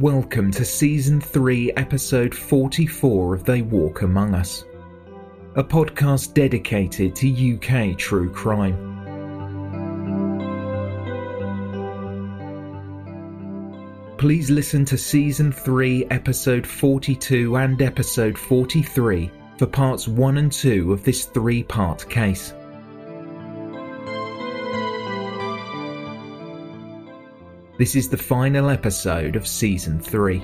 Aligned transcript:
Welcome 0.00 0.50
to 0.52 0.64
Season 0.64 1.20
3, 1.20 1.72
Episode 1.72 2.34
44 2.34 3.34
of 3.34 3.44
They 3.44 3.60
Walk 3.60 4.00
Among 4.00 4.34
Us, 4.34 4.64
a 5.56 5.62
podcast 5.62 6.32
dedicated 6.32 7.14
to 7.16 7.54
UK 7.54 7.98
true 7.98 8.32
crime. 8.32 8.78
Please 14.16 14.48
listen 14.48 14.86
to 14.86 14.96
Season 14.96 15.52
3, 15.52 16.06
Episode 16.06 16.66
42 16.66 17.58
and 17.58 17.82
Episode 17.82 18.38
43 18.38 19.30
for 19.58 19.66
parts 19.66 20.08
1 20.08 20.38
and 20.38 20.50
2 20.50 20.94
of 20.94 21.04
this 21.04 21.26
three 21.26 21.62
part 21.62 22.08
case. 22.08 22.54
This 27.80 27.96
is 27.96 28.10
the 28.10 28.18
final 28.18 28.68
episode 28.68 29.36
of 29.36 29.48
Season 29.48 29.98
3. 30.00 30.34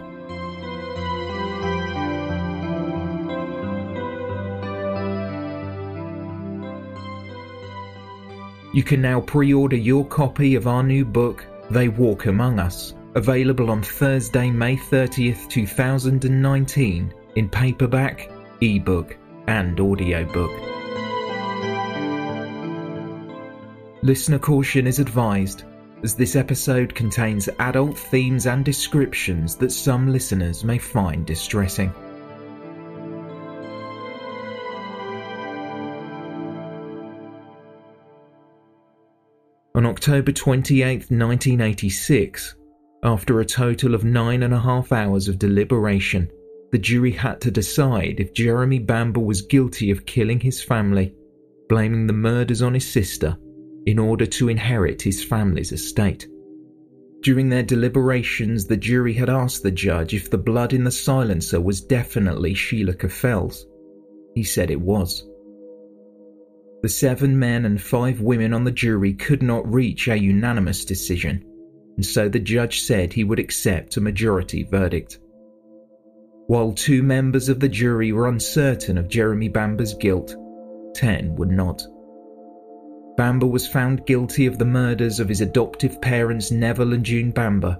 You 8.73 8.83
can 8.83 9.03
now 9.03 9.21
pre 9.21 9.53
order 9.53 9.77
your 9.77 10.07
copy 10.07 10.55
of 10.55 10.67
our 10.67 10.83
new 10.83 11.05
book, 11.05 11.45
They 11.71 11.89
Walk 11.91 12.25
Among 12.25 12.59
Us, 12.59 12.95
available 13.15 13.69
on 13.69 13.83
Thursday, 13.83 14.51
May 14.51 14.79
30th, 14.79 15.47
2019, 15.51 17.15
in 17.35 17.49
paperback, 17.51 18.31
ebook, 18.63 19.15
and 19.47 19.79
audiobook. 19.79 20.53
Listener 24.03 24.39
caution 24.39 24.87
is 24.87 25.01
advised 25.01 25.65
as 26.03 26.15
this 26.15 26.37
episode 26.37 26.95
contains 26.95 27.49
adult 27.59 27.97
themes 27.97 28.47
and 28.47 28.65
descriptions 28.65 29.57
that 29.57 29.73
some 29.73 30.13
listeners 30.13 30.65
may 30.65 30.79
find 30.79 31.27
distressing. 31.27 31.93
On 39.75 39.85
October 39.85 40.33
28, 40.33 41.11
1986, 41.11 42.55
after 43.03 43.41
a 43.41 43.45
total 43.45 43.95
of 43.95 44.05
nine 44.05 44.43
and 44.43 44.55
a 44.55 44.59
half 44.59 44.91
hours 44.91 45.29
of 45.29 45.39
deliberation, 45.39 46.31
the 46.73 46.79
jury 46.79 47.13
had 47.13 47.41
to 47.43 47.51
decide 47.51 48.19
if 48.19 48.35
Jeremy 48.35 48.79
Bamber 48.79 49.21
was 49.21 49.43
guilty 49.43 49.91
of 49.91 50.07
killing 50.07 50.41
his 50.41 50.63
family, 50.63 51.15
blaming 51.69 52.07
the 52.07 52.13
murders 52.13 52.63
on 52.63 52.75
his 52.75 52.91
sister, 52.91 53.37
in 53.87 53.99
order 53.99 54.27
to 54.27 54.49
inherit 54.49 55.01
his 55.01 55.25
family's 55.25 55.73
estate. 55.73 56.29
During 57.23 57.49
their 57.49 57.63
deliberations, 57.63 58.67
the 58.67 58.77
jury 58.77 59.13
had 59.13 59.31
asked 59.31 59.63
the 59.63 59.71
judge 59.71 60.15
if 60.15 60.31
the 60.31 60.39
blood 60.39 60.73
in 60.73 60.85
the 60.85 60.91
silencer 60.91 61.61
was 61.61 61.81
definitely 61.81 62.55
Sheila 62.55 62.95
Caffell's. 62.95 63.67
He 64.35 64.45
said 64.45 64.71
it 64.71 64.81
was. 64.81 65.27
The 66.83 66.89
seven 66.89 67.39
men 67.39 67.65
and 67.65 67.81
five 67.81 68.21
women 68.21 68.53
on 68.53 68.65
the 68.65 68.71
jury 68.71 69.15
could 69.15 69.43
not 69.43 69.73
reach 69.73 70.09
a 70.09 70.17
unanimous 70.17 70.85
decision, 70.85 71.43
and 71.97 72.05
so 72.05 72.29
the 72.29 72.39
judge 72.39 72.83
said 72.83 73.13
he 73.13 73.25
would 73.25 73.39
accept 73.39 73.97
a 73.97 74.01
majority 74.01 74.63
verdict. 74.63 75.19
While 76.47 76.73
two 76.75 77.03
members 77.03 77.49
of 77.49 77.59
the 77.59 77.69
jury 77.69 78.13
were 78.13 78.29
uncertain 78.29 78.99
of 78.99 79.09
Jeremy 79.09 79.49
Bamber's 79.49 79.95
guilt, 79.95 80.37
ten 80.95 81.35
were 81.35 81.47
not. 81.47 81.83
Bamber 83.17 83.47
was 83.47 83.67
found 83.67 84.05
guilty 84.05 84.45
of 84.45 84.59
the 84.59 84.67
murders 84.67 85.21
of 85.21 85.29
his 85.29 85.41
adoptive 85.41 86.01
parents 86.03 86.51
Neville 86.51 86.93
and 86.93 87.05
June 87.05 87.31
Bamber, 87.31 87.79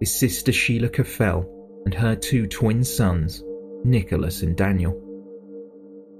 his 0.00 0.12
sister 0.12 0.50
Sheila 0.50 0.88
Caffell, 0.88 1.48
and 1.84 1.94
her 1.94 2.16
two 2.16 2.48
twin 2.48 2.82
sons, 2.82 3.44
Nicholas 3.84 4.42
and 4.42 4.56
Daniel. 4.56 5.00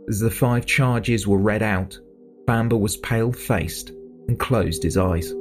As 0.08 0.20
the 0.20 0.30
five 0.30 0.64
charges 0.64 1.26
were 1.26 1.38
read 1.38 1.62
out, 1.62 1.98
Bamber 2.46 2.76
was 2.76 2.96
pale 2.98 3.32
faced 3.32 3.90
and 4.28 4.38
closed 4.38 4.84
his 4.84 4.96
eyes. 4.96 5.34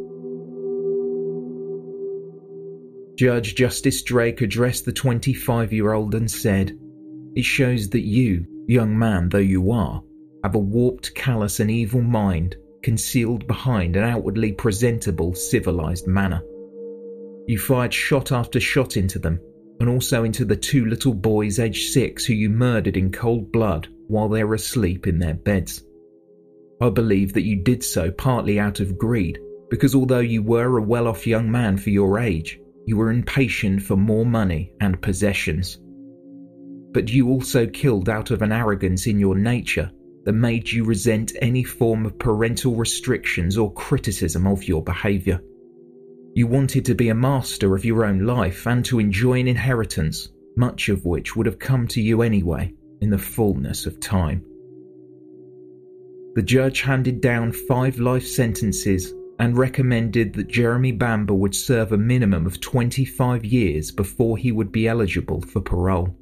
Judge 3.15 3.53
Justice 3.53 4.01
Drake 4.01 4.41
addressed 4.41 4.85
the 4.85 4.91
25 4.91 5.71
year 5.71 5.93
old 5.93 6.15
and 6.15 6.29
said, 6.29 6.75
It 7.35 7.45
shows 7.45 7.89
that 7.89 8.01
you, 8.01 8.47
young 8.67 8.97
man 8.97 9.29
though 9.29 9.37
you 9.37 9.71
are, 9.71 10.01
have 10.43 10.55
a 10.55 10.59
warped, 10.59 11.13
callous, 11.13 11.59
and 11.59 11.69
evil 11.69 12.01
mind 12.01 12.55
concealed 12.83 13.47
behind 13.47 13.95
an 13.95 14.03
outwardly 14.03 14.51
presentable, 14.51 15.33
civilized 15.33 16.07
manner. 16.07 16.43
You 17.47 17.57
fired 17.57 17.93
shot 17.93 18.31
after 18.31 18.59
shot 18.59 18.97
into 18.97 19.19
them, 19.19 19.39
and 19.79 19.89
also 19.89 20.23
into 20.23 20.45
the 20.45 20.55
two 20.55 20.85
little 20.85 21.13
boys 21.13 21.59
aged 21.59 21.91
six 21.91 22.25
who 22.25 22.33
you 22.33 22.49
murdered 22.49 22.97
in 22.97 23.11
cold 23.11 23.51
blood 23.51 23.87
while 24.07 24.29
they 24.29 24.43
were 24.43 24.55
asleep 24.55 25.07
in 25.07 25.19
their 25.19 25.33
beds. 25.33 25.83
I 26.81 26.89
believe 26.89 27.33
that 27.33 27.45
you 27.45 27.57
did 27.57 27.83
so 27.83 28.11
partly 28.11 28.59
out 28.59 28.79
of 28.79 28.97
greed, 28.97 29.39
because 29.69 29.95
although 29.95 30.19
you 30.19 30.43
were 30.43 30.77
a 30.77 30.81
well 30.81 31.07
off 31.07 31.27
young 31.27 31.49
man 31.49 31.77
for 31.77 31.89
your 31.89 32.19
age, 32.19 32.59
you 32.85 32.97
were 32.97 33.11
impatient 33.11 33.81
for 33.81 33.95
more 33.95 34.25
money 34.25 34.73
and 34.81 35.01
possessions. 35.01 35.79
But 36.91 37.09
you 37.09 37.29
also 37.29 37.67
killed 37.67 38.09
out 38.09 38.31
of 38.31 38.41
an 38.41 38.51
arrogance 38.51 39.07
in 39.07 39.19
your 39.19 39.35
nature 39.35 39.91
that 40.25 40.33
made 40.33 40.71
you 40.71 40.83
resent 40.83 41.33
any 41.41 41.63
form 41.63 42.05
of 42.05 42.19
parental 42.19 42.75
restrictions 42.75 43.57
or 43.57 43.73
criticism 43.73 44.47
of 44.47 44.67
your 44.67 44.83
behaviour. 44.83 45.41
You 46.33 46.47
wanted 46.47 46.85
to 46.85 46.95
be 46.95 47.09
a 47.09 47.15
master 47.15 47.75
of 47.75 47.83
your 47.83 48.05
own 48.05 48.25
life 48.25 48.65
and 48.65 48.85
to 48.85 48.99
enjoy 48.99 49.39
an 49.39 49.47
inheritance, 49.47 50.29
much 50.55 50.89
of 50.89 51.05
which 51.05 51.35
would 51.35 51.45
have 51.45 51.59
come 51.59 51.87
to 51.87 52.01
you 52.01 52.21
anyway 52.21 52.73
in 53.01 53.09
the 53.09 53.17
fullness 53.17 53.85
of 53.85 53.99
time. 53.99 54.45
The 56.35 56.43
judge 56.43 56.81
handed 56.81 57.19
down 57.19 57.51
five 57.51 57.99
life 57.99 58.25
sentences 58.25 59.13
and 59.39 59.57
recommended 59.57 60.33
that 60.33 60.47
Jeremy 60.47 60.91
Bamber 60.91 61.33
would 61.33 61.55
serve 61.55 61.91
a 61.91 61.97
minimum 61.97 62.45
of 62.45 62.61
25 62.61 63.43
years 63.43 63.91
before 63.91 64.37
he 64.37 64.51
would 64.51 64.71
be 64.71 64.87
eligible 64.87 65.41
for 65.41 65.59
parole. 65.59 66.15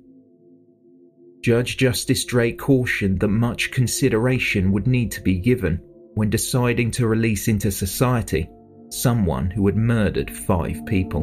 Judge 1.42 1.78
Justice 1.78 2.26
Drake 2.26 2.60
cautioned 2.60 3.22
that 3.22 3.30
much 3.30 3.72
consideration 3.72 4.74
would 4.74 4.88
need 4.88 5.10
to 5.12 5.22
be 5.22 5.40
given 5.40 5.80
when 6.16 6.30
deciding 6.30 6.92
to 6.92 7.08
release 7.08 7.48
into 7.48 7.72
society 7.72 8.50
someone 8.90 9.50
who 9.50 9.66
had 9.66 9.78
murdered 9.78 10.30
five 10.30 10.86
people. 10.86 11.22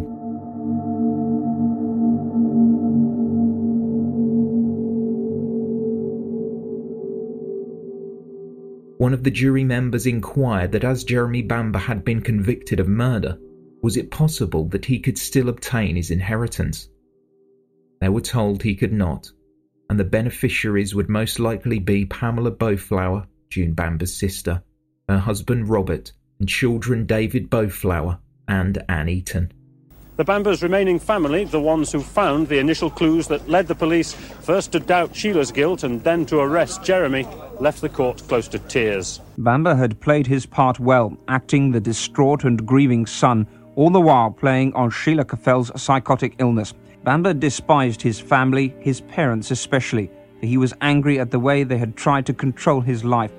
One 8.99 9.13
of 9.13 9.23
the 9.23 9.31
jury 9.31 9.65
members 9.65 10.07
inquired 10.07 10.73
that 10.73 10.85
as 10.85 11.05
Jeremy 11.05 11.43
Bamber 11.43 11.79
had 11.79 12.05
been 12.05 12.23
convicted 12.23 12.81
of 12.81 12.89
murder, 12.89 13.39
was 13.83 13.99
it 13.99 14.11
possible 14.11 14.67
that 14.71 14.87
he 14.87 14.99
could 14.99 15.19
still 15.19 15.51
obtain 15.51 15.97
his 15.97 16.11
inheritance? 16.11 16.89
They 18.01 18.09
were 18.09 18.23
told 18.23 18.63
he 18.63 18.75
could 18.75 18.95
not, 18.95 19.31
and 19.89 19.99
the 19.99 20.05
beneficiaries 20.05 20.95
would 20.95 21.09
most 21.09 21.39
likely 21.39 21.79
be 21.79 22.05
Pamela 22.07 22.51
Boutflour, 22.51 23.27
June 23.51 23.73
Bamber's 23.73 24.17
sister, 24.17 24.63
her 25.09 25.19
husband 25.19 25.69
Robert, 25.69 26.13
and 26.39 26.49
children 26.49 27.07
David 27.07 27.49
Boutflour 27.51 28.19
and 28.49 28.83
Ann 28.89 29.09
Eaton. 29.09 29.53
The 30.17 30.25
Bambers' 30.25 30.63
remaining 30.63 30.99
family, 30.99 31.45
the 31.45 31.61
ones 31.61 31.93
who 31.93 32.01
found 32.01 32.49
the 32.49 32.59
initial 32.59 32.89
clues 32.89 33.29
that 33.29 33.51
led 33.51 33.69
the 33.69 33.75
police 33.75 34.15
first 34.15 34.73
to 34.73 34.81
doubt 34.81 35.15
Sheila's 35.15 35.53
guilt 35.53 35.83
and 35.83 36.03
then 36.03 36.25
to 36.27 36.39
arrest 36.39 36.83
Jeremy, 36.83 37.29
left 37.61 37.83
the 37.83 37.91
court 37.91 38.23
close 38.27 38.49
to 38.49 38.59
tears. 38.61 39.21
Bamber 39.37 39.75
had 39.75 40.01
played 40.01 40.27
his 40.27 40.47
part 40.47 40.81
well, 40.81 41.15
acting 41.29 41.71
the 41.71 41.81
distraught 41.81 42.45
and 42.45 42.67
grieving 42.67 43.05
son, 43.05 43.47
all 43.75 43.91
the 43.91 44.01
while 44.01 44.31
playing 44.31 44.73
on 44.73 44.91
Sheila 44.91 45.27
Caffell's 45.27 45.71
psychotic 45.81 46.35
illness. 46.39 46.73
Bamber 47.07 47.35
despised 47.35 48.03
his 48.03 48.19
family, 48.19 48.75
his 48.81 49.01
parents 49.01 49.53
especially, 49.53 50.11
for 50.41 50.47
he 50.47 50.59
was 50.59 50.75
angry 50.81 51.21
at 51.21 51.31
the 51.31 51.39
way 51.39 51.63
they 51.63 51.79
had 51.79 51.95
tried 51.95 52.27
to 52.27 52.35
control 52.35 52.81
his 52.81 53.05
life. 53.05 53.31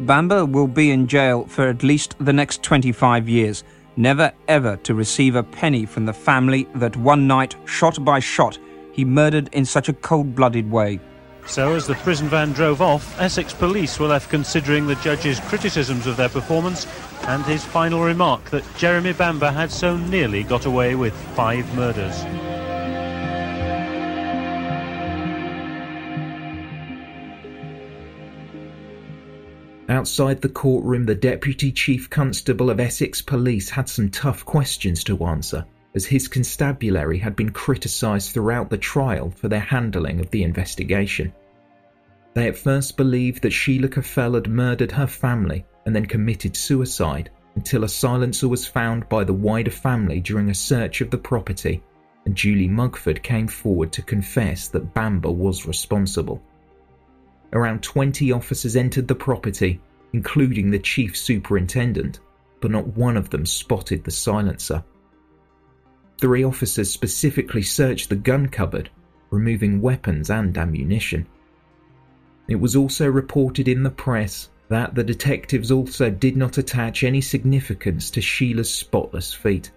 Bamber 0.00 0.44
will 0.44 0.66
be 0.66 0.90
in 0.90 1.06
jail 1.06 1.46
for 1.46 1.68
at 1.68 1.84
least 1.84 2.16
the 2.18 2.32
next 2.32 2.64
25 2.64 3.28
years 3.28 3.62
never 3.96 4.32
ever 4.48 4.76
to 4.78 4.94
receive 4.94 5.36
a 5.36 5.42
penny 5.42 5.86
from 5.86 6.04
the 6.04 6.12
family 6.12 6.66
that 6.74 6.96
one 6.96 7.28
night, 7.28 7.54
shot 7.64 8.04
by 8.04 8.18
shot, 8.18 8.58
he 8.90 9.04
murdered 9.04 9.48
in 9.52 9.64
such 9.64 9.88
a 9.88 9.92
cold 9.92 10.34
blooded 10.34 10.68
way. 10.68 10.98
So, 11.46 11.74
as 11.74 11.86
the 11.86 11.94
prison 11.94 12.28
van 12.28 12.52
drove 12.52 12.82
off, 12.82 13.20
Essex 13.20 13.52
police 13.54 14.00
were 14.00 14.08
left 14.08 14.30
considering 14.30 14.86
the 14.86 14.96
judge's 14.96 15.38
criticisms 15.40 16.08
of 16.08 16.16
their 16.16 16.28
performance 16.28 16.88
and 17.28 17.44
his 17.44 17.64
final 17.64 18.02
remark 18.02 18.44
that 18.50 18.64
Jeremy 18.76 19.12
Bamber 19.12 19.50
had 19.50 19.70
so 19.70 19.96
nearly 19.96 20.42
got 20.42 20.66
away 20.66 20.96
with 20.96 21.14
five 21.34 21.72
murders. 21.76 22.24
Outside 29.88 30.40
the 30.40 30.48
courtroom, 30.48 31.04
the 31.04 31.14
Deputy 31.14 31.72
Chief 31.72 32.08
Constable 32.08 32.70
of 32.70 32.78
Essex 32.78 33.20
Police 33.20 33.68
had 33.68 33.88
some 33.88 34.10
tough 34.10 34.44
questions 34.44 35.02
to 35.04 35.24
answer, 35.24 35.66
as 35.94 36.06
his 36.06 36.28
constabulary 36.28 37.18
had 37.18 37.34
been 37.34 37.50
criticised 37.50 38.32
throughout 38.32 38.70
the 38.70 38.78
trial 38.78 39.30
for 39.30 39.48
their 39.48 39.60
handling 39.60 40.20
of 40.20 40.30
the 40.30 40.44
investigation. 40.44 41.32
They 42.34 42.46
at 42.46 42.56
first 42.56 42.96
believed 42.96 43.42
that 43.42 43.50
Sheila 43.50 43.88
Caffell 43.88 44.34
had 44.34 44.48
murdered 44.48 44.92
her 44.92 45.06
family 45.06 45.66
and 45.84 45.94
then 45.94 46.06
committed 46.06 46.56
suicide 46.56 47.30
until 47.56 47.84
a 47.84 47.88
silencer 47.88 48.48
was 48.48 48.66
found 48.66 49.08
by 49.08 49.24
the 49.24 49.34
wider 49.34 49.70
family 49.70 50.20
during 50.20 50.48
a 50.48 50.54
search 50.54 51.00
of 51.00 51.10
the 51.10 51.18
property, 51.18 51.82
and 52.24 52.36
Julie 52.36 52.68
Mugford 52.68 53.22
came 53.22 53.48
forward 53.48 53.92
to 53.92 54.02
confess 54.02 54.68
that 54.68 54.94
Bamber 54.94 55.30
was 55.30 55.66
responsible 55.66 56.40
around 57.52 57.82
20 57.82 58.32
officers 58.32 58.76
entered 58.76 59.08
the 59.08 59.14
property, 59.14 59.80
including 60.12 60.70
the 60.70 60.78
chief 60.78 61.16
superintendent, 61.16 62.20
but 62.60 62.70
not 62.70 62.86
one 62.96 63.16
of 63.16 63.30
them 63.30 63.44
spotted 63.44 64.04
the 64.04 64.10
silencer. 64.10 64.82
Three 66.18 66.44
officers 66.44 66.90
specifically 66.90 67.62
searched 67.62 68.08
the 68.08 68.16
gun 68.16 68.48
cupboard, 68.48 68.90
removing 69.30 69.80
weapons 69.80 70.30
and 70.30 70.56
ammunition. 70.56 71.26
It 72.48 72.56
was 72.56 72.76
also 72.76 73.08
reported 73.08 73.68
in 73.68 73.82
the 73.82 73.90
press 73.90 74.50
that 74.68 74.94
the 74.94 75.04
detectives 75.04 75.70
also 75.70 76.10
did 76.10 76.36
not 76.36 76.58
attach 76.58 77.04
any 77.04 77.20
significance 77.20 78.10
to 78.10 78.20
Sheila's 78.20 78.72
spotless 78.72 79.32
feet. 79.34 79.70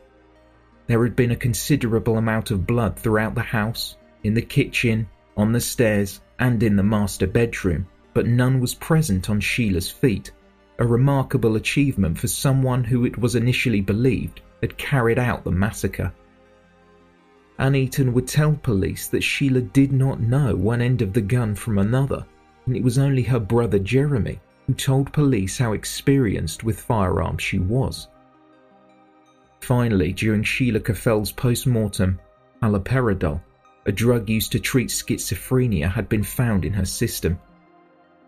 There 0.88 1.04
had 1.04 1.16
been 1.16 1.32
a 1.32 1.36
considerable 1.36 2.18
amount 2.18 2.52
of 2.52 2.68
blood 2.68 2.98
throughout 2.98 3.36
the 3.36 3.42
house, 3.42 3.98
in 4.24 4.34
the 4.34 4.42
kitchen, 4.42 5.08
on 5.36 5.52
the 5.52 5.60
stairs, 5.60 6.22
and 6.40 6.62
in 6.64 6.76
the 6.76 6.84
master 6.84 7.28
bedroom, 7.28 7.88
but 8.14 8.28
none 8.28 8.60
was 8.60 8.74
present 8.74 9.30
on 9.30 9.40
Sheila's 9.40 9.90
feet, 9.90 10.32
a 10.80 10.86
remarkable 10.86 11.56
achievement 11.56 12.18
for 12.18 12.28
someone 12.28 12.84
who 12.84 13.06
it 13.06 13.18
was 13.18 13.36
initially 13.36 13.82
believed 13.82 14.42
had 14.62 14.78
carried 14.78 15.20
out 15.20 15.44
the 15.44 15.52
massacre. 15.52 16.12
Ann 17.58 17.76
Eaton 17.76 18.14
would 18.14 18.28
tell 18.28 18.54
police 18.54 19.08
that 19.08 19.24
Sheila 19.24 19.62
did 19.62 19.94
not 19.94 20.20
know 20.20 20.56
one 20.56 20.82
end 20.82 21.02
of 21.02 21.14
the 21.14 21.22
gun 21.22 21.56
from 21.56 21.78
another, 21.78 22.26
and 22.66 22.76
it 22.76 22.84
was 22.84 22.98
only 22.98 23.22
her 23.24 23.40
brother 23.40 23.80
Jeremy 23.80 24.40
who 24.68 24.74
told 24.74 25.14
police 25.14 25.58
how 25.58 25.74
experienced 25.74 26.64
with 26.64 26.80
firearms 26.80 27.42
she 27.42 27.60
was. 27.60 28.08
Finally, 29.62 30.14
during 30.14 30.44
Sheila 30.44 30.80
Caffell's 30.80 31.32
post 31.32 31.66
mortem, 31.68 32.20
a 33.86 33.92
drug 33.92 34.30
used 34.30 34.52
to 34.52 34.60
treat 34.60 34.90
schizophrenia 34.90 35.92
had 35.92 36.10
been 36.10 36.24
found 36.24 36.66
in 36.66 36.74
her 36.74 36.86
system. 36.86 37.40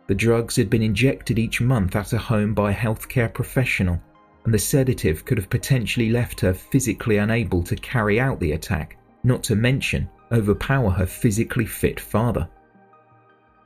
The 0.07 0.15
drugs 0.15 0.56
had 0.56 0.69
been 0.69 0.83
injected 0.83 1.39
each 1.39 1.59
month 1.59 1.95
at 1.95 2.12
her 2.12 2.18
home 2.18 2.54
by 2.54 2.71
a 2.71 2.75
healthcare 2.75 3.33
professional, 3.33 4.01
and 4.45 4.54
the 4.54 4.59
sedative 4.59 5.25
could 5.25 5.38
have 5.38 5.50
potentially 5.50 6.09
left 6.09 6.39
her 6.39 6.54
physically 6.54 7.18
unable 7.18 7.63
to 7.63 7.75
carry 7.75 8.19
out 8.19 8.39
the 8.39 8.54
attack, 8.54 8.98
not 9.24 9.44
to 9.44 9.56
mention 9.56 10.09
overpower 10.31 10.89
her 10.89 11.06
physically 11.06 11.65
fit 11.65 12.00
father. 12.00 12.48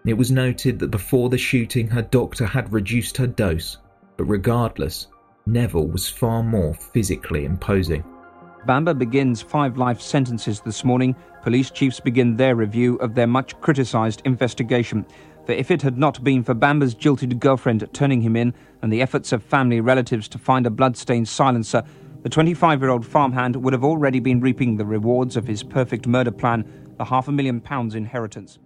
It 0.06 0.14
was 0.14 0.32
noted 0.32 0.80
that 0.80 0.90
before 0.90 1.30
the 1.30 1.38
shooting, 1.38 1.88
her 1.88 2.02
doctor 2.02 2.46
had 2.46 2.74
reduced 2.74 3.18
her 3.18 3.28
dose, 3.28 3.78
but 4.18 4.26
regardless, 4.26 5.08
Neville 5.46 5.88
was 5.88 6.10
far 6.10 6.42
more 6.42 6.74
physically 6.74 7.46
imposing. 7.46 8.04
Bamber 8.66 8.94
begins 8.94 9.42
five 9.42 9.78
life 9.78 10.02
sentences 10.02 10.60
this 10.60 10.84
morning. 10.84 11.16
Police 11.44 11.72
chiefs 11.72 12.00
begin 12.00 12.38
their 12.38 12.56
review 12.56 12.98
of 12.98 13.16
their 13.16 13.26
much 13.26 13.60
criticised 13.62 14.22
investigation. 14.26 15.06
For 15.46 15.54
if 15.54 15.72
it 15.72 15.82
had 15.82 15.98
not 15.98 16.24
been 16.24 16.44
for 16.44 16.54
Bamber's 16.54 16.94
jilted 16.94 17.40
girlfriend 17.40 17.88
turning 17.94 18.22
him 18.22 18.36
in 18.36 18.54
and 18.84 18.94
the 18.94 19.02
efforts 19.02 19.32
of 19.32 19.42
family 19.42 19.82
relatives 19.82 20.28
to 20.30 20.38
find 20.38 20.68
a 20.68 20.70
bloodstained 20.70 21.28
silencer, 21.28 21.84
the 22.22 22.30
25 22.30 22.82
year 22.82 22.92
old 22.92 23.06
farmhand 23.06 23.56
would 23.56 23.74
have 23.74 23.84
already 23.84 24.20
been 24.20 24.40
reaping 24.40 24.78
the 24.78 24.86
rewards 24.86 25.36
of 25.36 25.48
his 25.48 25.64
perfect 25.64 26.06
murder 26.06 26.32
plan, 26.32 26.94
the 26.98 27.06
half 27.06 27.28
a 27.28 27.32
million 27.32 27.60
pounds 27.60 27.96
inheritance. 27.96 28.60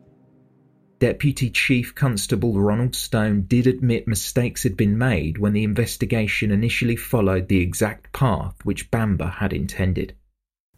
Deputy 0.99 1.49
Chief 1.49 1.95
Constable 1.95 2.59
Ronald 2.59 2.95
Stone 2.95 3.43
did 3.47 3.67
admit 3.67 4.07
mistakes 4.07 4.63
had 4.63 4.75
been 4.75 4.97
made 4.97 5.37
when 5.37 5.53
the 5.53 5.63
investigation 5.63 6.51
initially 6.51 6.95
followed 6.97 7.47
the 7.47 7.61
exact 7.61 8.11
path 8.11 8.55
which 8.63 8.91
Bamber 8.91 9.27
had 9.27 9.53
intended. 9.53 10.13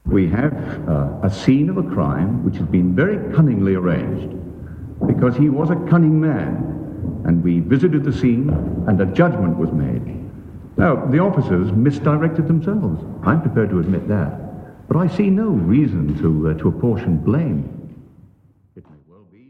We 0.08 0.30
have 0.30 0.54
uh, 0.88 1.20
a 1.22 1.30
scene 1.30 1.70
of 1.70 1.78
a 1.78 1.84
crime 1.84 2.44
which 2.46 2.56
has 2.58 2.68
been 2.68 2.96
very 2.96 3.34
cunningly 3.34 3.76
arranged 3.76 4.36
because 5.06 5.36
he 5.36 5.50
was 5.50 5.70
a 5.70 5.76
cunning 5.90 6.20
man, 6.20 7.24
and 7.26 7.44
we 7.44 7.60
visited 7.60 8.04
the 8.04 8.14
scene 8.14 8.50
and 8.88 9.00
a 9.02 9.06
judgment 9.06 9.58
was 9.58 9.72
made. 9.72 10.18
Now, 10.78 11.06
the 11.08 11.20
officers 11.20 11.72
misdirected 11.72 12.48
themselves. 12.48 13.04
I'm 13.24 13.42
prepared 13.42 13.70
to 13.72 13.80
admit 13.80 14.08
that. 14.08 14.88
But 14.88 14.98
I 14.98 15.08
see 15.08 15.30
no 15.30 15.48
reason 15.48 16.18
to, 16.22 16.50
uh, 16.50 16.54
to 16.60 16.70
apportion 16.70 17.18
blame. 17.18 17.74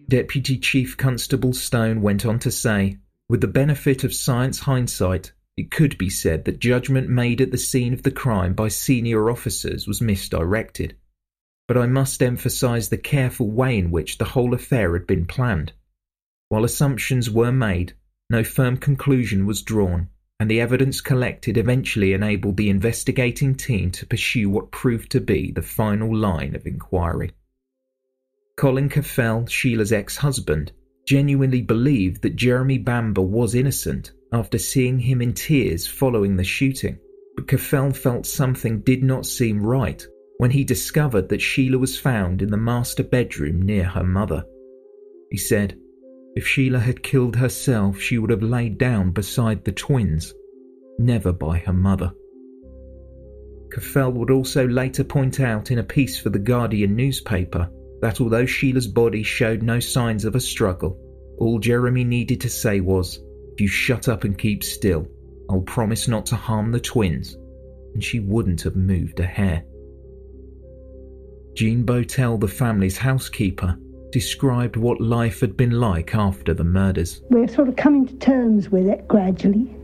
Deputy 0.08 0.58
Chief 0.58 0.98
Constable 0.98 1.54
Stone 1.54 2.02
went 2.02 2.26
on 2.26 2.40
to 2.40 2.50
say, 2.50 2.98
with 3.30 3.42
the 3.42 3.48
benefit 3.48 4.06
of 4.06 4.14
science 4.14 4.60
hindsight, 4.62 5.34
it 5.58 5.72
could 5.72 5.98
be 5.98 6.10
said 6.10 6.46
that 6.46 6.60
judgment 6.60 7.10
made 7.10 7.42
at 7.42 7.50
the 7.50 7.58
scene 7.58 7.92
of 7.92 8.04
the 8.04 8.12
crime 8.12 8.54
by 8.54 8.68
senior 8.68 9.32
officers 9.32 9.88
was 9.88 10.00
misdirected. 10.00 10.96
But 11.68 11.78
I 11.78 11.88
must 11.88 12.22
emphasize 12.22 12.90
the 12.90 12.98
careful 12.98 13.50
way 13.50 13.78
in 13.78 13.90
which 13.90 14.20
the 14.20 14.26
whole 14.26 14.54
affair 14.54 14.94
had 14.94 15.08
been 15.08 15.26
planned. 15.26 15.74
While 16.50 16.64
assumptions 16.64 17.32
were 17.32 17.52
made, 17.52 17.94
no 18.30 18.44
firm 18.44 18.78
conclusion 18.78 19.48
was 19.48 19.64
drawn, 19.64 20.10
and 20.40 20.50
the 20.50 20.62
evidence 20.62 21.02
collected 21.02 21.58
eventually 21.58 22.14
enabled 22.14 22.58
the 22.58 22.70
investigating 22.70 23.56
team 23.56 23.90
to 23.92 24.06
pursue 24.06 24.52
what 24.52 24.72
proved 24.72 25.12
to 25.12 25.20
be 25.20 25.52
the 25.52 25.64
final 25.64 26.16
line 26.16 26.56
of 26.56 26.68
inquiry. 26.68 27.32
Colin 28.58 28.90
Caffell, 28.90 29.48
Sheila's 29.48 29.92
ex 29.92 30.18
husband, 30.18 30.72
genuinely 31.08 31.62
believed 31.62 32.22
that 32.22 32.36
Jeremy 32.36 32.78
Bamber 32.78 33.22
was 33.22 33.56
innocent 33.56 34.12
after 34.32 34.58
seeing 34.58 35.00
him 35.00 35.22
in 35.22 35.34
tears 35.34 35.88
following 35.88 36.36
the 36.36 36.44
shooting, 36.44 36.98
But 37.36 37.48
Caffell 37.48 37.94
felt 37.94 38.26
something 38.26 38.82
did 38.82 39.04
not 39.04 39.26
seem 39.26 39.62
right 39.62 40.06
when 40.38 40.52
he 40.52 40.64
discovered 40.64 41.30
that 41.30 41.42
Sheila 41.42 41.78
was 41.78 41.98
found 41.98 42.42
in 42.42 42.50
the 42.50 42.58
master 42.58 43.04
bedroom 43.04 43.62
near 43.62 43.86
her 43.86 44.04
mother. 44.04 44.44
He 45.32 45.38
said, 45.38 45.78
if 46.36 46.46
Sheila 46.46 46.80
had 46.80 47.02
killed 47.02 47.36
herself, 47.36 48.00
she 48.00 48.20
would 48.20 48.30
have 48.30 48.44
laid 48.44 48.78
down 48.78 49.12
beside 49.12 49.64
the 49.64 49.72
twins, 49.72 50.34
never 51.00 51.34
by 51.34 51.58
her 51.60 51.74
mother. 51.74 52.12
Caffell 53.72 54.12
would 54.14 54.30
also 54.30 54.68
later 54.68 55.04
point 55.04 55.40
out 55.40 55.72
in 55.72 55.80
a 55.80 55.84
piece 55.84 56.20
for 56.20 56.30
the 56.30 56.40
Guardian 56.40 56.96
newspaper 56.96 57.70
that 58.02 58.22
although 58.22 58.46
Sheila's 58.46 58.88
body 58.88 59.24
showed 59.24 59.64
no 59.64 59.80
signs 59.80 60.26
of 60.26 60.36
a 60.36 60.40
struggle, 60.40 61.00
all 61.40 61.60
Jeremy 61.60 62.04
needed 62.04 62.40
to 62.42 62.50
say 62.50 62.80
was, 62.82 63.20
If 63.58 63.62
you 63.62 63.68
shut 63.68 64.08
up 64.08 64.24
and 64.24 64.38
keep 64.38 64.64
still, 64.64 65.08
I'll 65.50 65.62
promise 65.62 66.08
not 66.08 66.28
to 66.28 66.36
harm 66.36 66.72
the 66.72 66.80
twins, 66.80 67.34
and 67.96 68.04
she 68.04 68.20
wouldn't 68.20 68.62
have 68.62 68.76
moved 68.76 69.20
a 69.20 69.26
hair. 69.26 69.64
Jean 71.56 71.84
Botel, 71.84 72.40
the 72.40 72.48
family's 72.48 73.00
housekeeper, 73.00 73.76
described 74.12 74.76
what 74.76 75.02
life 75.02 75.40
had 75.40 75.58
been 75.58 75.72
like 75.72 76.14
after 76.14 76.54
the 76.54 76.64
murders. 76.64 77.24
We're 77.32 77.48
sort 77.48 77.68
of 77.68 77.76
coming 77.78 78.06
to 78.06 78.14
terms 78.18 78.70
with 78.70 78.86
it 78.86 79.08
gradually, 79.08 79.76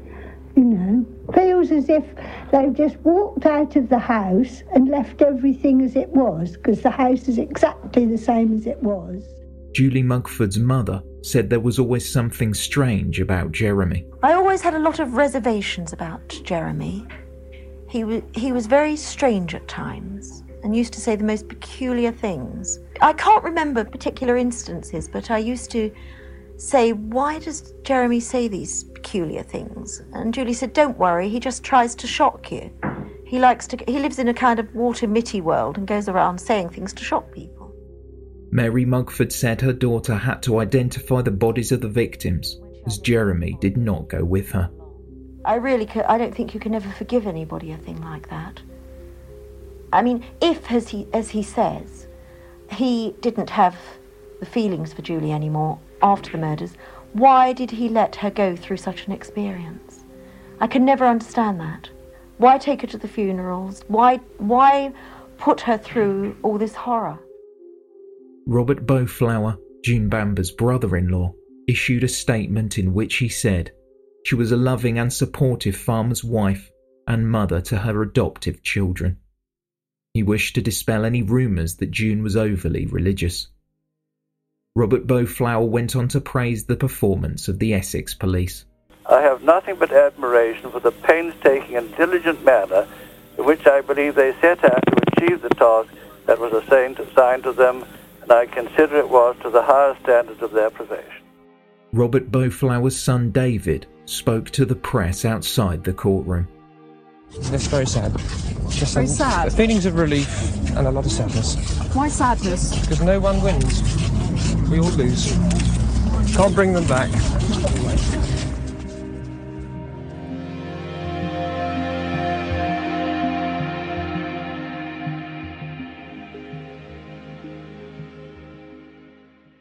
you 0.56 0.66
know. 0.66 1.04
Feels 1.34 1.72
as 1.72 1.90
if 1.90 2.06
they've 2.52 2.76
just 2.76 2.98
walked 2.98 3.48
out 3.48 3.76
of 3.76 3.90
the 3.90 3.98
house 3.98 4.62
and 4.76 4.88
left 4.88 5.24
everything 5.24 5.82
as 5.82 5.96
it 5.96 6.10
was, 6.10 6.52
because 6.52 6.82
the 6.82 6.92
house 6.92 7.28
is 7.28 7.40
exactly 7.40 8.06
the 8.06 8.20
same 8.20 8.56
as 8.56 8.68
it 8.68 8.84
was. 8.84 9.24
Julie 9.74 10.04
Mugford's 10.04 10.60
mother 10.60 11.02
said 11.24 11.50
there 11.50 11.60
was 11.60 11.80
always 11.80 12.08
something 12.08 12.54
strange 12.54 13.20
about 13.20 13.52
Jeremy. 13.52 14.06
I 14.22 14.34
always 14.34 14.62
had 14.62 14.76
a 14.76 14.80
lot 14.80 15.00
of 15.00 15.16
reservations 15.16 15.94
about 15.94 16.28
Jeremy. 16.44 17.08
He, 17.90 18.02
w- 18.02 18.26
he 18.34 18.52
was 18.52 18.68
very 18.68 18.96
strange 18.96 19.56
at 19.56 19.68
times 19.68 20.44
and 20.64 20.76
used 20.76 20.94
to 20.94 21.02
say 21.02 21.16
the 21.16 21.24
most 21.24 21.48
peculiar 21.48 22.12
things. 22.12 22.80
I 23.02 23.14
can't 23.14 23.44
remember 23.44 23.84
particular 23.84 24.38
instances, 24.38 25.08
but 25.08 25.32
I 25.32 25.38
used 25.38 25.72
to 25.72 25.92
say, 26.58 26.94
Why 26.94 27.40
does 27.40 27.74
Jeremy 27.84 28.20
say 28.20 28.48
these 28.48 28.84
peculiar 28.84 29.44
things? 29.44 30.02
And 30.14 30.34
Julie 30.34 30.54
said, 30.54 30.74
Don't 30.74 30.98
worry, 30.98 31.30
he 31.30 31.40
just 31.40 31.64
tries 31.64 31.96
to 31.96 32.08
shock 32.08 32.52
you. 32.52 32.72
He 33.26 33.40
likes 33.40 33.68
to, 33.68 33.78
he 33.88 34.00
lives 34.00 34.20
in 34.20 34.28
a 34.28 34.34
kind 34.34 34.60
of 34.60 34.74
Walter 34.76 35.08
Mitty 35.08 35.42
world 35.42 35.78
and 35.78 35.88
goes 35.88 36.08
around 36.08 36.40
saying 36.40 36.70
things 36.70 36.94
to 36.94 37.04
shock 37.04 37.32
people. 37.32 37.63
Mary 38.54 38.86
Mugford 38.86 39.32
said 39.32 39.60
her 39.60 39.74
daughter 39.74 40.14
had 40.14 40.44
to 40.44 40.60
identify 40.60 41.24
the 41.24 41.32
bodies 41.32 41.72
of 41.72 41.82
the 41.82 41.88
victims, 41.88 42.60
as 42.86 43.00
Jeremy 43.00 43.58
did 43.60 43.78
not 43.78 44.08
go 44.10 44.24
with 44.24 44.52
her. 44.52 44.70
I 45.44 45.56
really, 45.56 45.88
could, 45.88 46.04
I 46.04 46.20
don't 46.20 46.36
think 46.36 46.54
you 46.54 46.60
can 46.60 46.76
ever 46.76 46.88
forgive 46.90 47.26
anybody 47.26 47.72
a 47.72 47.78
thing 47.78 48.00
like 48.04 48.30
that. 48.30 48.62
I 49.92 50.04
mean, 50.04 50.24
if, 50.40 50.72
as 50.72 50.88
he, 50.88 51.08
as 51.14 51.32
he 51.32 51.42
says, 51.42 52.06
he 52.70 53.16
didn't 53.22 53.50
have 53.50 53.76
the 54.40 54.46
feelings 54.46 54.94
for 54.94 55.02
Julie 55.02 55.32
anymore 55.32 55.80
after 56.04 56.34
the 56.34 56.38
murders, 56.38 56.76
why 57.14 57.54
did 57.54 57.72
he 57.72 57.90
let 57.90 58.18
her 58.18 58.30
go 58.30 58.56
through 58.56 58.78
such 58.78 59.08
an 59.08 59.14
experience? 59.14 60.04
I 60.60 60.68
can 60.68 60.86
never 60.86 61.08
understand 61.08 61.60
that. 61.60 61.90
Why 62.38 62.60
take 62.60 62.82
her 62.82 62.88
to 62.88 63.00
the 63.00 63.08
funerals? 63.08 63.84
Why, 63.88 64.18
why 64.38 64.94
put 65.40 65.62
her 65.62 65.80
through 65.80 66.38
all 66.44 66.60
this 66.60 66.76
horror? 66.76 67.18
Robert 68.46 68.86
Boutflour, 68.86 69.58
June 69.84 70.10
Bamber's 70.10 70.52
brother 70.52 70.98
in 70.98 71.10
law, 71.10 71.34
issued 71.68 72.04
a 72.04 72.10
statement 72.10 72.78
in 72.78 72.94
which 72.94 73.16
he 73.16 73.30
said 73.30 73.72
she 74.26 74.36
was 74.36 74.52
a 74.52 74.58
loving 74.58 75.00
and 75.00 75.12
supportive 75.12 75.76
farmer's 75.76 76.24
wife 76.24 76.70
and 77.08 77.30
mother 77.30 77.62
to 77.62 77.78
her 77.78 78.02
adoptive 78.02 78.62
children. 78.64 79.18
He 80.14 80.24
wished 80.24 80.56
to 80.56 80.62
dispel 80.62 81.06
any 81.06 81.22
rumours 81.22 81.76
that 81.78 81.92
June 81.92 82.24
was 82.24 82.36
overly 82.36 82.86
religious. 82.86 83.48
Robert 84.76 85.08
Boutflour 85.08 85.66
went 85.66 85.96
on 85.96 86.08
to 86.10 86.22
praise 86.22 86.66
the 86.66 86.76
performance 86.76 87.48
of 87.48 87.60
the 87.60 87.74
Essex 87.74 88.14
police. 88.14 88.66
I 89.10 89.22
have 89.22 89.44
nothing 89.44 89.76
but 89.76 89.92
admiration 89.92 90.72
for 90.72 90.80
the 90.80 90.92
painstaking 90.92 91.76
and 91.76 91.96
diligent 91.96 92.44
manner 92.44 92.88
in 93.38 93.46
which 93.46 93.66
I 93.68 93.82
believe 93.82 94.16
they 94.16 94.34
set 94.40 94.64
out 94.64 94.86
to 94.86 95.04
achieve 95.14 95.42
the 95.42 95.50
task 95.50 95.90
that 96.26 96.40
was 96.40 96.54
assigned 96.54 97.44
to 97.44 97.54
them, 97.54 97.86
and 98.24 98.32
I 98.32 98.46
consider 98.46 98.98
it 98.98 99.10
was 99.10 99.36
to 99.42 99.50
the 99.50 99.62
highest 99.62 100.02
standards 100.02 100.42
of 100.42 100.52
their 100.52 100.70
profession. 100.70 101.24
Robert 101.92 102.32
Boutflour's 102.32 102.98
son 102.98 103.32
David 103.32 103.86
spoke 104.06 104.50
to 104.52 104.66
the 104.66 104.76
press 104.76 105.26
outside 105.26 105.84
the 105.84 105.94
courtroom. 105.94 106.48
It's 107.36 107.68
very 107.68 107.86
sad. 107.86 108.16
Just 108.70 108.94
very 108.94 109.08
sad. 109.08 109.52
Feelings 109.54 109.86
of 109.86 109.96
relief 109.96 110.28
and 110.76 110.88
a 110.88 110.92
lot 110.92 111.06
of 111.06 111.12
sadness. 111.12 111.56
Why 111.94 112.08
sadness? 112.08 112.80
Because 112.80 113.02
no 113.02 113.20
one 113.20 113.42
wins. 113.42 113.82
We 114.70 114.80
all 114.80 114.90
lose. 114.92 115.34
Can't 116.36 116.56
bring 116.56 116.74
them 116.74 116.88
back. 116.88 117.10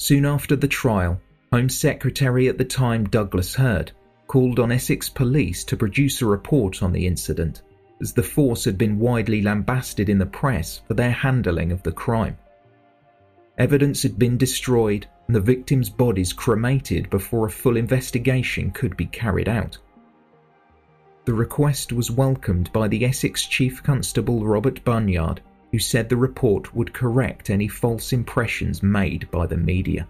Soon 0.03 0.27
after 0.27 0.57
the 0.57 0.67
trial, 0.67 1.21
Home 1.53 1.69
Secretary 1.69 2.49
at 2.49 2.59
the 2.59 2.65
time 2.65 3.05
Douglas 3.05 3.55
Hurd 3.55 3.93
called 4.27 4.59
on 4.59 4.73
Essex 4.73 5.09
police 5.09 5.63
to 5.63 5.77
produce 5.77 6.21
a 6.21 6.27
report 6.27 6.83
on 6.83 6.91
the 6.91 7.07
incident, 7.07 7.63
as 8.01 8.13
the 8.13 8.21
force 8.21 8.65
had 8.65 8.77
been 8.77 8.99
widely 8.99 9.43
lambasted 9.43 10.09
in 10.09 10.19
the 10.19 10.27
press 10.27 10.81
for 10.89 10.95
their 10.95 11.13
handling 11.13 11.71
of 11.71 11.85
the 11.85 11.93
crime. 11.93 12.37
Evidence 13.59 14.03
had 14.03 14.19
been 14.19 14.37
destroyed 14.37 15.07
and 15.29 15.37
the 15.37 15.41
victims' 15.41 15.89
bodies 15.89 16.33
cremated 16.33 17.09
before 17.09 17.47
a 17.47 17.51
full 17.51 17.77
investigation 17.77 18.73
could 18.73 18.97
be 18.97 19.07
carried 19.07 19.49
out. 19.49 19.79
The 21.27 21.35
request 21.35 21.93
was 21.93 22.11
welcomed 22.11 22.73
by 22.73 22.89
the 22.89 23.05
Essex 23.05 23.47
Chief 23.47 23.81
Constable 23.85 24.45
Robert 24.45 24.83
Bunyard, 24.83 25.43
who 25.73 25.79
said 25.79 26.09
the 26.09 26.17
report 26.17 26.75
would 26.75 26.93
correct 26.93 27.51
any 27.51 27.67
false 27.67 28.13
impressions 28.13 28.83
made 28.83 29.29
by 29.31 29.47
the 29.47 29.57
media. 29.57 30.07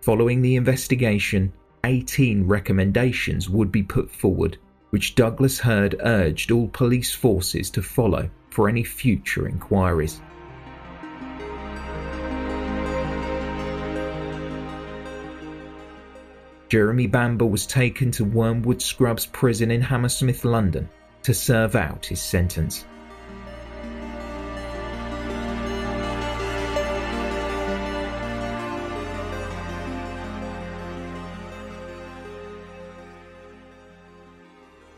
Following 0.00 0.42
the 0.42 0.56
investigation, 0.56 1.52
18 1.84 2.46
recommendations 2.46 3.48
would 3.48 3.70
be 3.70 3.82
put 3.82 4.10
forward, 4.10 4.56
which 4.90 5.14
Douglas 5.14 5.60
Hurd 5.60 5.96
urged 6.00 6.50
all 6.50 6.68
police 6.68 7.14
forces 7.14 7.70
to 7.70 7.82
follow 7.82 8.28
for 8.50 8.68
any 8.68 8.82
future 8.82 9.46
inquiries. 9.46 10.20
Jeremy 16.68 17.06
Bamber 17.06 17.44
was 17.44 17.66
taken 17.66 18.10
to 18.12 18.24
Wormwood 18.24 18.80
Scrubs 18.80 19.26
prison 19.26 19.70
in 19.70 19.82
Hammersmith, 19.82 20.46
London, 20.46 20.88
to 21.22 21.34
serve 21.34 21.76
out 21.76 22.06
his 22.06 22.20
sentence. 22.20 22.86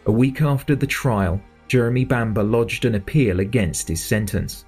A 0.07 0.13
week 0.13 0.43
after 0.43 0.77
the 0.77 0.87
trial, 0.87 1.41
Jeremy 1.67 2.05
Bamber 2.05 2.43
lodged 2.43 2.85
an 2.85 2.95
appeal 2.95 3.41
against 3.41 3.89
his 3.89 4.03
sentence. 4.05 4.67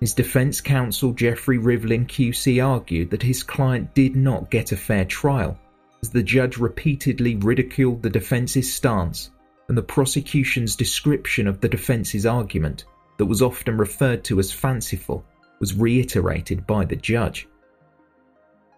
His 0.00 0.14
defense 0.14 0.60
counsel 0.60 1.12
Geoffrey 1.12 1.58
Rivlin 1.58 2.08
QC 2.08 2.64
argued 2.64 3.10
that 3.10 3.22
his 3.22 3.44
client 3.44 3.94
did 3.94 4.16
not 4.16 4.50
get 4.50 4.72
a 4.72 4.76
fair 4.76 5.04
trial, 5.04 5.56
as 6.02 6.10
the 6.10 6.24
judge 6.24 6.56
repeatedly 6.56 7.36
ridiculed 7.36 8.02
the 8.02 8.10
defense's 8.10 8.74
stance 8.74 9.30
and 9.68 9.78
the 9.78 9.82
prosecution's 9.82 10.74
description 10.74 11.46
of 11.46 11.60
the 11.60 11.68
defense's 11.68 12.26
argument, 12.26 12.84
that 13.18 13.26
was 13.26 13.42
often 13.42 13.76
referred 13.76 14.24
to 14.24 14.40
as 14.40 14.50
fanciful, 14.50 15.24
was 15.60 15.76
reiterated 15.76 16.66
by 16.66 16.84
the 16.84 16.96
judge. 16.96 17.46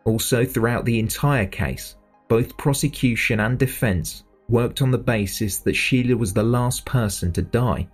Also, 0.04 0.44
throughout 0.44 0.84
the 0.84 0.98
entire 0.98 1.46
case, 1.46 1.96
both 2.28 2.58
prosecution 2.58 3.40
and 3.40 3.58
defense 3.58 4.24
worked 4.48 4.82
on 4.82 4.90
the 4.90 4.98
basis 4.98 5.58
that 5.58 5.74
Sheila 5.74 6.16
was 6.16 6.32
the 6.32 6.42
last 6.42 6.84
person 6.84 7.32
to 7.32 7.42
die. 7.42 7.88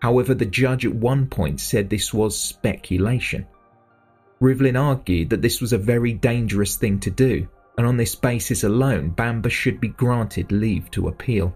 However, 0.00 0.34
the 0.34 0.46
judge 0.46 0.86
at 0.86 0.94
one 0.94 1.26
point 1.26 1.60
said 1.60 1.88
this 1.88 2.14
was 2.14 2.38
speculation. 2.38 3.46
Rivlin 4.40 4.80
argued 4.80 5.30
that 5.30 5.42
this 5.42 5.60
was 5.60 5.72
a 5.72 5.78
very 5.78 6.12
dangerous 6.12 6.76
thing 6.76 7.00
to 7.00 7.10
do, 7.10 7.48
and 7.76 7.86
on 7.86 7.96
this 7.96 8.14
basis 8.14 8.64
alone, 8.64 9.10
Bamber 9.10 9.50
should 9.50 9.80
be 9.80 9.88
granted 9.88 10.52
leave 10.52 10.90
to 10.92 11.08
appeal. 11.08 11.54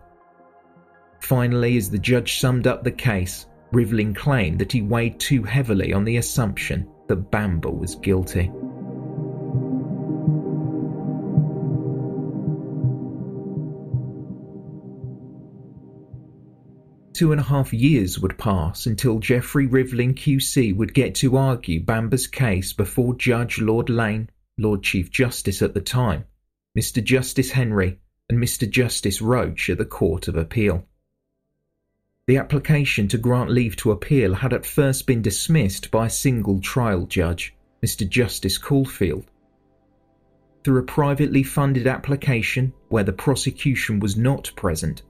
Finally, 1.20 1.76
as 1.76 1.88
the 1.88 1.98
judge 1.98 2.40
summed 2.40 2.66
up 2.66 2.82
the 2.82 2.90
case, 2.90 3.46
Rivlin 3.72 4.14
claimed 4.14 4.58
that 4.58 4.72
he 4.72 4.82
weighed 4.82 5.18
too 5.20 5.44
heavily 5.44 5.92
on 5.92 6.04
the 6.04 6.16
assumption 6.16 6.88
that 7.06 7.30
Bamber 7.30 7.70
was 7.70 7.94
guilty. 7.94 8.50
Two 17.22 17.30
and 17.30 17.40
a 17.40 17.44
half 17.44 17.72
years 17.72 18.18
would 18.18 18.36
pass 18.36 18.84
until 18.84 19.20
Geoffrey 19.20 19.68
Rivlin 19.68 20.12
QC 20.12 20.74
would 20.74 20.92
get 20.92 21.14
to 21.14 21.36
argue 21.36 21.80
Bamber's 21.80 22.26
case 22.26 22.72
before 22.72 23.14
Judge 23.14 23.60
Lord 23.60 23.88
Lane, 23.88 24.28
Lord 24.58 24.82
Chief 24.82 25.08
Justice 25.08 25.62
at 25.62 25.72
the 25.72 25.80
time, 25.80 26.24
Mr. 26.76 27.00
Justice 27.00 27.52
Henry, 27.52 28.00
and 28.28 28.40
Mr. 28.40 28.68
Justice 28.68 29.22
Roach 29.22 29.70
at 29.70 29.78
the 29.78 29.84
Court 29.84 30.26
of 30.26 30.34
Appeal. 30.34 30.84
The 32.26 32.38
application 32.38 33.06
to 33.06 33.18
grant 33.18 33.50
leave 33.50 33.76
to 33.76 33.92
appeal 33.92 34.34
had 34.34 34.52
at 34.52 34.66
first 34.66 35.06
been 35.06 35.22
dismissed 35.22 35.92
by 35.92 36.06
a 36.06 36.10
single 36.10 36.60
trial 36.60 37.06
judge, 37.06 37.54
Mr. 37.86 38.08
Justice 38.08 38.58
Caulfield. 38.58 39.26
Through 40.64 40.80
a 40.80 40.82
privately 40.82 41.44
funded 41.44 41.86
application 41.86 42.72
where 42.88 43.04
the 43.04 43.12
prosecution 43.12 44.00
was 44.00 44.16
not 44.16 44.50
present, 44.56 45.02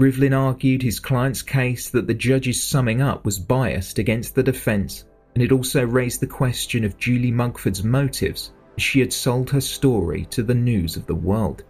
Rivlin 0.00 0.32
argued 0.32 0.82
his 0.82 0.98
client's 0.98 1.42
case 1.42 1.90
that 1.90 2.06
the 2.06 2.14
judge's 2.14 2.62
summing 2.62 3.02
up 3.02 3.26
was 3.26 3.38
biased 3.38 3.98
against 3.98 4.34
the 4.34 4.42
defence, 4.42 5.04
and 5.34 5.44
it 5.44 5.52
also 5.52 5.84
raised 5.84 6.20
the 6.20 6.26
question 6.26 6.84
of 6.84 6.96
Julie 6.96 7.30
Mugford's 7.30 7.84
motives 7.84 8.52
as 8.78 8.82
she 8.82 9.00
had 9.00 9.12
sold 9.12 9.50
her 9.50 9.60
story 9.60 10.24
to 10.30 10.42
the 10.42 10.54
news 10.54 10.96
of 10.96 11.04
the 11.04 11.14
world. 11.14 11.64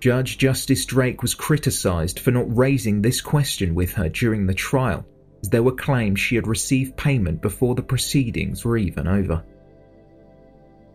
Judge 0.00 0.38
Justice 0.38 0.86
Drake 0.86 1.20
was 1.20 1.34
criticised 1.34 2.18
for 2.18 2.30
not 2.30 2.56
raising 2.56 3.02
this 3.02 3.20
question 3.20 3.74
with 3.74 3.92
her 3.92 4.08
during 4.08 4.46
the 4.46 4.54
trial, 4.54 5.04
as 5.42 5.50
there 5.50 5.62
were 5.62 5.72
claims 5.72 6.18
she 6.18 6.36
had 6.36 6.46
received 6.46 6.96
payment 6.96 7.42
before 7.42 7.74
the 7.74 7.82
proceedings 7.82 8.64
were 8.64 8.78
even 8.78 9.06
over. 9.06 9.44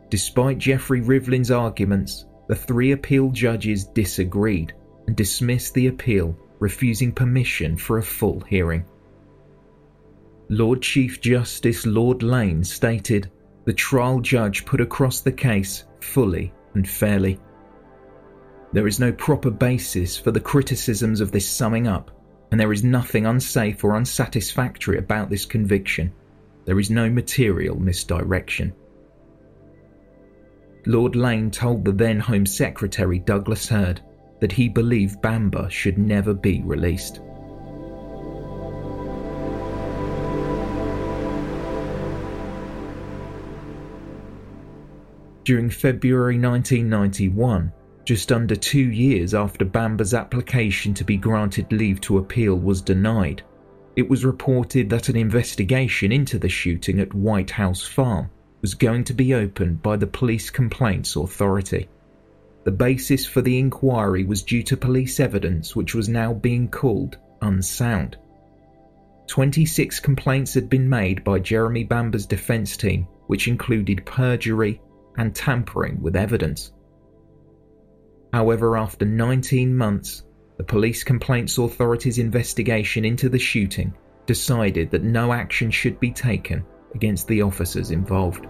Despite 0.09 0.57
Geoffrey 0.57 1.01
Rivlin's 1.01 1.51
arguments, 1.51 2.25
the 2.47 2.55
three 2.55 2.93
appeal 2.93 3.29
judges 3.29 3.85
disagreed 3.85 4.73
and 5.07 5.15
dismissed 5.15 5.73
the 5.73 5.87
appeal, 5.87 6.37
refusing 6.59 7.11
permission 7.11 7.77
for 7.77 7.97
a 7.97 8.03
full 8.03 8.41
hearing. 8.41 8.85
Lord 10.49 10.81
Chief 10.81 11.19
Justice 11.19 11.85
Lord 11.85 12.23
Lane 12.23 12.63
stated 12.63 13.31
the 13.65 13.73
trial 13.73 14.19
judge 14.19 14.65
put 14.65 14.79
across 14.79 15.19
the 15.19 15.31
case 15.31 15.85
fully 15.99 16.53
and 16.73 16.87
fairly. 16.87 17.39
There 18.71 18.87
is 18.87 18.99
no 18.99 19.11
proper 19.11 19.49
basis 19.49 20.17
for 20.17 20.31
the 20.31 20.39
criticisms 20.39 21.21
of 21.21 21.31
this 21.31 21.47
summing 21.47 21.87
up, 21.87 22.11
and 22.51 22.59
there 22.59 22.71
is 22.71 22.83
nothing 22.83 23.25
unsafe 23.25 23.83
or 23.83 23.95
unsatisfactory 23.95 24.97
about 24.97 25.29
this 25.29 25.45
conviction. 25.45 26.13
There 26.65 26.79
is 26.79 26.89
no 26.89 27.09
material 27.09 27.77
misdirection. 27.77 28.73
Lord 30.85 31.17
Lane 31.17 31.51
told 31.51 31.83
the 31.83 31.91
then 31.91 32.19
Home 32.19 32.45
Secretary 32.45 33.19
Douglas 33.19 33.67
Hurd 33.67 34.01
that 34.39 34.51
he 34.51 34.69
believed 34.69 35.21
Bamber 35.21 35.69
should 35.69 35.97
never 35.97 36.33
be 36.33 36.61
released. 36.63 37.21
During 45.43 45.69
February 45.69 46.37
1991, 46.37 47.71
just 48.03 48.31
under 48.33 48.55
two 48.55 48.91
years 48.91 49.33
after 49.33 49.63
Bamber's 49.63 50.13
application 50.13 50.93
to 50.93 51.05
be 51.05 51.15
granted 51.15 51.71
leave 51.71 52.01
to 52.01 52.17
appeal 52.17 52.55
was 52.55 52.81
denied, 52.81 53.43
it 53.95 54.09
was 54.09 54.25
reported 54.25 54.89
that 54.89 55.09
an 55.09 55.15
investigation 55.15 56.11
into 56.11 56.37
the 56.37 56.49
shooting 56.49 56.99
at 56.99 57.13
White 57.13 57.51
House 57.51 57.87
Farm 57.87 58.29
was 58.61 58.73
going 58.73 59.03
to 59.05 59.13
be 59.13 59.33
opened 59.33 59.81
by 59.81 59.95
the 59.95 60.05
Police 60.05 60.49
Complaints 60.49 61.15
Authority. 61.15 61.87
The 62.67 62.71
basis 62.73 63.25
for 63.25 63.41
the 63.41 63.57
inquiry 63.57 64.25
was 64.25 64.43
due 64.43 64.61
to 64.63 64.75
police 64.75 65.21
evidence 65.21 65.73
which 65.73 65.95
was 65.95 66.09
now 66.09 66.33
being 66.33 66.67
called 66.67 67.17
unsound. 67.41 68.17
26 69.27 70.01
complaints 70.01 70.53
had 70.53 70.69
been 70.69 70.89
made 70.89 71.23
by 71.23 71.39
Jeremy 71.39 71.85
Bamber's 71.85 72.25
defence 72.25 72.75
team, 72.75 73.07
which 73.27 73.47
included 73.47 74.05
perjury 74.05 74.81
and 75.15 75.33
tampering 75.33 76.01
with 76.01 76.17
evidence. 76.17 76.73
However, 78.33 78.75
after 78.75 79.05
19 79.05 79.73
months, 79.73 80.23
the 80.57 80.65
Police 80.65 81.05
Complaints 81.05 81.57
Authority's 81.57 82.19
investigation 82.19 83.05
into 83.05 83.29
the 83.29 83.39
shooting 83.39 83.93
decided 84.25 84.91
that 84.91 85.03
no 85.03 85.31
action 85.31 85.71
should 85.71 86.01
be 86.01 86.11
taken 86.11 86.65
against 86.93 87.29
the 87.29 87.43
officers 87.43 87.91
involved. 87.91 88.45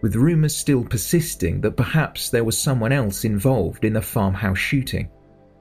With 0.00 0.16
rumours 0.16 0.54
still 0.54 0.84
persisting 0.84 1.60
that 1.60 1.76
perhaps 1.76 2.30
there 2.30 2.44
was 2.44 2.56
someone 2.56 2.92
else 2.92 3.24
involved 3.24 3.84
in 3.84 3.92
the 3.92 4.02
farmhouse 4.02 4.58
shooting. 4.58 5.08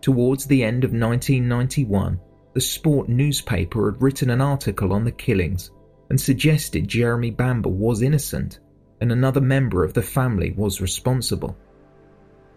Towards 0.02 0.45
the 0.45 0.63
end 0.63 0.84
of 0.84 0.91
1991, 0.91 2.19
the 2.54 2.62
Sport 2.62 3.10
newspaper 3.10 3.91
had 3.91 4.02
written 4.02 4.30
an 4.30 4.41
article 4.41 4.93
on 4.93 5.04
the 5.04 5.12
killings 5.12 5.71
and 6.10 6.19
suggested 6.19 6.88
Jeremy 6.88 7.32
Bamber 7.32 7.69
was 7.69 8.02
innocent 8.02 8.60
and 9.02 9.12
another 9.12 9.41
member 9.41 9.84
of 9.84 9.93
the 9.93 10.02
family 10.02 10.54
was 10.58 10.82
responsible. 10.82 11.58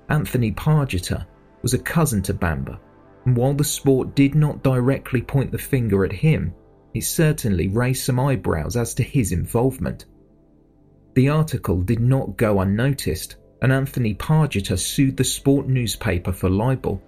Anthony 0.08 0.52
Pargeter 0.52 1.26
was 1.62 1.74
a 1.74 1.78
cousin 1.78 2.22
to 2.22 2.34
Bamber, 2.34 2.78
and 3.24 3.36
while 3.36 3.54
the 3.54 3.64
Sport 3.64 4.14
did 4.14 4.34
not 4.34 4.62
directly 4.62 5.20
point 5.20 5.52
the 5.52 5.58
finger 5.58 6.04
at 6.04 6.12
him, 6.12 6.54
it 6.94 7.04
certainly 7.04 7.68
raised 7.68 8.04
some 8.04 8.18
eyebrows 8.18 8.76
as 8.76 8.94
to 8.94 9.02
his 9.02 9.32
involvement. 9.32 10.06
The 11.14 11.28
article 11.28 11.82
did 11.82 12.00
not 12.00 12.36
go 12.36 12.60
unnoticed, 12.60 13.36
and 13.62 13.72
Anthony 13.72 14.14
Pargeter 14.14 14.78
sued 14.78 15.16
the 15.16 15.24
sport 15.24 15.68
newspaper 15.68 16.32
for 16.32 16.48
libel. 16.48 17.02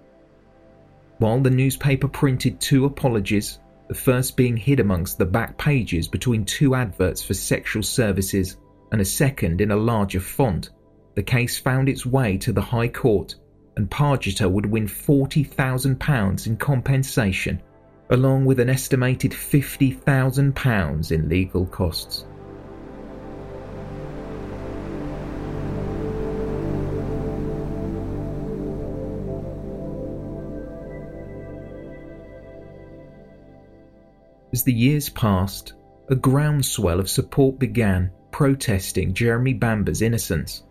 While 1.19 1.39
the 1.39 1.49
newspaper 1.49 2.09
printed 2.09 2.59
two 2.59 2.85
apologies, 2.85 3.59
the 3.87 3.95
first 3.95 4.35
being 4.35 4.57
hid 4.57 4.79
amongst 4.79 5.17
the 5.17 5.25
back 5.25 5.57
pages 5.57 6.07
between 6.07 6.43
two 6.43 6.75
adverts 6.75 7.23
for 7.23 7.33
sexual 7.33 7.83
services 7.83 8.57
and 8.91 8.99
a 8.99 9.05
second 9.05 9.61
in 9.61 9.71
a 9.71 9.75
larger 9.75 10.19
font, 10.19 10.71
the 11.15 11.23
case 11.23 11.57
found 11.57 11.87
its 11.87 12.05
way 12.05 12.37
to 12.39 12.51
the 12.51 12.61
High 12.61 12.89
Court, 12.89 13.35
and 13.77 13.89
Pargeter 13.89 14.51
would 14.51 14.65
win 14.65 14.85
£40,000 14.85 16.47
in 16.47 16.57
compensation, 16.57 17.61
along 18.09 18.45
with 18.45 18.59
an 18.59 18.69
estimated 18.69 19.31
£50,000 19.31 21.11
in 21.11 21.29
legal 21.29 21.65
costs. 21.67 22.25
As 34.53 34.63
the 34.63 34.71
years 34.71 35.09
passed, 35.09 35.73
a 36.09 36.15
groundswell 36.15 36.99
of 36.99 37.09
support 37.09 37.57
began 37.57 38.11
protesting 38.31 39.11
Jeremy 39.11 39.53
Bamber's 39.53 40.03
innocence. 40.03 40.63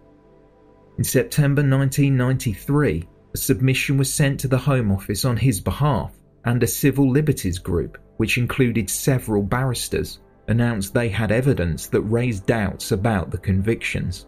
In 0.98 1.04
September 1.04 1.62
1993, 1.62 3.08
a 3.34 3.36
submission 3.36 3.98
was 3.98 4.12
sent 4.12 4.38
to 4.38 4.46
the 4.46 4.58
Home 4.58 4.92
Office 4.92 5.24
on 5.24 5.36
his 5.36 5.60
behalf, 5.60 6.12
and 6.44 6.62
a 6.62 6.66
civil 6.66 7.10
liberties 7.10 7.58
group, 7.58 7.98
which 8.18 8.38
included 8.38 8.88
several 8.88 9.42
barristers, 9.42 10.20
announced 10.46 10.94
they 10.94 11.08
had 11.08 11.32
evidence 11.32 11.88
that 11.88 12.02
raised 12.02 12.46
doubts 12.46 12.92
about 12.92 13.32
the 13.32 13.38
convictions. 13.38 14.26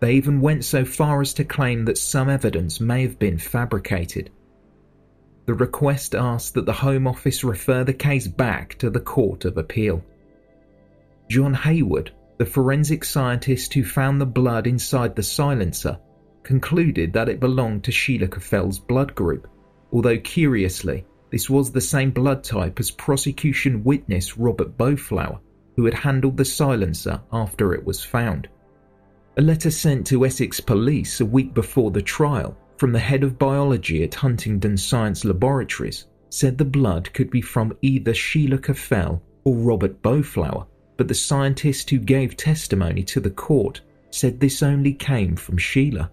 They 0.00 0.12
even 0.12 0.38
went 0.38 0.66
so 0.66 0.84
far 0.84 1.22
as 1.22 1.32
to 1.34 1.44
claim 1.44 1.86
that 1.86 1.96
some 1.96 2.28
evidence 2.28 2.78
may 2.78 3.02
have 3.02 3.18
been 3.18 3.38
fabricated. 3.38 4.30
The 5.44 5.54
request 5.54 6.14
asked 6.14 6.54
that 6.54 6.66
the 6.66 6.72
Home 6.72 7.06
Office 7.08 7.42
refer 7.42 7.82
the 7.82 7.92
case 7.92 8.28
back 8.28 8.78
to 8.78 8.90
the 8.90 9.00
Court 9.00 9.44
of 9.44 9.58
Appeal. 9.58 10.02
John 11.28 11.52
Hayward, 11.52 12.12
the 12.38 12.46
forensic 12.46 13.04
scientist 13.04 13.74
who 13.74 13.84
found 13.84 14.20
the 14.20 14.26
blood 14.26 14.68
inside 14.68 15.16
the 15.16 15.22
silencer, 15.22 15.98
concluded 16.44 17.12
that 17.12 17.28
it 17.28 17.40
belonged 17.40 17.82
to 17.84 17.92
Sheila 17.92 18.28
Caffell's 18.28 18.78
blood 18.78 19.14
group, 19.14 19.48
although 19.92 20.18
curiously, 20.18 21.04
this 21.30 21.50
was 21.50 21.72
the 21.72 21.80
same 21.80 22.10
blood 22.10 22.44
type 22.44 22.78
as 22.78 22.90
prosecution 22.90 23.82
witness 23.82 24.38
Robert 24.38 24.76
Boutflour, 24.76 25.40
who 25.74 25.84
had 25.86 25.94
handled 25.94 26.36
the 26.36 26.44
silencer 26.44 27.20
after 27.32 27.74
it 27.74 27.84
was 27.84 28.04
found. 28.04 28.48
A 29.38 29.42
letter 29.42 29.70
sent 29.70 30.06
to 30.08 30.24
Essex 30.26 30.60
Police 30.60 31.20
a 31.20 31.24
week 31.24 31.54
before 31.54 31.90
the 31.90 32.02
trial 32.02 32.56
from 32.82 32.90
the 32.90 32.98
head 32.98 33.22
of 33.22 33.38
biology 33.38 34.02
at 34.02 34.12
Huntingdon 34.12 34.76
Science 34.76 35.24
Laboratories 35.24 36.06
said 36.30 36.58
the 36.58 36.64
blood 36.64 37.12
could 37.12 37.30
be 37.30 37.40
from 37.40 37.76
either 37.80 38.12
Sheila 38.12 38.58
Caffell 38.58 39.22
or 39.44 39.54
Robert 39.54 40.02
Boutflour, 40.02 40.66
but 40.96 41.06
the 41.06 41.14
scientist 41.14 41.88
who 41.90 41.98
gave 41.98 42.36
testimony 42.36 43.04
to 43.04 43.20
the 43.20 43.30
court 43.30 43.82
said 44.10 44.40
this 44.40 44.64
only 44.64 44.92
came 44.94 45.36
from 45.36 45.58
Sheila. 45.58 46.10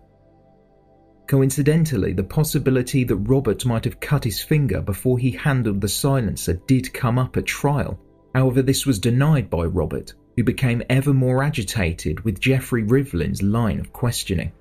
Coincidentally, 1.26 2.14
the 2.14 2.24
possibility 2.24 3.04
that 3.04 3.16
Robert 3.16 3.66
might 3.66 3.86
have 3.86 4.00
cut 4.00 4.24
his 4.24 4.40
finger 4.40 4.80
before 4.80 5.18
he 5.18 5.32
handled 5.32 5.82
the 5.82 5.90
silencer 5.90 6.62
did 6.68 6.94
come 6.94 7.18
up 7.18 7.36
at 7.36 7.48
trial. 7.48 8.00
However, 8.36 8.62
this 8.62 8.86
was 8.86 9.00
denied 9.00 9.50
by 9.50 9.66
Robert, 9.66 10.14
who 10.36 10.44
became 10.44 10.84
ever 10.92 11.16
more 11.16 11.42
agitated 11.42 12.20
with 12.20 12.40
Geoffrey 12.40 12.84
Rivlin's 12.84 13.42
line 13.42 13.80
of 13.80 13.92
questioning. 13.92 14.52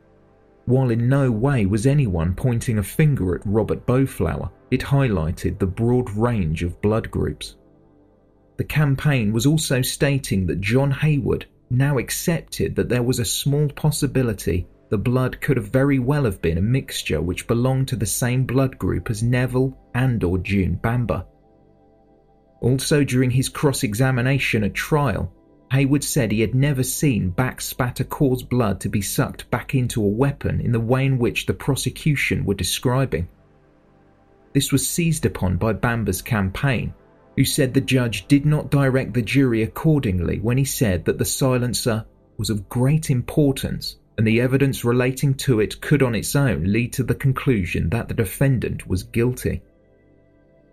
While 0.68 0.90
in 0.90 1.08
no 1.08 1.30
way 1.30 1.64
was 1.64 1.86
anyone 1.86 2.34
pointing 2.34 2.76
a 2.76 2.82
finger 2.82 3.34
at 3.34 3.46
Robert 3.46 3.86
Boutflour, 3.86 4.50
it 4.70 4.82
highlighted 4.82 5.58
the 5.58 5.66
broad 5.66 6.10
range 6.10 6.62
of 6.62 6.82
blood 6.82 7.10
groups. 7.10 7.56
The 8.58 8.64
campaign 8.64 9.32
was 9.32 9.46
also 9.46 9.80
stating 9.80 10.44
that 10.44 10.60
John 10.60 10.90
Hayward 10.90 11.46
now 11.70 11.96
accepted 11.96 12.76
that 12.76 12.90
there 12.90 13.02
was 13.02 13.18
a 13.18 13.24
small 13.24 13.68
possibility 13.68 14.66
the 14.90 14.98
blood 14.98 15.40
could 15.40 15.56
have 15.56 15.68
very 15.68 15.98
well 16.00 16.24
have 16.24 16.42
been 16.42 16.58
a 16.58 16.62
mixture 16.76 17.22
which 17.22 17.46
belonged 17.46 17.88
to 17.88 17.96
the 17.96 18.04
same 18.04 18.44
blood 18.44 18.76
group 18.76 19.08
as 19.08 19.22
Neville 19.22 19.74
and 19.94 20.22
or 20.22 20.36
June 20.36 20.74
Bamber. 20.74 21.24
Also 22.60 23.04
during 23.04 23.30
his 23.30 23.48
cross-examination 23.48 24.64
at 24.64 24.74
trial, 24.74 25.32
Hayward 25.70 26.02
said 26.02 26.32
he 26.32 26.40
had 26.40 26.54
never 26.54 26.82
seen 26.82 27.32
backspatter 27.32 28.08
cause 28.08 28.42
blood 28.42 28.80
to 28.80 28.88
be 28.88 29.02
sucked 29.02 29.50
back 29.50 29.74
into 29.74 30.02
a 30.02 30.08
weapon 30.08 30.60
in 30.60 30.72
the 30.72 30.80
way 30.80 31.04
in 31.04 31.18
which 31.18 31.46
the 31.46 31.52
prosecution 31.52 32.44
were 32.44 32.54
describing. 32.54 33.28
This 34.54 34.72
was 34.72 34.88
seized 34.88 35.26
upon 35.26 35.56
by 35.56 35.74
Bamber's 35.74 36.22
campaign, 36.22 36.94
who 37.36 37.44
said 37.44 37.74
the 37.74 37.80
judge 37.82 38.26
did 38.28 38.46
not 38.46 38.70
direct 38.70 39.12
the 39.12 39.22
jury 39.22 39.62
accordingly 39.62 40.38
when 40.40 40.56
he 40.56 40.64
said 40.64 41.04
that 41.04 41.18
the 41.18 41.24
silencer 41.24 42.04
was 42.38 42.48
of 42.48 42.68
great 42.68 43.10
importance 43.10 43.96
and 44.16 44.26
the 44.26 44.40
evidence 44.40 44.84
relating 44.84 45.34
to 45.34 45.60
it 45.60 45.80
could 45.80 46.02
on 46.02 46.14
its 46.14 46.34
own 46.34 46.64
lead 46.64 46.92
to 46.94 47.02
the 47.02 47.14
conclusion 47.14 47.90
that 47.90 48.08
the 48.08 48.14
defendant 48.14 48.88
was 48.88 49.02
guilty. 49.02 49.62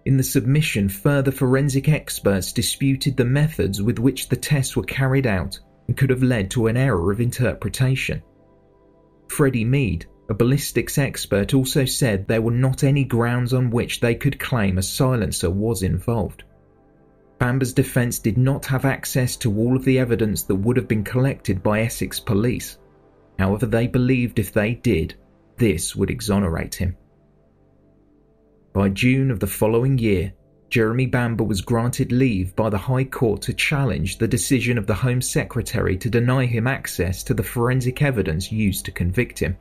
In 0.05 0.17
the 0.17 0.23
submission, 0.23 0.87
further 0.87 1.31
forensic 1.31 1.89
experts 1.89 2.53
disputed 2.53 3.17
the 3.17 3.25
methods 3.25 3.81
with 3.81 3.97
which 3.97 4.29
the 4.29 4.35
tests 4.35 4.77
were 4.77 4.83
carried 4.83 5.25
out 5.25 5.59
and 5.87 5.97
could 5.97 6.11
have 6.11 6.21
led 6.21 6.51
to 6.51 6.67
an 6.67 6.77
error 6.77 7.11
of 7.11 7.19
interpretation. 7.19 8.21
Freddie 9.27 9.65
Mead, 9.65 10.05
a 10.29 10.33
ballistics 10.35 10.99
expert, 10.99 11.55
also 11.55 11.85
said 11.85 12.27
there 12.27 12.41
were 12.41 12.51
not 12.51 12.83
any 12.83 13.03
grounds 13.03 13.51
on 13.51 13.71
which 13.71 13.99
they 13.99 14.13
could 14.13 14.39
claim 14.39 14.77
a 14.77 14.83
silencer 14.83 15.49
was 15.49 15.81
involved. 15.81 16.43
Bamber's 17.39 17.73
defence 17.73 18.19
did 18.19 18.37
not 18.37 18.65
have 18.67 18.85
access 18.85 19.35
to 19.37 19.57
all 19.57 19.75
of 19.75 19.83
the 19.85 19.97
evidence 19.97 20.43
that 20.43 20.55
would 20.55 20.77
have 20.77 20.87
been 20.87 21.03
collected 21.03 21.63
by 21.63 21.81
Essex 21.81 22.19
police. 22.19 22.77
However, 23.39 23.65
they 23.65 23.87
believed 23.87 24.37
if 24.37 24.53
they 24.53 24.75
did, 24.75 25.15
this 25.57 25.95
would 25.95 26.11
exonerate 26.11 26.75
him. 26.75 26.95
By 28.75 28.89
June 28.89 29.31
of 29.31 29.39
the 29.39 29.47
following 29.47 29.97
year, 29.97 30.33
Jeremy 30.69 31.05
Bamber 31.05 31.45
was 31.45 31.61
granted 31.61 32.11
leave 32.11 32.53
by 32.57 32.69
the 32.69 32.77
High 32.77 33.05
Court 33.05 33.41
to 33.43 33.53
challenge 33.53 34.17
the 34.17 34.27
decision 34.27 34.77
of 34.77 34.85
the 34.85 34.93
Home 34.93 35.21
Secretary 35.21 35.95
to 35.95 36.09
deny 36.09 36.45
him 36.45 36.67
access 36.67 37.23
to 37.23 37.33
the 37.33 37.41
forensic 37.41 38.01
evidence 38.01 38.51
used 38.51 38.83
to 38.83 38.91
convict 38.91 39.39
him. 39.39 39.55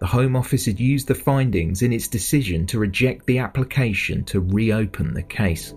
The 0.00 0.06
Home 0.08 0.36
Office 0.36 0.66
had 0.66 0.78
used 0.78 1.08
the 1.08 1.14
findings 1.14 1.80
in 1.80 1.90
its 1.90 2.06
decision 2.06 2.66
to 2.66 2.78
reject 2.78 3.24
the 3.24 3.38
application 3.38 4.24
to 4.24 4.40
reopen 4.40 5.14
the 5.14 5.22
case. 5.22 5.72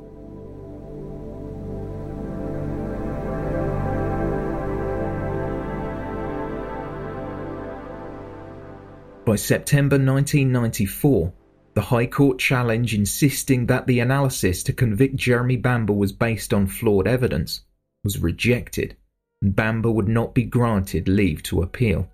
By 9.25 9.37
September 9.37 9.95
1994, 9.95 11.33
the 11.73 11.81
High 11.81 12.07
Court 12.07 12.39
challenge 12.39 12.93
insisting 12.93 13.65
that 13.67 13.87
the 13.87 13.99
analysis 13.99 14.63
to 14.63 14.73
convict 14.73 15.15
Jeremy 15.15 15.57
Bamber 15.57 15.93
was 15.93 16.11
based 16.11 16.53
on 16.53 16.67
flawed 16.67 17.07
evidence 17.07 17.61
was 18.03 18.19
rejected, 18.19 18.95
and 19.41 19.55
Bamber 19.55 19.91
would 19.91 20.07
not 20.07 20.33
be 20.33 20.43
granted 20.43 21.07
leave 21.07 21.43
to 21.43 21.61
appeal. 21.61 22.09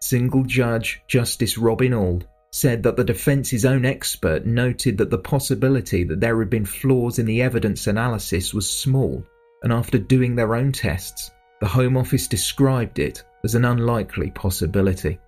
Single 0.00 0.44
Judge 0.44 1.02
Justice 1.08 1.58
Robin 1.58 1.92
Auld 1.92 2.26
said 2.50 2.82
that 2.82 2.96
the 2.96 3.04
defence's 3.04 3.64
own 3.64 3.84
expert 3.84 4.46
noted 4.46 4.96
that 4.98 5.10
the 5.10 5.18
possibility 5.18 6.04
that 6.04 6.20
there 6.20 6.38
had 6.38 6.48
been 6.48 6.64
flaws 6.64 7.18
in 7.18 7.26
the 7.26 7.42
evidence 7.42 7.86
analysis 7.86 8.54
was 8.54 8.70
small, 8.70 9.22
and 9.62 9.72
after 9.72 9.98
doing 9.98 10.34
their 10.34 10.54
own 10.54 10.72
tests, 10.72 11.30
the 11.60 11.66
Home 11.66 11.96
Office 11.96 12.26
described 12.26 12.98
it 12.98 13.22
as 13.44 13.54
an 13.54 13.64
unlikely 13.64 14.30
possibility. 14.30 15.18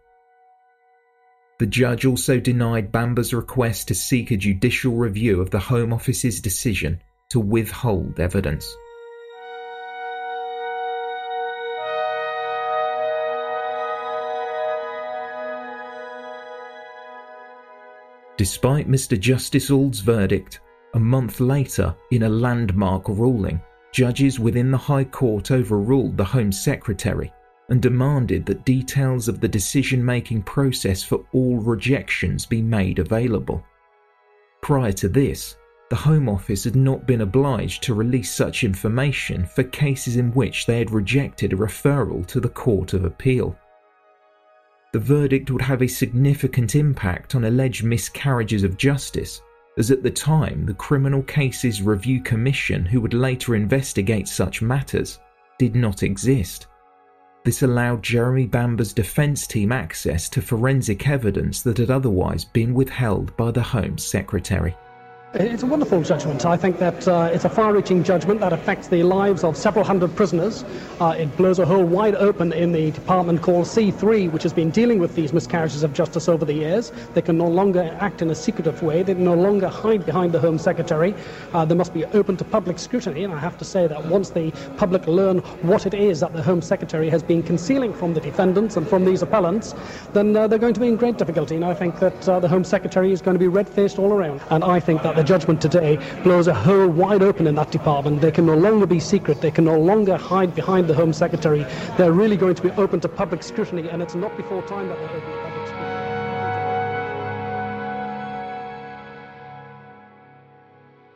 The 1.61 1.66
judge 1.66 2.07
also 2.07 2.40
denied 2.40 2.90
Bamber's 2.90 3.35
request 3.35 3.88
to 3.88 3.94
seek 3.94 4.31
a 4.31 4.37
judicial 4.38 4.96
review 4.96 5.42
of 5.42 5.51
the 5.51 5.59
Home 5.59 5.92
Office's 5.92 6.40
decision 6.40 7.03
to 7.29 7.38
withhold 7.38 8.18
evidence. 8.18 8.64
Despite 18.38 18.88
Mr. 18.88 19.20
Justice 19.20 19.70
Auld's 19.70 20.01
verdict, 20.01 20.61
a 20.94 20.99
month 20.99 21.40
later, 21.40 21.94
in 22.11 22.23
a 22.23 22.29
landmark 22.31 23.07
ruling, 23.07 23.61
judges 23.92 24.40
within 24.40 24.70
the 24.70 24.79
High 24.79 25.05
Court 25.05 25.51
overruled 25.51 26.16
the 26.16 26.25
Home 26.25 26.53
Secretary 26.53 27.31
and 27.71 27.81
demanded 27.81 28.45
that 28.45 28.65
details 28.65 29.29
of 29.29 29.41
the 29.41 29.49
decision 29.49 30.05
making 30.05 30.43
process 30.43 31.03
for 31.03 31.25
all 31.33 31.57
rejections 31.59 32.45
be 32.45 32.61
made 32.61 32.99
available. 32.99 33.65
Prior 34.61 34.93
to 34.93 35.09
this, 35.09 35.57
the 35.89 35.97
Home 35.97 36.29
Office 36.29 36.65
had 36.65 36.77
not 36.77 37.07
been 37.07 37.23
obliged 37.23 37.83
to 37.85 37.95
release 37.95 38.33
such 38.33 38.63
information 38.63 39.45
for 39.47 39.65
cases 39.65 40.17
in 40.17 40.33
which 40.33 40.67
they 40.67 40.79
had 40.79 40.91
rejected 40.91 41.53
a 41.53 41.57
referral 41.57 42.27
to 42.27 42.41
the 42.41 42.49
Court 42.49 42.93
of 42.93 43.05
Appeal. 43.05 43.57
The 44.93 44.99
verdict 44.99 45.51
would 45.51 45.63
have 45.63 45.83
a 45.83 45.89
significant 45.89 46.75
impact 46.75 47.35
on 47.35 47.45
alleged 47.45 47.85
miscarriages 47.85 48.65
of 48.65 48.77
justice, 48.77 49.41
as 49.79 49.91
at 49.91 50.03
the 50.03 50.11
time 50.11 50.67
the 50.67 50.75
Criminal 50.75 51.23
Cases 51.23 51.83
Review 51.83 52.21
Commission, 52.21 52.85
who 52.85 53.01
would 53.01 53.15
later 53.15 53.55
investigate 53.55 54.27
such 54.29 54.63
matters, 54.63 55.21
did 55.59 55.77
not 55.77 56.03
exist. 56.03 56.67
This 57.42 57.62
allowed 57.62 58.03
Jeremy 58.03 58.46
Bamber's 58.46 58.92
defence 58.92 59.46
team 59.46 59.72
access 59.72 60.29
to 60.29 60.42
forensic 60.42 61.09
evidence 61.09 61.62
that 61.62 61.79
had 61.79 61.90
otherwise 61.90 62.44
been 62.44 62.74
withheld 62.74 63.35
by 63.37 63.50
the 63.50 63.62
Home 63.62 63.96
Secretary. 63.96 64.76
It's 65.33 65.62
a 65.62 65.66
wonderful 65.66 66.03
judgment. 66.03 66.45
I 66.45 66.57
think 66.57 66.81
that 66.81 67.07
uh, 67.07 67.31
it's 67.33 67.45
a 67.45 67.49
far-reaching 67.49 68.03
judgment 68.03 68.40
that 68.40 68.53
affects 68.53 68.88
the 68.88 69.05
lives 69.05 69.45
of 69.45 69.57
several 69.57 69.85
hundred 69.85 70.16
prisoners. 70.16 70.64
Uh, 70.99 71.14
it 71.16 71.37
blows 71.37 71.61
a 71.61 71.64
hole 71.64 71.85
wide 71.85 72.16
open 72.16 72.53
in 72.53 72.73
the 72.73 72.90
department 72.90 73.40
called 73.40 73.66
C3, 73.66 74.33
which 74.33 74.43
has 74.43 74.53
been 74.53 74.71
dealing 74.71 74.99
with 74.99 75.14
these 75.14 75.33
miscarriages 75.33 75.85
of 75.85 75.93
justice 75.93 76.29
over 76.29 76.45
the 76.45 76.53
years. 76.53 76.90
They 77.14 77.23
can 77.23 77.38
no 77.38 77.47
longer 77.47 77.97
act 78.01 78.23
in 78.23 78.31
a 78.31 78.35
secretive 78.35 78.83
way. 78.83 79.05
They 79.05 79.14
can 79.14 79.23
no 79.23 79.35
longer 79.35 79.69
hide 79.69 80.05
behind 80.05 80.33
the 80.33 80.40
Home 80.40 80.59
Secretary. 80.59 81.14
Uh, 81.53 81.64
they 81.64 81.77
must 81.77 81.95
be 81.95 82.05
open 82.07 82.37
to 82.38 82.45
public 82.45 82.81
scrutiny. 82.81 83.23
And 83.23 83.33
I 83.33 83.38
have 83.38 83.57
to 83.59 83.64
say 83.64 83.87
that 83.87 84.05
once 84.07 84.31
the 84.31 84.51
public 84.79 85.07
learn 85.07 85.38
what 85.62 85.87
it 85.87 85.95
is 85.95 86.19
that 86.21 86.33
the 86.33 86.43
Home 86.43 86.61
Secretary 86.61 87.09
has 87.09 87.23
been 87.23 87.45
concealing 87.45 87.95
from 87.95 88.14
the 88.14 88.21
defendants 88.21 88.77
and 88.77 88.88
from 88.88 89.05
these 89.05 89.23
appellants, 89.23 89.77
then 90.12 90.37
uh, 90.37 90.49
they're 90.49 90.59
going 90.59 90.75
to 90.75 90.81
be 90.81 90.88
in 90.88 90.97
great 90.97 91.19
difficulty. 91.19 91.55
And 91.55 91.64
I 91.64 91.75
think 91.75 92.01
that 92.01 92.29
uh, 92.29 92.40
the 92.40 92.49
Home 92.49 92.64
Secretary 92.64 93.12
is 93.12 93.23
going 93.23 93.37
to 93.37 93.38
be 93.38 93.47
red-faced 93.47 93.97
all 93.97 94.12
around. 94.12 94.40
And 94.51 94.64
I 94.64 94.81
think 94.81 95.05
that 95.05 95.20
the 95.21 95.25
judgment 95.25 95.61
today 95.61 95.99
blows 96.23 96.47
a 96.49 96.55
hole 96.55 96.89
wide 96.89 97.23
open 97.23 97.47
in 97.47 97.55
that 97.55 97.71
department. 97.71 98.23
They 98.23 98.31
can 98.31 98.47
no 98.47 98.55
longer 98.55 98.87
be 98.87 98.99
secret. 98.99 99.43
They 99.43 99.51
can 99.51 99.67
no 99.67 99.79
longer 99.79 100.17
hide 100.17 100.55
behind 100.55 100.89
the 100.89 100.95
Home 100.95 101.13
Secretary. 101.13 101.67
They're 101.99 102.13
really 102.13 102.39
going 102.39 102.55
to 102.55 102.63
be 102.63 102.71
open 102.71 103.01
to 103.01 103.09
public 103.09 103.43
scrutiny, 103.43 103.91
and 103.91 104.01
it's 104.01 104.15
not 104.15 104.35
before 104.39 104.63
time 104.63 104.89
that 104.89 104.99
they're 104.99 105.11
open 105.11 105.21
to 105.21 105.43
public 105.43 105.67
scrutiny. 105.67 105.91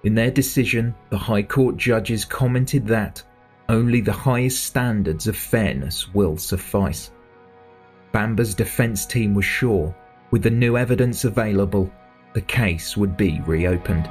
In 0.02 0.14
their 0.14 0.30
decision, 0.30 0.94
the 1.08 1.16
High 1.16 1.42
Court 1.42 1.78
judges 1.78 2.26
commented 2.26 2.86
that 2.88 3.22
only 3.70 4.02
the 4.02 4.12
highest 4.12 4.64
standards 4.64 5.26
of 5.28 5.34
fairness 5.34 6.12
will 6.12 6.36
suffice. 6.36 7.10
Bamber's 8.12 8.54
defence 8.54 9.06
team 9.06 9.32
was 9.32 9.46
sure, 9.46 9.96
with 10.30 10.42
the 10.42 10.50
new 10.50 10.76
evidence 10.76 11.24
available, 11.24 11.90
the 12.34 12.42
case 12.42 12.96
would 12.96 13.16
be 13.16 13.40
reopened. 13.46 14.08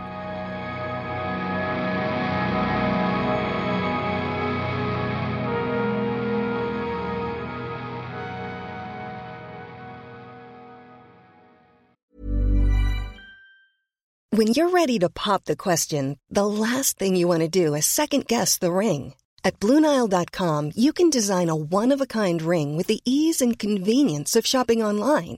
When 14.36 14.48
you're 14.48 14.72
ready 14.72 14.98
to 15.00 15.10
pop 15.10 15.46
the 15.46 15.56
question, 15.56 16.18
the 16.28 16.48
last 16.48 16.98
thing 16.98 17.16
you 17.16 17.28
want 17.28 17.42
to 17.42 17.48
do 17.48 17.76
is 17.76 17.86
second 17.86 18.26
guess 18.26 18.58
the 18.58 18.72
ring. 18.72 19.14
At 19.44 19.60
Bluenile.com, 19.60 20.72
you 20.76 20.92
can 20.92 21.12
design 21.12 21.50
a 21.50 21.56
one 21.56 21.92
of 21.92 22.02
a 22.02 22.08
kind 22.08 22.42
ring 22.42 22.76
with 22.76 22.88
the 22.88 23.02
ease 23.06 23.42
and 23.42 23.60
convenience 23.60 24.36
of 24.36 24.46
shopping 24.48 24.82
online. 24.82 25.38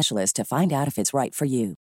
to 0.33 0.43
find 0.43 0.73
out 0.73 0.87
if 0.87 0.97
it's 0.97 1.13
right 1.13 1.33
for 1.33 1.45
you. 1.45 1.75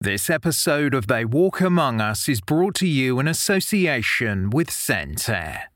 This 0.00 0.28
episode 0.28 0.94
of 0.94 1.06
They 1.06 1.24
Walk 1.24 1.60
Among 1.60 2.00
Us 2.00 2.28
is 2.28 2.40
brought 2.40 2.74
to 2.76 2.88
you 2.88 3.20
in 3.20 3.28
association 3.28 4.50
with 4.50 4.68
ScentAir. 4.68 5.66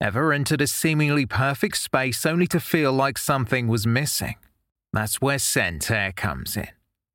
Ever 0.00 0.32
entered 0.32 0.62
a 0.62 0.66
seemingly 0.66 1.26
perfect 1.26 1.76
space 1.76 2.24
only 2.24 2.46
to 2.46 2.58
feel 2.58 2.92
like 2.92 3.18
something 3.18 3.68
was 3.68 3.86
missing? 3.86 4.36
That's 4.92 5.20
where 5.20 5.36
ScentAir 5.36 6.16
comes 6.16 6.56
in. 6.56 6.68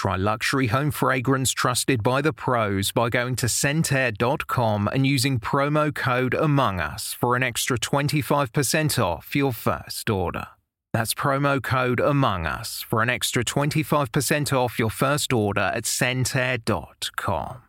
Try 0.00 0.16
luxury 0.16 0.68
home 0.68 0.90
fragrance 0.90 1.52
trusted 1.52 2.02
by 2.02 2.22
the 2.22 2.32
pros 2.32 2.90
by 2.90 3.10
going 3.10 3.36
to 3.36 3.44
ScentAir.com 3.44 4.88
and 4.88 5.06
using 5.06 5.38
promo 5.38 5.94
code 5.94 6.32
Among 6.32 6.80
Us 6.80 7.12
for 7.12 7.36
an 7.36 7.42
extra 7.42 7.78
25% 7.78 8.98
off 8.98 9.36
your 9.36 9.52
first 9.52 10.08
order. 10.08 10.46
That's 10.94 11.12
promo 11.12 11.62
code 11.62 12.00
Among 12.00 12.46
Us 12.46 12.80
for 12.80 13.02
an 13.02 13.10
extra 13.10 13.44
25% 13.44 14.54
off 14.54 14.78
your 14.78 14.88
first 14.88 15.34
order 15.34 15.60
at 15.74 15.84
ScentAir.com. 15.84 17.62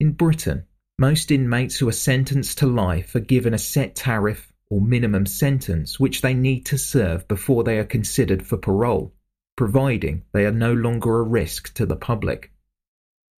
In 0.00 0.10
Britain, 0.14 0.64
most 0.98 1.30
inmates 1.30 1.76
who 1.76 1.88
are 1.88 1.92
sentenced 1.92 2.58
to 2.58 2.66
life 2.66 3.14
are 3.14 3.20
given 3.20 3.54
a 3.54 3.58
set 3.58 3.94
tariff 3.94 4.52
or 4.68 4.80
minimum 4.80 5.26
sentence 5.26 6.00
which 6.00 6.22
they 6.22 6.34
need 6.34 6.66
to 6.66 6.76
serve 6.76 7.28
before 7.28 7.62
they 7.62 7.78
are 7.78 7.84
considered 7.84 8.44
for 8.44 8.56
parole 8.56 9.14
providing 9.62 10.24
they 10.32 10.44
are 10.44 10.50
no 10.50 10.72
longer 10.72 11.20
a 11.20 11.22
risk 11.22 11.72
to 11.72 11.86
the 11.86 11.94
public. 11.94 12.50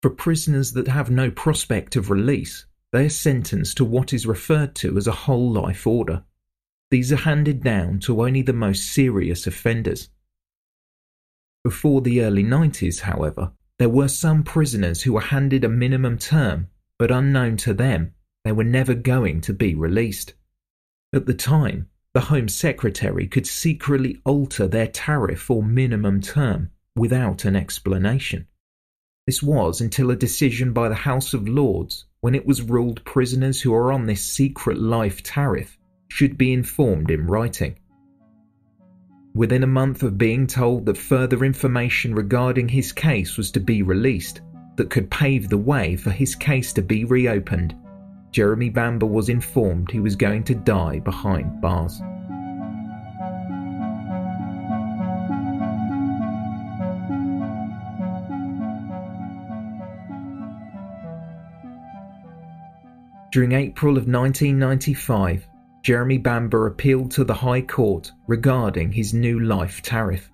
For 0.00 0.08
prisoners 0.08 0.72
that 0.72 0.88
have 0.88 1.10
no 1.10 1.30
prospect 1.30 1.96
of 1.96 2.08
release, 2.08 2.64
they 2.94 3.04
are 3.04 3.10
sentenced 3.10 3.76
to 3.76 3.84
what 3.84 4.14
is 4.14 4.26
referred 4.26 4.74
to 4.76 4.96
as 4.96 5.06
a 5.06 5.12
whole 5.12 5.52
life 5.52 5.87
order. 5.87 6.24
These 6.90 7.12
are 7.12 7.16
handed 7.16 7.62
down 7.62 7.98
to 8.06 8.22
only 8.22 8.40
the 8.40 8.54
most 8.54 8.90
serious 8.90 9.46
offenders. 9.46 10.08
Before 11.62 12.00
the 12.00 12.22
early 12.22 12.42
90s, 12.42 13.00
however, 13.00 13.52
there 13.78 13.90
were 13.90 14.08
some 14.08 14.44
prisoners 14.44 15.02
who 15.02 15.12
were 15.12 15.20
handed 15.20 15.62
a 15.62 15.68
minimum 15.68 16.16
term, 16.16 16.68
but 16.98 17.10
unknown 17.10 17.58
to 17.58 17.74
them, 17.74 18.14
they 18.46 18.52
were 18.52 18.64
never 18.64 18.94
going 18.94 19.42
to 19.42 19.52
be 19.52 19.74
released. 19.74 20.32
At 21.12 21.26
the 21.26 21.34
time, 21.34 21.90
the 22.14 22.20
Home 22.20 22.48
Secretary 22.48 23.27
could 23.27 23.46
secretly 23.46 24.20
alter 24.24 24.68
their 24.68 24.87
tariff 24.87 25.50
or 25.50 25.64
minimum 25.64 26.20
term 26.20 26.70
without 26.94 27.44
an 27.44 27.57
explanation. 27.57 28.46
This 29.27 29.42
was 29.42 29.81
until 29.81 30.12
a 30.12 30.16
decision 30.16 30.72
by 30.72 30.88
the 30.88 30.94
House 30.94 31.35
of 31.35 31.48
Lords 31.48 32.05
when 32.20 32.37
it 32.37 32.46
was 32.46 32.62
ruled 32.62 33.05
prisoners 33.05 33.61
who 33.61 33.74
are 33.74 33.92
on 33.92 34.07
this 34.07 34.24
secret 34.24 34.79
life 34.79 35.24
tariff 35.24 35.77
should 36.07 36.38
be 36.38 36.53
informed 36.53 37.11
in 37.11 37.27
writing. 37.27 37.77
Within 39.35 39.64
a 39.64 39.66
month 39.66 40.05
of 40.05 40.16
being 40.16 40.46
told 40.46 40.87
that 40.87 40.96
further 40.96 41.44
information 41.44 42.14
regarding 42.14 42.68
his 42.68 42.92
case 42.92 43.37
was 43.37 43.50
to 43.50 43.61
be 43.61 43.83
released 43.83 44.40
that 44.77 44.90
could 44.90 45.11
pave 45.11 45.48
the 45.48 45.59
way 45.59 45.96
for 45.96 46.11
his 46.11 46.37
case 46.37 46.72
to 46.74 46.83
be 46.83 47.05
reopened, 47.05 47.74
Jeremy 48.35 48.68
Bamber 48.68 49.07
was 49.07 49.29
informed 49.29 49.92
he 49.92 50.01
was 50.01 50.16
going 50.16 50.42
to 50.42 50.57
die 50.57 50.99
behind 50.99 51.61
bars. 51.61 52.01
During 63.31 63.53
April 63.53 63.97
of 63.97 64.09
1995, 64.09 65.47
Jeremy 65.83 66.18
Bamber 66.18 66.66
appealed 66.66 67.12
to 67.12 67.23
the 67.23 67.35
High 67.35 67.62
Court 67.62 68.11
regarding 68.27 68.90
his 68.90 69.14
new 69.14 69.38
life 69.38 69.81
tariff. 69.81 70.29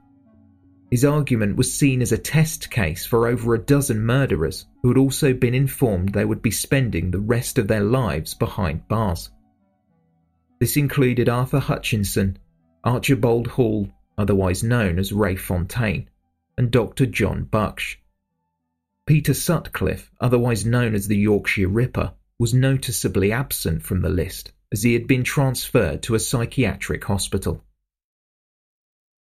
His 0.90 1.04
argument 1.04 1.56
was 1.56 1.72
seen 1.72 2.02
as 2.02 2.10
a 2.10 2.18
test 2.18 2.70
case 2.70 3.06
for 3.06 3.28
over 3.28 3.54
a 3.54 3.58
dozen 3.58 4.04
murderers 4.04 4.66
who 4.82 4.88
had 4.88 4.98
also 4.98 5.32
been 5.32 5.54
informed 5.54 6.12
they 6.12 6.24
would 6.24 6.42
be 6.42 6.50
spending 6.50 7.10
the 7.10 7.20
rest 7.20 7.58
of 7.58 7.68
their 7.68 7.82
lives 7.82 8.34
behind 8.34 8.88
bars. 8.88 9.30
This 10.58 10.76
included 10.76 11.28
Arthur 11.28 11.60
Hutchinson, 11.60 12.38
Archibald 12.82 13.46
Hall, 13.46 13.88
otherwise 14.18 14.64
known 14.64 14.98
as 14.98 15.12
Ray 15.12 15.36
Fontaine, 15.36 16.08
and 16.58 16.70
Dr. 16.70 17.06
John 17.06 17.44
Bucksh. 17.44 17.96
Peter 19.06 19.32
Sutcliffe, 19.32 20.10
otherwise 20.20 20.66
known 20.66 20.94
as 20.94 21.06
the 21.06 21.16
Yorkshire 21.16 21.68
Ripper, 21.68 22.12
was 22.38 22.52
noticeably 22.52 23.32
absent 23.32 23.82
from 23.82 24.00
the 24.00 24.08
list 24.08 24.52
as 24.72 24.82
he 24.82 24.92
had 24.94 25.06
been 25.06 25.24
transferred 25.24 26.02
to 26.02 26.14
a 26.14 26.20
psychiatric 26.20 27.04
hospital. 27.04 27.62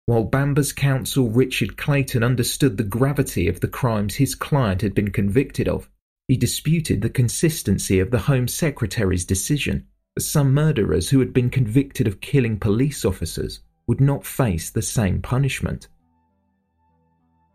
While 0.10 0.24
Bamber's 0.24 0.74
counsel 0.74 1.30
Richard 1.30 1.78
Clayton 1.78 2.24
understood 2.24 2.78
the 2.78 2.84
gravity 2.84 3.48
of 3.48 3.60
the 3.60 3.68
crimes 3.68 4.16
his 4.16 4.34
client 4.34 4.82
had 4.82 4.96
been 4.96 5.12
convicted 5.12 5.68
of, 5.68 5.88
he 6.28 6.36
disputed 6.36 7.04
the 7.04 7.12
consistency 7.12 8.00
of 8.00 8.10
the 8.10 8.18
Home 8.18 8.48
Secretary's 8.48 9.24
decision 9.24 9.86
that 10.16 10.22
some 10.22 10.52
murderers 10.52 11.12
who 11.12 11.20
had 11.20 11.32
been 11.32 11.52
convicted 11.52 12.08
of 12.08 12.22
killing 12.22 12.58
police 12.58 13.06
officers 13.06 13.62
would 13.86 14.02
not 14.02 14.26
face 14.26 14.72
the 14.72 14.82
same 14.82 15.22
punishment. 15.22 15.90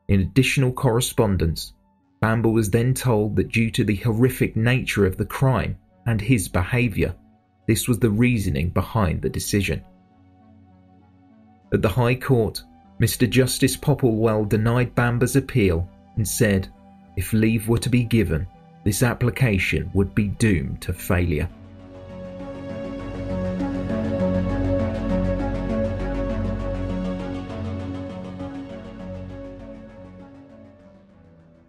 In 0.06 0.20
additional 0.20 0.70
correspondence, 0.70 1.72
Bamber 2.20 2.50
was 2.50 2.70
then 2.70 2.94
told 2.94 3.34
that 3.34 3.50
due 3.50 3.72
to 3.72 3.82
the 3.82 3.96
horrific 3.96 4.54
nature 4.54 5.06
of 5.06 5.16
the 5.16 5.26
crime 5.26 5.76
and 6.06 6.20
his 6.20 6.46
behaviour, 6.46 7.16
this 7.66 7.88
was 7.88 7.98
the 7.98 8.10
reasoning 8.10 8.68
behind 8.68 9.22
the 9.22 9.28
decision. 9.28 9.82
At 11.74 11.82
the 11.82 11.88
High 11.88 12.14
Court, 12.14 12.62
Mr. 13.00 13.28
Justice 13.28 13.76
Popplewell 13.76 14.48
denied 14.48 14.94
Bamber's 14.94 15.34
appeal 15.34 15.88
and 16.14 16.26
said 16.26 16.68
if 17.16 17.32
leave 17.32 17.66
were 17.66 17.78
to 17.78 17.90
be 17.90 18.04
given, 18.04 18.46
this 18.84 19.02
application 19.02 19.90
would 19.92 20.14
be 20.14 20.28
doomed 20.28 20.80
to 20.82 20.92
failure. 20.92 21.48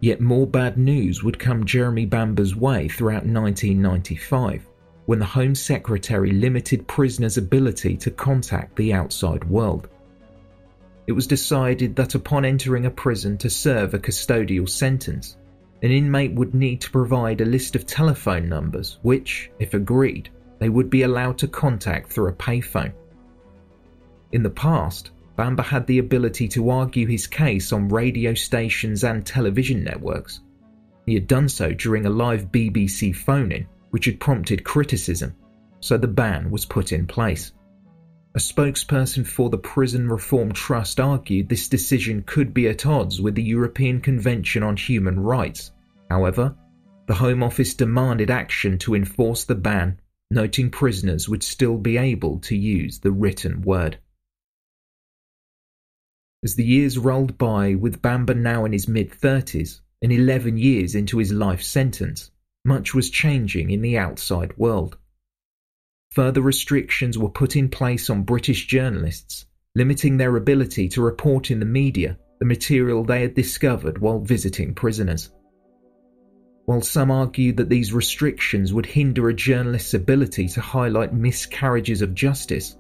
Yet 0.01 0.21
more 0.21 0.45
bad 0.45 0.77
news 0.77 1.23
would 1.23 1.39
come 1.39 1.65
Jeremy 1.65 2.05
Bamber's 2.05 2.55
way 2.55 2.87
throughout 2.89 3.25
1995 3.25 4.67
when 5.07 5.17
the 5.17 5.25
Home 5.25 5.55
Secretary 5.55 6.31
limited 6.31 6.87
prisoners' 6.87 7.37
ability 7.37 7.97
to 7.97 8.11
contact 8.11 8.75
the 8.75 8.93
outside 8.93 9.43
world. 9.45 9.87
It 11.07 11.11
was 11.11 11.27
decided 11.27 11.95
that 11.95 12.15
upon 12.15 12.45
entering 12.45 12.85
a 12.85 12.91
prison 12.91 13.37
to 13.39 13.49
serve 13.49 13.93
a 13.93 13.99
custodial 13.99 14.67
sentence, 14.67 15.37
an 15.83 15.91
inmate 15.91 16.33
would 16.33 16.55
need 16.55 16.81
to 16.81 16.91
provide 16.91 17.41
a 17.41 17.45
list 17.45 17.75
of 17.75 17.85
telephone 17.85 18.49
numbers 18.49 18.97
which, 19.03 19.51
if 19.59 19.73
agreed, 19.73 20.29
they 20.57 20.69
would 20.69 20.89
be 20.89 21.03
allowed 21.03 21.37
to 21.37 21.47
contact 21.47 22.11
through 22.11 22.29
a 22.29 22.33
payphone. 22.33 22.93
In 24.31 24.41
the 24.41 24.49
past, 24.49 25.11
Bamber 25.35 25.63
had 25.63 25.85
the 25.85 25.99
ability 25.99 26.47
to 26.49 26.69
argue 26.69 27.05
his 27.05 27.27
case 27.27 27.71
on 27.71 27.89
radio 27.89 28.33
stations 28.33 29.03
and 29.03 29.25
television 29.25 29.83
networks. 29.83 30.39
He 31.05 31.13
had 31.13 31.27
done 31.27 31.49
so 31.49 31.71
during 31.71 32.05
a 32.05 32.09
live 32.09 32.51
BBC 32.51 33.15
phone 33.15 33.51
in, 33.51 33.67
which 33.91 34.05
had 34.05 34.19
prompted 34.19 34.63
criticism, 34.63 35.35
so 35.81 35.97
the 35.97 36.07
ban 36.07 36.49
was 36.49 36.65
put 36.65 36.91
in 36.91 37.05
place. 37.05 37.51
A 38.35 38.37
spokesperson 38.37 39.25
for 39.25 39.49
the 39.49 39.57
Prison 39.57 40.09
Reform 40.09 40.51
Trust 40.51 40.99
argued 40.99 41.47
this 41.47 41.69
decision 41.69 42.21
could 42.23 42.53
be 42.53 42.67
at 42.67 42.85
odds 42.85 43.21
with 43.21 43.33
the 43.33 43.43
European 43.43 44.01
Convention 44.01 44.61
on 44.61 44.75
Human 44.75 45.17
Rights. 45.21 45.71
However, 46.09 46.53
the 47.07 47.13
Home 47.13 47.41
Office 47.41 47.73
demanded 47.73 48.29
action 48.29 48.77
to 48.79 48.93
enforce 48.93 49.45
the 49.45 49.55
ban, 49.55 50.01
noting 50.31 50.69
prisoners 50.69 51.29
would 51.29 51.43
still 51.43 51.77
be 51.77 51.95
able 51.95 52.39
to 52.39 52.57
use 52.57 52.99
the 52.99 53.11
written 53.13 53.61
word. 53.61 53.99
As 56.43 56.55
the 56.55 56.65
years 56.65 56.97
rolled 56.97 57.37
by, 57.37 57.75
with 57.75 58.01
Bamber 58.01 58.33
now 58.33 58.65
in 58.65 58.73
his 58.73 58.89
mid 58.89 59.11
30s 59.11 59.79
and 60.01 60.11
11 60.11 60.57
years 60.57 60.93
into 60.93 61.19
his 61.19 61.31
life 61.31 61.63
sentence, 61.63 62.31
much 62.65 62.93
was 62.93 63.09
changing 63.09 63.69
in 63.69 63.81
the 63.81 63.97
outside 63.97 64.57
world. 64.57 64.97
Further 66.15 66.41
restrictions 66.41 67.17
were 67.17 67.29
put 67.29 67.57
in 67.57 67.67
place 67.67 68.09
on 68.09 68.23
British 68.23 68.67
journalists, 68.67 69.45
limiting 69.75 70.15
their 70.15 70.37
ability 70.37 70.87
to 70.89 71.01
report 71.01 71.51
in 71.51 71.59
the 71.59 71.65
media 71.65 72.17
the 72.39 72.45
material 72.45 73.03
they 73.03 73.21
had 73.21 73.35
discovered 73.35 73.97
while 73.97 74.19
visiting 74.19 74.73
prisoners. 74.73 75.29
While 76.65 76.81
some 76.81 77.11
argued 77.11 77.57
that 77.57 77.69
these 77.69 77.91
restrictions 77.91 78.73
would 78.73 78.85
hinder 78.85 79.27
a 79.27 79.33
journalist's 79.33 79.93
ability 79.93 80.47
to 80.49 80.61
highlight 80.61 81.13
miscarriages 81.13 82.01
of 82.01 82.15
justice, 82.15 82.77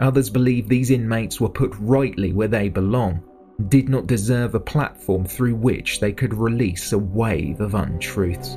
others 0.00 0.30
believed 0.30 0.68
these 0.68 0.92
inmates 0.92 1.40
were 1.40 1.48
put 1.48 1.74
rightly 1.80 2.32
where 2.32 2.48
they 2.48 2.68
belong 2.68 3.22
did 3.68 3.88
not 3.88 4.06
deserve 4.06 4.54
a 4.54 4.60
platform 4.60 5.24
through 5.24 5.56
which 5.56 5.98
they 5.98 6.12
could 6.12 6.34
release 6.34 6.92
a 6.92 6.98
wave 6.98 7.60
of 7.60 7.74
untruths. 7.74 8.56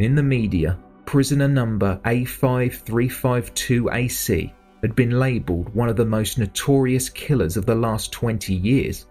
In 0.00 0.14
the 0.14 0.22
media, 0.22 0.78
prisoner 1.04 1.46
number 1.46 2.00
A5352AC 2.06 4.50
had 4.80 4.96
been 4.96 5.18
labelled 5.18 5.74
one 5.74 5.90
of 5.90 5.96
the 5.96 6.06
most 6.06 6.38
notorious 6.38 7.10
killers 7.10 7.58
of 7.58 7.66
the 7.66 7.74
last 7.74 8.10
20 8.10 8.54
years. 8.54 9.06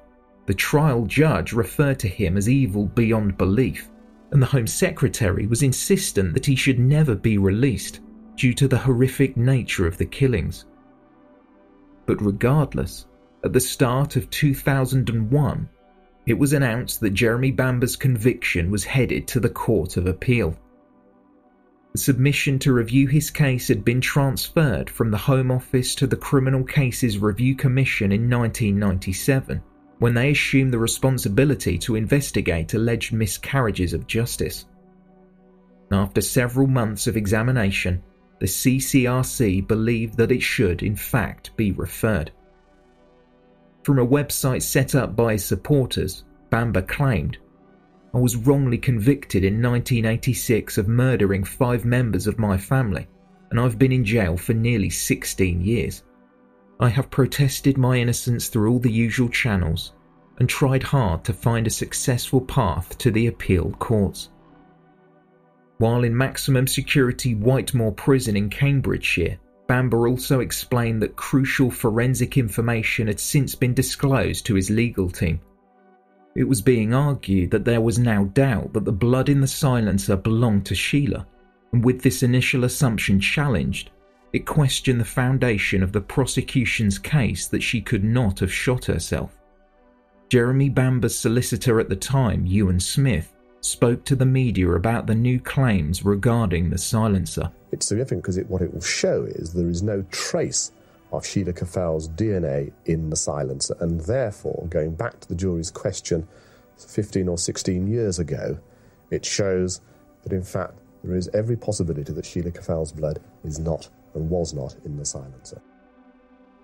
The 0.48 0.56
trial 0.56 1.06
judge 1.06 1.54
referred 1.54 2.00
to 2.00 2.08
him 2.08 2.38
as 2.38 2.50
evil 2.50 2.88
beyond 2.88 3.38
belief, 3.38 3.88
and 4.32 4.42
the 4.42 4.48
Home 4.48 4.66
Secretary 4.66 5.46
was 5.46 5.62
insistent 5.62 6.34
that 6.34 6.48
he 6.48 6.56
should 6.56 6.80
never 6.80 7.14
be 7.14 7.38
released 7.38 8.00
due 8.36 8.56
to 8.56 8.68
the 8.68 8.80
horrific 8.80 9.38
nature 9.38 9.86
of 9.86 10.00
the 10.00 10.08
killings. 10.08 10.66
But 12.08 12.20
regardless, 12.20 13.06
at 13.44 13.54
the 13.54 13.60
start 13.60 14.16
of 14.16 14.32
2001, 14.32 15.70
it 16.26 16.40
was 16.40 16.54
announced 16.54 17.00
that 17.02 17.12
Jeremy 17.12 17.52
Bamber's 17.52 17.96
conviction 17.96 18.72
was 18.72 18.86
headed 18.86 19.28
to 19.28 19.40
the 19.40 19.50
Court 19.50 19.96
of 19.96 20.08
Appeal. 20.08 20.58
The 21.92 21.98
submission 21.98 22.60
to 22.60 22.74
review 22.74 23.08
his 23.08 23.32
case 23.32 23.68
had 23.68 23.84
been 23.84 24.00
transferred 24.00 24.90
from 24.90 25.10
the 25.10 25.18
Home 25.18 25.50
Office 25.50 25.96
to 25.96 26.06
the 26.06 26.16
Criminal 26.16 26.64
Cases 26.64 27.18
Review 27.18 27.56
Commission 27.56 28.12
in 28.12 28.30
1997 28.30 29.62
when 29.98 30.14
they 30.14 30.32
assumed 30.32 30.72
the 30.72 30.80
responsibility 30.80 31.78
to 31.80 31.96
investigate 31.96 32.74
alleged 32.74 33.12
miscarriages 33.12 33.94
of 33.94 34.08
justice. 34.08 34.66
After 35.92 36.22
several 36.22 36.68
months 36.68 37.08
of 37.08 37.18
examination, 37.18 38.02
the 38.40 38.46
CCRC 38.46 39.68
believed 39.68 40.16
that 40.18 40.32
it 40.32 40.42
should, 40.42 40.84
in 40.84 40.96
fact, 40.96 41.56
be 41.58 41.72
referred. 41.74 42.32
From 43.84 44.00
a 44.00 44.08
website 44.08 44.62
set 44.62 44.96
up 44.96 45.16
by 45.16 45.34
his 45.34 45.44
supporters, 45.44 46.24
Bamber 46.50 46.84
claimed 46.84 47.40
I 48.12 48.18
was 48.18 48.36
wrongly 48.36 48.80
convicted 48.80 49.44
in 49.44 49.62
1986 49.62 50.80
of 50.80 50.88
murdering 50.88 51.44
five 51.44 51.86
members 51.86 52.26
of 52.26 52.40
my 52.40 52.58
family, 52.58 53.08
and 53.52 53.60
I've 53.60 53.78
been 53.78 53.92
in 53.92 54.04
jail 54.04 54.36
for 54.36 54.54
nearly 54.54 54.90
16 54.90 55.62
years. 55.62 56.04
I 56.80 56.90
have 56.90 57.12
protested 57.12 57.78
my 57.78 57.98
innocence 57.98 58.48
through 58.48 58.72
all 58.72 58.80
the 58.80 58.92
usual 58.92 59.30
channels 59.30 59.94
and 60.40 60.50
tried 60.50 60.82
hard 60.82 61.24
to 61.26 61.34
find 61.34 61.68
a 61.68 61.72
successful 61.72 62.42
path 62.42 62.98
to 62.98 63.12
the 63.12 63.28
appeal 63.28 63.72
courts. 63.78 64.30
While 65.78 66.04
in 66.04 66.18
maximum 66.18 66.66
security 66.66 67.36
Whitemoor 67.36 67.92
Prison 67.92 68.36
in 68.36 68.50
Cambridgeshire, 68.50 69.38
Bamber 69.68 70.08
also 70.08 70.40
explained 70.40 71.02
that 71.04 71.16
crucial 71.16 71.70
forensic 71.70 72.38
information 72.38 73.06
had 73.06 73.20
since 73.20 73.54
been 73.54 73.76
disclosed 73.76 74.48
to 74.48 74.56
his 74.56 74.72
legal 74.72 75.10
team 75.12 75.40
it 76.36 76.44
was 76.44 76.62
being 76.62 76.94
argued 76.94 77.52
that 77.52 77.66
there 77.66 77.82
was 77.82 78.00
now 78.00 78.26
doubt 78.26 78.74
that 78.74 78.86
the 78.86 78.92
blood 78.92 79.30
in 79.30 79.42
the 79.42 79.48
silencer 79.48 80.16
belonged 80.16 80.66
to 80.68 80.76
Sheila, 80.76 81.26
and 81.74 81.84
with 81.84 82.02
this 82.02 82.24
initial 82.24 82.64
assumption 82.64 83.20
challenged, 83.20 83.92
it 84.32 84.46
questioned 84.46 85.00
the 85.00 85.06
foundation 85.06 85.82
of 85.82 85.92
the 85.92 86.02
prosecution's 86.02 87.00
case 87.00 87.48
that 87.48 87.64
she 87.64 87.82
could 87.82 88.04
not 88.04 88.40
have 88.40 88.54
shot 88.54 88.86
herself. 88.86 89.38
Jeremy 90.30 90.70
Bamber's 90.70 91.18
solicitor 91.18 91.80
at 91.80 91.90
the 91.90 91.96
time, 91.96 92.46
Ewan 92.46 92.80
Smith, 92.80 93.34
spoke 93.62 94.06
to 94.06 94.16
the 94.16 94.26
media 94.26 94.70
about 94.72 95.08
the 95.08 95.16
new 95.16 95.40
claims 95.40 96.06
regarding 96.06 96.70
the 96.70 96.78
silencer. 96.78 97.52
It's 97.72 97.88
significant 97.88 98.22
because 98.22 98.38
it, 98.38 98.48
what 98.48 98.62
it 98.62 98.74
will 98.74 98.82
show 98.82 99.26
is 99.28 99.54
there 99.54 99.70
is 99.70 99.82
no 99.82 100.04
trace 100.12 100.72
of 101.12 101.26
Sheila 101.26 101.54
Caffell's 101.54 102.08
DNA 102.10 102.72
in 102.86 103.10
the 103.10 103.16
silencer, 103.16 103.76
and 103.80 104.02
therefore, 104.02 104.68
going 104.70 104.96
back 104.96 105.20
to 105.22 105.28
the 105.28 105.36
jury's 105.36 105.72
question 105.72 106.28
15 106.78 107.28
or 107.28 107.38
16 107.38 107.88
years 107.88 108.20
ago, 108.20 108.58
it 109.12 109.26
shows 109.26 109.82
that 110.24 110.34
in 110.34 110.44
fact 110.44 110.80
there 111.04 111.16
is 111.16 111.30
every 111.34 111.58
possibility 111.58 112.12
that 112.14 112.26
Sheila 112.26 112.52
Caffell's 112.52 112.92
blood 112.92 113.20
is 113.44 113.60
not 113.60 113.90
and 114.14 114.30
was 114.30 114.54
not 114.54 114.76
in 114.86 114.98
the 114.98 115.06
silencer. 115.06 115.62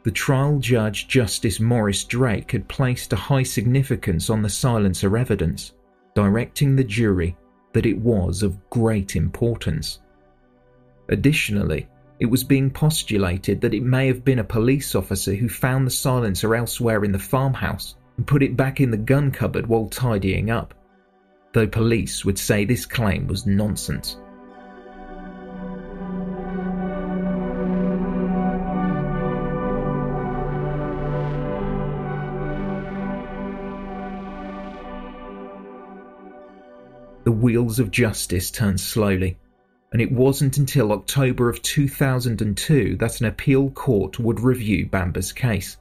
The 0.03 0.11
trial 0.11 0.59
judge, 0.59 1.07
Justice 1.07 1.59
Maurice 1.59 2.03
Drake, 2.03 2.51
had 2.51 2.67
placed 2.67 3.11
a 3.13 3.15
high 3.15 3.43
significance 3.43 4.29
on 4.29 4.43
the 4.43 4.49
silencer 4.49 5.17
evidence, 5.17 5.73
directing 6.13 6.75
the 6.75 6.83
jury 6.83 7.35
that 7.73 7.85
it 7.85 7.97
was 7.97 8.43
of 8.43 8.69
great 8.69 9.15
importance. 9.15 9.99
Additionally, 11.09 11.87
it 12.19 12.25
was 12.25 12.43
being 12.43 12.69
postulated 12.69 13.59
that 13.61 13.73
it 13.73 13.83
may 13.83 14.07
have 14.07 14.23
been 14.23 14.39
a 14.39 14.43
police 14.43 14.95
officer 14.95 15.33
who 15.33 15.49
found 15.49 15.85
the 15.85 15.91
silencer 15.91 16.55
elsewhere 16.55 17.03
in 17.03 17.11
the 17.11 17.19
farmhouse 17.19 17.95
and 18.17 18.25
put 18.25 18.41
it 18.41 18.55
back 18.55 18.79
in 18.79 18.89
the 18.89 18.97
gun 18.97 19.31
cupboard 19.31 19.67
while 19.67 19.89
tidying 19.89 20.49
up, 20.49 20.73
though 21.51 21.67
police 21.67 22.23
would 22.23 22.39
say 22.39 22.63
this 22.63 22.85
claim 22.85 23.27
was 23.27 23.45
nonsense. 23.45 24.17
The 37.25 37.31
wheels 37.31 37.79
of 37.79 37.91
justice 37.91 38.51
turned 38.51 38.79
slowly 38.79 39.37
and 39.95 40.01
it 40.01 40.11
wasn't 40.11 40.57
until 40.57 40.91
October 40.91 41.47
of 41.47 41.61
2002 41.61 42.97
that 42.97 43.21
an 43.21 43.27
appeal 43.27 43.69
court 43.69 44.19
would 44.19 44.41
review 44.41 44.85
Bamber's 44.87 45.31
case. 45.31 45.77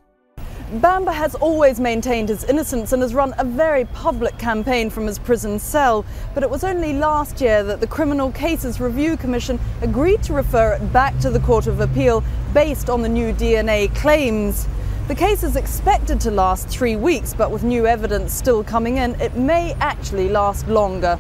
Bamba 0.74 1.12
has 1.12 1.34
always 1.34 1.80
maintained 1.80 2.28
his 2.28 2.44
innocence 2.44 2.92
and 2.92 3.02
has 3.02 3.12
run 3.12 3.34
a 3.38 3.44
very 3.44 3.86
public 3.86 4.38
campaign 4.38 4.88
from 4.88 5.08
his 5.08 5.18
prison 5.18 5.58
cell. 5.58 6.06
But 6.32 6.44
it 6.44 6.50
was 6.50 6.62
only 6.62 6.92
last 6.92 7.40
year 7.40 7.64
that 7.64 7.80
the 7.80 7.88
Criminal 7.88 8.30
Cases 8.30 8.80
Review 8.80 9.16
Commission 9.16 9.58
agreed 9.82 10.22
to 10.22 10.32
refer 10.32 10.74
it 10.74 10.92
back 10.92 11.18
to 11.18 11.28
the 11.28 11.40
Court 11.40 11.66
of 11.66 11.80
Appeal 11.80 12.22
based 12.52 12.88
on 12.88 13.02
the 13.02 13.08
new 13.08 13.32
DNA 13.32 13.92
claims. 13.96 14.68
The 15.08 15.16
case 15.16 15.42
is 15.42 15.56
expected 15.56 16.20
to 16.20 16.30
last 16.30 16.68
three 16.68 16.94
weeks, 16.94 17.34
but 17.34 17.50
with 17.50 17.64
new 17.64 17.84
evidence 17.84 18.32
still 18.32 18.62
coming 18.62 18.98
in, 18.98 19.20
it 19.20 19.34
may 19.34 19.72
actually 19.80 20.28
last 20.28 20.68
longer. 20.68 21.18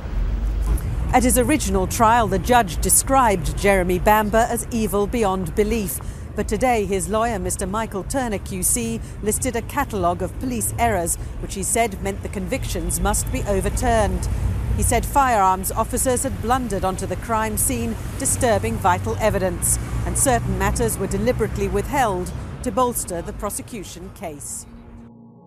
At 1.14 1.22
his 1.22 1.38
original 1.38 1.86
trial, 1.86 2.26
the 2.26 2.40
judge 2.40 2.80
described 2.80 3.56
Jeremy 3.56 4.00
Bamber 4.00 4.48
as 4.50 4.66
evil 4.72 5.06
beyond 5.06 5.54
belief. 5.54 6.00
But 6.34 6.48
today, 6.48 6.86
his 6.86 7.08
lawyer, 7.08 7.38
Mr. 7.38 7.70
Michael 7.70 8.02
Turner 8.02 8.40
QC, 8.40 9.00
listed 9.22 9.54
a 9.54 9.62
catalogue 9.62 10.22
of 10.22 10.36
police 10.40 10.74
errors, 10.76 11.14
which 11.38 11.54
he 11.54 11.62
said 11.62 12.02
meant 12.02 12.24
the 12.24 12.28
convictions 12.28 12.98
must 12.98 13.30
be 13.30 13.44
overturned. 13.44 14.28
He 14.76 14.82
said 14.82 15.06
firearms 15.06 15.70
officers 15.70 16.24
had 16.24 16.42
blundered 16.42 16.84
onto 16.84 17.06
the 17.06 17.14
crime 17.14 17.58
scene, 17.58 17.94
disturbing 18.18 18.74
vital 18.74 19.16
evidence, 19.20 19.78
and 20.06 20.18
certain 20.18 20.58
matters 20.58 20.98
were 20.98 21.06
deliberately 21.06 21.68
withheld 21.68 22.32
to 22.64 22.72
bolster 22.72 23.22
the 23.22 23.34
prosecution 23.34 24.10
case. 24.16 24.66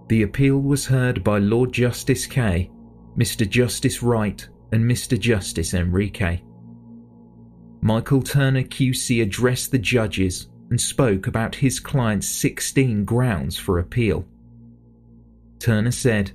The 0.08 0.22
appeal 0.22 0.60
was 0.60 0.86
heard 0.86 1.26
by 1.26 1.40
Lord 1.40 1.74
Justice 1.74 2.26
Kay, 2.26 2.72
Mr. 3.18 3.50
Justice 3.50 4.02
Wright, 4.02 4.48
and 4.72 4.84
Mr. 4.84 5.20
Justice 5.20 5.74
Enrique. 5.74 6.42
Michael 7.82 8.22
Turner 8.22 8.64
QC 8.64 9.22
addressed 9.22 9.72
the 9.72 9.78
judges 9.78 10.50
and 10.70 10.80
spoke 10.80 11.28
about 11.28 11.56
his 11.56 11.80
client's 11.80 12.28
16 12.28 13.06
grounds 13.06 13.58
for 13.58 13.80
appeal. 13.80 14.26
Turner 15.60 15.92
said, 15.92 16.32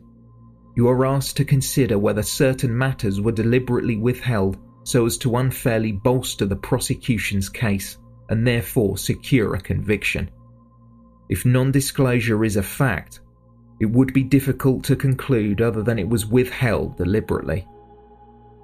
You 0.76 0.88
are 0.88 1.06
asked 1.06 1.36
to 1.36 1.44
consider 1.44 1.98
whether 1.98 2.22
certain 2.22 2.76
matters 2.76 3.20
were 3.20 3.32
deliberately 3.32 3.96
withheld 3.96 4.56
so 4.84 5.06
as 5.06 5.18
to 5.18 5.36
unfairly 5.36 5.92
bolster 5.92 6.46
the 6.46 6.56
prosecution's 6.56 7.48
case 7.48 7.98
and 8.30 8.46
therefore 8.46 8.96
secure 8.96 9.54
a 9.54 9.60
conviction. 9.60 10.30
If 11.28 11.44
non 11.44 11.70
disclosure 11.70 12.44
is 12.44 12.56
a 12.56 12.62
fact, 12.62 13.20
it 13.80 13.86
would 13.86 14.12
be 14.12 14.22
difficult 14.22 14.84
to 14.84 14.96
conclude 14.96 15.60
other 15.60 15.82
than 15.82 15.98
it 15.98 16.08
was 16.08 16.26
withheld 16.26 16.96
deliberately. 16.96 17.66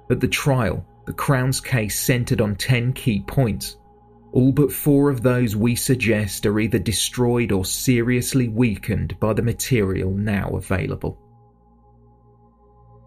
At 0.09 0.19
the 0.19 0.27
trial, 0.27 0.85
the 1.05 1.13
Crown's 1.13 1.61
case 1.61 1.99
centred 1.99 2.41
on 2.41 2.55
10 2.55 2.93
key 2.93 3.23
points. 3.27 3.77
All 4.31 4.51
but 4.51 4.71
four 4.71 5.09
of 5.09 5.21
those 5.21 5.55
we 5.55 5.75
suggest 5.75 6.45
are 6.45 6.59
either 6.59 6.79
destroyed 6.79 7.51
or 7.51 7.65
seriously 7.65 8.47
weakened 8.47 9.19
by 9.19 9.33
the 9.33 9.41
material 9.41 10.11
now 10.11 10.49
available. 10.49 11.19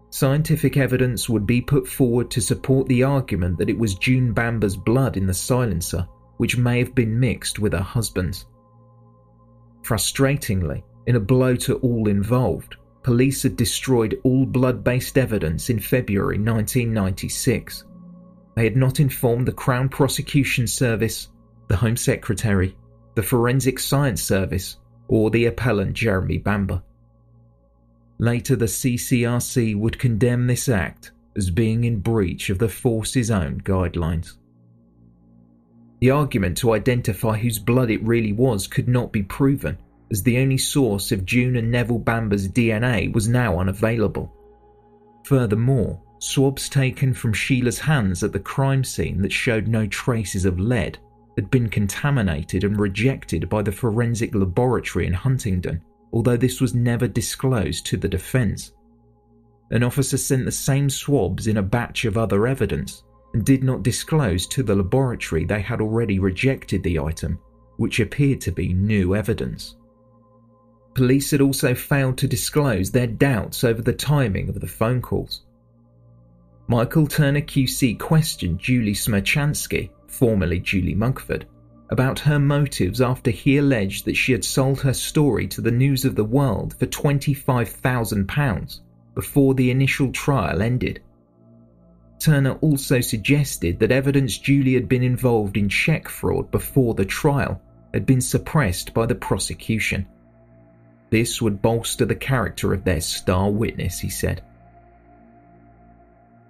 Scientific 0.09 0.77
evidence 0.77 1.27
would 1.27 1.47
be 1.47 1.61
put 1.61 1.87
forward 1.87 2.29
to 2.29 2.41
support 2.41 2.87
the 2.87 3.03
argument 3.03 3.57
that 3.57 3.69
it 3.69 3.79
was 3.79 3.95
June 3.95 4.31
Bamber's 4.31 4.77
blood 4.77 5.17
in 5.17 5.25
the 5.25 5.33
silencer, 5.33 6.07
which 6.37 6.57
may 6.57 6.79
have 6.79 6.93
been 6.93 7.19
mixed 7.19 7.59
with 7.59 7.73
her 7.73 7.81
husband's. 7.81 8.45
Frustratingly, 9.81 10.83
in 11.07 11.15
a 11.15 11.19
blow 11.19 11.55
to 11.55 11.77
all 11.77 12.07
involved, 12.07 12.75
police 13.03 13.43
had 13.43 13.55
destroyed 13.57 14.19
all 14.23 14.45
blood 14.45 14.83
based 14.83 15.17
evidence 15.17 15.69
in 15.69 15.79
February 15.79 16.37
1996. 16.37 17.85
They 18.55 18.63
had 18.63 18.77
not 18.77 18.99
informed 18.99 19.47
the 19.47 19.51
Crown 19.51 19.89
Prosecution 19.89 20.67
Service, 20.67 21.29
the 21.67 21.75
Home 21.75 21.97
Secretary, 21.97 22.75
the 23.15 23.23
Forensic 23.23 23.79
Science 23.79 24.21
Service, 24.21 24.77
or 25.07 25.29
the 25.29 25.45
appellant 25.45 25.93
Jeremy 25.93 26.37
Bamber. 26.37 26.81
Later, 28.19 28.55
the 28.55 28.65
CCRC 28.65 29.75
would 29.75 29.99
condemn 29.99 30.47
this 30.47 30.69
act 30.69 31.11
as 31.35 31.49
being 31.49 31.83
in 31.83 31.99
breach 31.99 32.49
of 32.49 32.59
the 32.59 32.69
force's 32.69 33.31
own 33.31 33.59
guidelines. 33.61 34.37
The 35.99 36.11
argument 36.11 36.57
to 36.57 36.73
identify 36.73 37.37
whose 37.37 37.59
blood 37.59 37.89
it 37.89 38.03
really 38.03 38.33
was 38.33 38.67
could 38.67 38.87
not 38.87 39.11
be 39.11 39.23
proven, 39.23 39.77
as 40.13 40.21
the 40.21 40.37
only 40.37 40.59
source 40.59 41.11
of 41.11 41.25
June 41.25 41.55
and 41.55 41.71
Neville 41.71 41.97
Bamber's 41.97 42.47
DNA 42.47 43.11
was 43.11 43.27
now 43.27 43.59
unavailable. 43.59 44.31
Furthermore, 45.23 45.99
swabs 46.19 46.69
taken 46.69 47.15
from 47.15 47.33
Sheila's 47.33 47.79
hands 47.79 48.23
at 48.23 48.31
the 48.31 48.39
crime 48.39 48.83
scene 48.83 49.23
that 49.23 49.31
showed 49.31 49.67
no 49.67 49.87
traces 49.87 50.45
of 50.45 50.59
lead 50.59 50.99
had 51.35 51.49
been 51.49 51.67
contaminated 51.67 52.63
and 52.63 52.79
rejected 52.79 53.49
by 53.49 53.63
the 53.63 53.71
forensic 53.71 54.35
laboratory 54.35 55.07
in 55.07 55.13
Huntingdon, 55.13 55.81
although 56.13 56.37
this 56.37 56.61
was 56.61 56.75
never 56.75 57.07
disclosed 57.07 57.87
to 57.87 57.97
the 57.97 58.07
defence. 58.07 58.71
An 59.71 59.81
officer 59.81 60.17
sent 60.17 60.45
the 60.45 60.51
same 60.51 60.91
swabs 60.91 61.47
in 61.47 61.57
a 61.57 61.63
batch 61.63 62.05
of 62.05 62.19
other 62.19 62.45
evidence 62.45 63.03
and 63.33 63.43
did 63.43 63.63
not 63.63 63.81
disclose 63.81 64.45
to 64.45 64.61
the 64.61 64.75
laboratory 64.75 65.43
they 65.43 65.61
had 65.61 65.81
already 65.81 66.19
rejected 66.19 66.83
the 66.83 66.99
item, 66.99 67.39
which 67.77 67.99
appeared 67.99 68.41
to 68.41 68.51
be 68.51 68.73
new 68.73 69.15
evidence. 69.15 69.75
Police 70.93 71.31
had 71.31 71.41
also 71.41 71.73
failed 71.73 72.17
to 72.19 72.27
disclose 72.27 72.91
their 72.91 73.07
doubts 73.07 73.63
over 73.63 73.81
the 73.81 73.93
timing 73.93 74.49
of 74.49 74.59
the 74.59 74.67
phone 74.67 75.01
calls. 75.01 75.41
Michael 76.67 77.07
Turner 77.07 77.41
QC 77.41 77.99
questioned 77.99 78.59
Julie 78.59 78.93
Smerchanski, 78.93 79.89
formerly 80.07 80.59
Julie 80.59 80.95
Mugford, 80.95 81.45
about 81.89 82.19
her 82.19 82.39
motives 82.39 83.01
after 83.01 83.31
he 83.31 83.57
alleged 83.57 84.05
that 84.05 84.15
she 84.15 84.31
had 84.31 84.45
sold 84.45 84.79
her 84.81 84.93
story 84.93 85.47
to 85.47 85.61
the 85.61 85.71
News 85.71 86.05
of 86.05 86.15
the 86.15 86.23
World 86.23 86.75
for 86.79 86.85
£25,000 86.85 88.79
before 89.13 89.53
the 89.53 89.71
initial 89.71 90.11
trial 90.11 90.61
ended. 90.61 91.01
Turner 92.19 92.53
also 92.61 93.01
suggested 93.01 93.79
that 93.79 93.91
evidence 93.91 94.37
Julie 94.37 94.75
had 94.75 94.87
been 94.87 95.03
involved 95.03 95.57
in 95.57 95.67
cheque 95.67 96.07
fraud 96.07 96.49
before 96.51 96.93
the 96.93 97.05
trial 97.05 97.61
had 97.93 98.05
been 98.05 98.21
suppressed 98.21 98.93
by 98.93 99.05
the 99.05 99.15
prosecution. 99.15 100.07
This 101.13 101.43
would 101.43 101.61
bolster 101.61 102.05
the 102.05 102.15
character 102.15 102.73
of 102.73 102.83
their 102.83 102.99
star 102.99 103.51
witness, 103.51 103.99
he 103.99 104.09
said. 104.09 104.41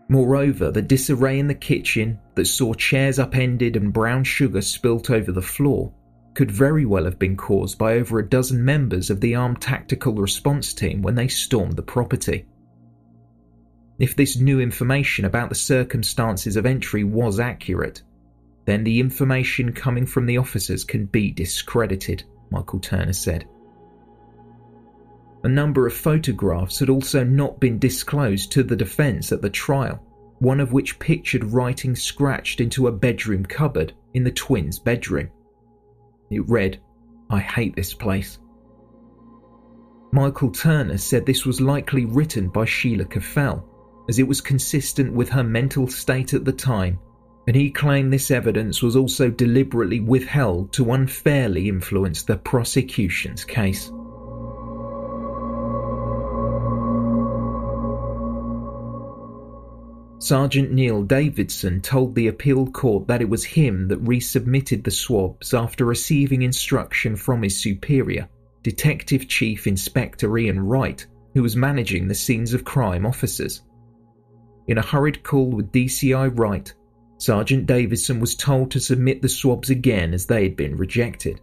Moreover, 0.07 0.71
the 0.71 0.81
disarray 0.81 1.37
in 1.37 1.47
the 1.47 1.53
kitchen 1.53 2.17
that 2.35 2.45
saw 2.45 2.73
chairs 2.73 3.19
upended 3.19 3.75
and 3.75 3.91
brown 3.91 4.23
sugar 4.23 4.61
spilt 4.61 5.09
over 5.09 5.33
the 5.33 5.41
floor 5.41 5.91
could 6.33 6.49
very 6.49 6.85
well 6.85 7.03
have 7.03 7.19
been 7.19 7.35
caused 7.35 7.77
by 7.77 7.95
over 7.95 8.19
a 8.19 8.29
dozen 8.29 8.63
members 8.63 9.09
of 9.09 9.19
the 9.19 9.35
armed 9.35 9.59
tactical 9.59 10.13
response 10.13 10.73
team 10.73 11.01
when 11.01 11.15
they 11.15 11.27
stormed 11.27 11.75
the 11.75 11.83
property. 11.83 12.45
If 13.99 14.15
this 14.15 14.37
new 14.37 14.61
information 14.61 15.25
about 15.25 15.49
the 15.49 15.55
circumstances 15.55 16.55
of 16.55 16.65
entry 16.65 17.03
was 17.03 17.37
accurate, 17.37 18.01
then 18.63 18.85
the 18.85 19.01
information 19.01 19.73
coming 19.73 20.05
from 20.05 20.25
the 20.25 20.37
officers 20.37 20.85
can 20.85 21.07
be 21.07 21.31
discredited, 21.31 22.23
Michael 22.49 22.79
Turner 22.79 23.11
said. 23.11 23.45
A 25.43 25.49
number 25.49 25.85
of 25.85 25.93
photographs 25.93 26.79
had 26.79 26.89
also 26.89 27.23
not 27.23 27.59
been 27.59 27.77
disclosed 27.77 28.51
to 28.53 28.63
the 28.63 28.77
defence 28.77 29.31
at 29.33 29.41
the 29.41 29.49
trial, 29.49 30.01
one 30.39 30.61
of 30.61 30.71
which 30.71 30.99
pictured 30.99 31.43
writing 31.43 31.95
scratched 31.95 32.61
into 32.61 32.87
a 32.87 32.91
bedroom 32.91 33.45
cupboard 33.45 33.93
in 34.13 34.23
the 34.23 34.31
twins' 34.31 34.79
bedroom. 34.79 35.29
It 36.31 36.47
read, 36.47 36.79
I 37.29 37.39
hate 37.39 37.75
this 37.75 37.93
place. 37.93 38.39
Michael 40.13 40.51
Turner 40.51 40.97
said 40.97 41.25
this 41.25 41.45
was 41.45 41.59
likely 41.59 42.05
written 42.05 42.47
by 42.47 42.65
Sheila 42.65 43.05
Caffell, 43.05 43.67
as 44.07 44.19
it 44.19 44.27
was 44.27 44.41
consistent 44.41 45.11
with 45.11 45.27
her 45.29 45.43
mental 45.43 45.87
state 45.87 46.33
at 46.33 46.45
the 46.45 46.53
time, 46.53 46.99
and 47.47 47.55
he 47.55 47.69
claimed 47.69 48.13
this 48.13 48.31
evidence 48.31 48.81
was 48.81 48.95
also 48.95 49.29
deliberately 49.29 49.99
withheld 49.99 50.71
to 50.73 50.93
unfairly 50.93 51.67
influence 51.67 52.23
the 52.23 52.37
prosecution's 52.37 53.43
case. 53.43 53.91
Sergeant 60.23 60.71
Neil 60.71 61.03
Davidson 61.03 61.81
told 61.81 62.15
the 62.15 62.27
appeal 62.29 62.65
court 62.67 63.07
that 63.07 63.21
it 63.21 63.27
was 63.27 63.43
him 63.43 63.89
that 63.89 64.01
resubmitted 64.05 64.81
the 64.81 64.89
swabs 64.89 65.53
after 65.53 65.83
receiving 65.83 66.43
instruction 66.43 67.17
from 67.17 67.43
his 67.43 67.61
superior, 67.61 68.29
Detective 68.61 69.27
Chief 69.27 69.67
Inspector 69.67 70.37
Ian 70.37 70.61
Wright, 70.61 71.05
who 71.33 71.41
was 71.43 71.57
managing 71.57 72.07
the 72.07 72.15
scenes 72.15 72.53
of 72.53 72.63
crime 72.63 73.05
officers. 73.05 73.63
In 74.67 74.77
a 74.77 74.81
hurried 74.81 75.23
call 75.23 75.49
with 75.49 75.73
DCI 75.73 76.39
Wright, 76.39 76.73
Sergeant 77.17 77.65
Davidson 77.65 78.21
was 78.21 78.33
told 78.33 78.71
to 78.71 78.79
submit 78.79 79.21
the 79.21 79.27
swabs 79.27 79.71
again 79.71 80.13
as 80.13 80.25
they 80.25 80.43
had 80.43 80.55
been 80.55 80.77
rejected. 80.77 81.41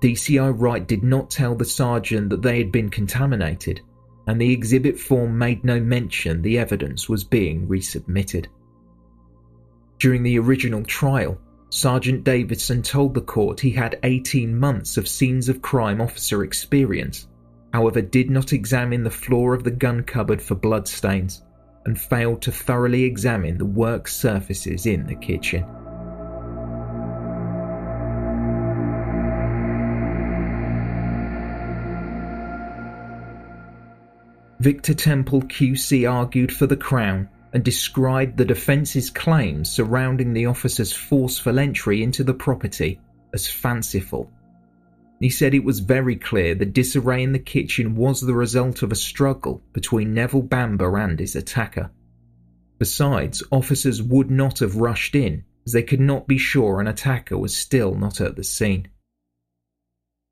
DCI 0.00 0.52
Wright 0.60 0.84
did 0.84 1.04
not 1.04 1.30
tell 1.30 1.54
the 1.54 1.64
sergeant 1.64 2.30
that 2.30 2.42
they 2.42 2.58
had 2.58 2.72
been 2.72 2.90
contaminated, 2.90 3.82
and 4.28 4.38
the 4.38 4.52
exhibit 4.52 4.98
form 4.98 5.36
made 5.36 5.64
no 5.64 5.80
mention 5.80 6.42
the 6.42 6.58
evidence 6.58 7.08
was 7.08 7.24
being 7.24 7.66
resubmitted. 7.66 8.46
During 9.98 10.22
the 10.22 10.38
original 10.38 10.84
trial, 10.84 11.38
Sergeant 11.70 12.24
Davidson 12.24 12.82
told 12.82 13.14
the 13.14 13.22
court 13.22 13.58
he 13.58 13.70
had 13.70 13.98
18 14.02 14.56
months 14.56 14.98
of 14.98 15.08
scenes 15.08 15.48
of 15.48 15.62
crime 15.62 16.02
officer 16.02 16.44
experience, 16.44 17.26
however, 17.72 18.02
did 18.02 18.30
not 18.30 18.52
examine 18.52 19.02
the 19.02 19.10
floor 19.10 19.54
of 19.54 19.64
the 19.64 19.70
gun 19.70 20.02
cupboard 20.02 20.42
for 20.42 20.54
bloodstains 20.54 21.42
and 21.86 21.98
failed 21.98 22.42
to 22.42 22.52
thoroughly 22.52 23.04
examine 23.04 23.56
the 23.56 23.64
work 23.64 24.06
surfaces 24.06 24.84
in 24.84 25.06
the 25.06 25.14
kitchen. 25.14 25.64
Victor 34.60 34.92
Temple 34.92 35.42
QC 35.42 36.10
argued 36.10 36.52
for 36.52 36.66
the 36.66 36.76
Crown 36.76 37.28
and 37.52 37.64
described 37.64 38.36
the 38.36 38.44
defence's 38.44 39.08
claims 39.08 39.70
surrounding 39.70 40.32
the 40.32 40.46
officer's 40.46 40.92
forceful 40.92 41.60
entry 41.60 42.02
into 42.02 42.24
the 42.24 42.34
property 42.34 43.00
as 43.32 43.46
fanciful. 43.46 44.30
He 45.20 45.30
said 45.30 45.54
it 45.54 45.64
was 45.64 45.78
very 45.78 46.16
clear 46.16 46.56
the 46.56 46.66
disarray 46.66 47.22
in 47.22 47.32
the 47.32 47.38
kitchen 47.38 47.94
was 47.94 48.20
the 48.20 48.34
result 48.34 48.82
of 48.82 48.90
a 48.90 48.96
struggle 48.96 49.62
between 49.72 50.12
Neville 50.14 50.42
Bamber 50.42 50.98
and 50.98 51.20
his 51.20 51.36
attacker. 51.36 51.90
Besides, 52.78 53.42
officers 53.52 54.02
would 54.02 54.30
not 54.30 54.58
have 54.58 54.76
rushed 54.76 55.14
in 55.14 55.44
as 55.66 55.72
they 55.72 55.82
could 55.82 56.00
not 56.00 56.26
be 56.26 56.38
sure 56.38 56.80
an 56.80 56.88
attacker 56.88 57.38
was 57.38 57.56
still 57.56 57.94
not 57.94 58.20
at 58.20 58.34
the 58.34 58.44
scene. 58.44 58.88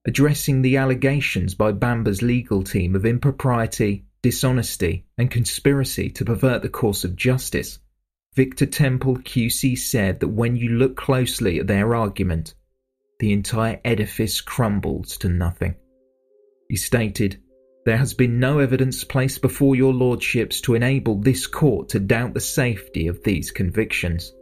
Addressing 0.04 0.62
the 0.62 0.76
allegations 0.76 1.54
by 1.54 1.72
Bamber's 1.72 2.22
legal 2.22 2.62
team 2.62 2.94
of 2.94 3.04
impropriety, 3.04 4.04
dishonesty, 4.26 5.04
and 5.18 5.30
conspiracy 5.30 6.10
to 6.10 6.24
pervert 6.24 6.60
the 6.60 6.68
course 6.68 7.04
of 7.04 7.14
justice, 7.14 7.78
Victor 8.34 8.66
Temple 8.66 9.18
QC 9.18 9.78
said 9.78 10.18
that 10.18 10.26
when 10.26 10.56
you 10.56 10.70
look 10.70 10.96
closely 10.96 11.60
at 11.60 11.68
their 11.68 11.94
argument, 11.94 12.52
the 13.20 13.32
entire 13.32 13.80
edifice 13.84 14.40
crumbles 14.40 15.16
to 15.18 15.28
nothing. 15.28 15.76
He 16.68 16.74
stated, 16.74 17.40
There 17.84 17.96
has 17.96 18.14
been 18.14 18.40
no 18.40 18.58
evidence 18.58 19.04
placed 19.04 19.42
before 19.42 19.76
your 19.76 19.94
lordships 19.94 20.60
to 20.62 20.74
enable 20.74 21.20
this 21.20 21.46
court 21.46 21.88
to 21.90 22.00
doubt 22.00 22.34
the 22.34 22.40
safety 22.40 23.06
of 23.06 23.22
these 23.22 23.52
convictions. 23.52 24.32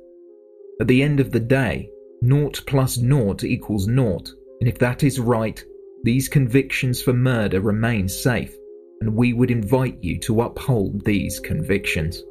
At 0.80 0.88
the 0.88 1.02
end 1.02 1.20
of 1.20 1.30
the 1.30 1.40
day, 1.40 1.90
naught 2.22 2.62
plus 2.66 2.96
naught 2.96 3.44
equals 3.44 3.86
naught, 3.86 4.30
and 4.60 4.68
if 4.68 4.78
that 4.78 5.02
is 5.04 5.20
right, 5.20 5.62
these 6.04 6.30
convictions 6.30 7.02
for 7.02 7.12
murder 7.12 7.60
remain 7.60 8.08
safe 8.08 8.56
and 9.04 9.16
we 9.16 9.34
would 9.34 9.50
invite 9.50 10.02
you 10.02 10.18
to 10.18 10.40
uphold 10.40 11.04
these 11.04 11.38
convictions. 11.38 12.22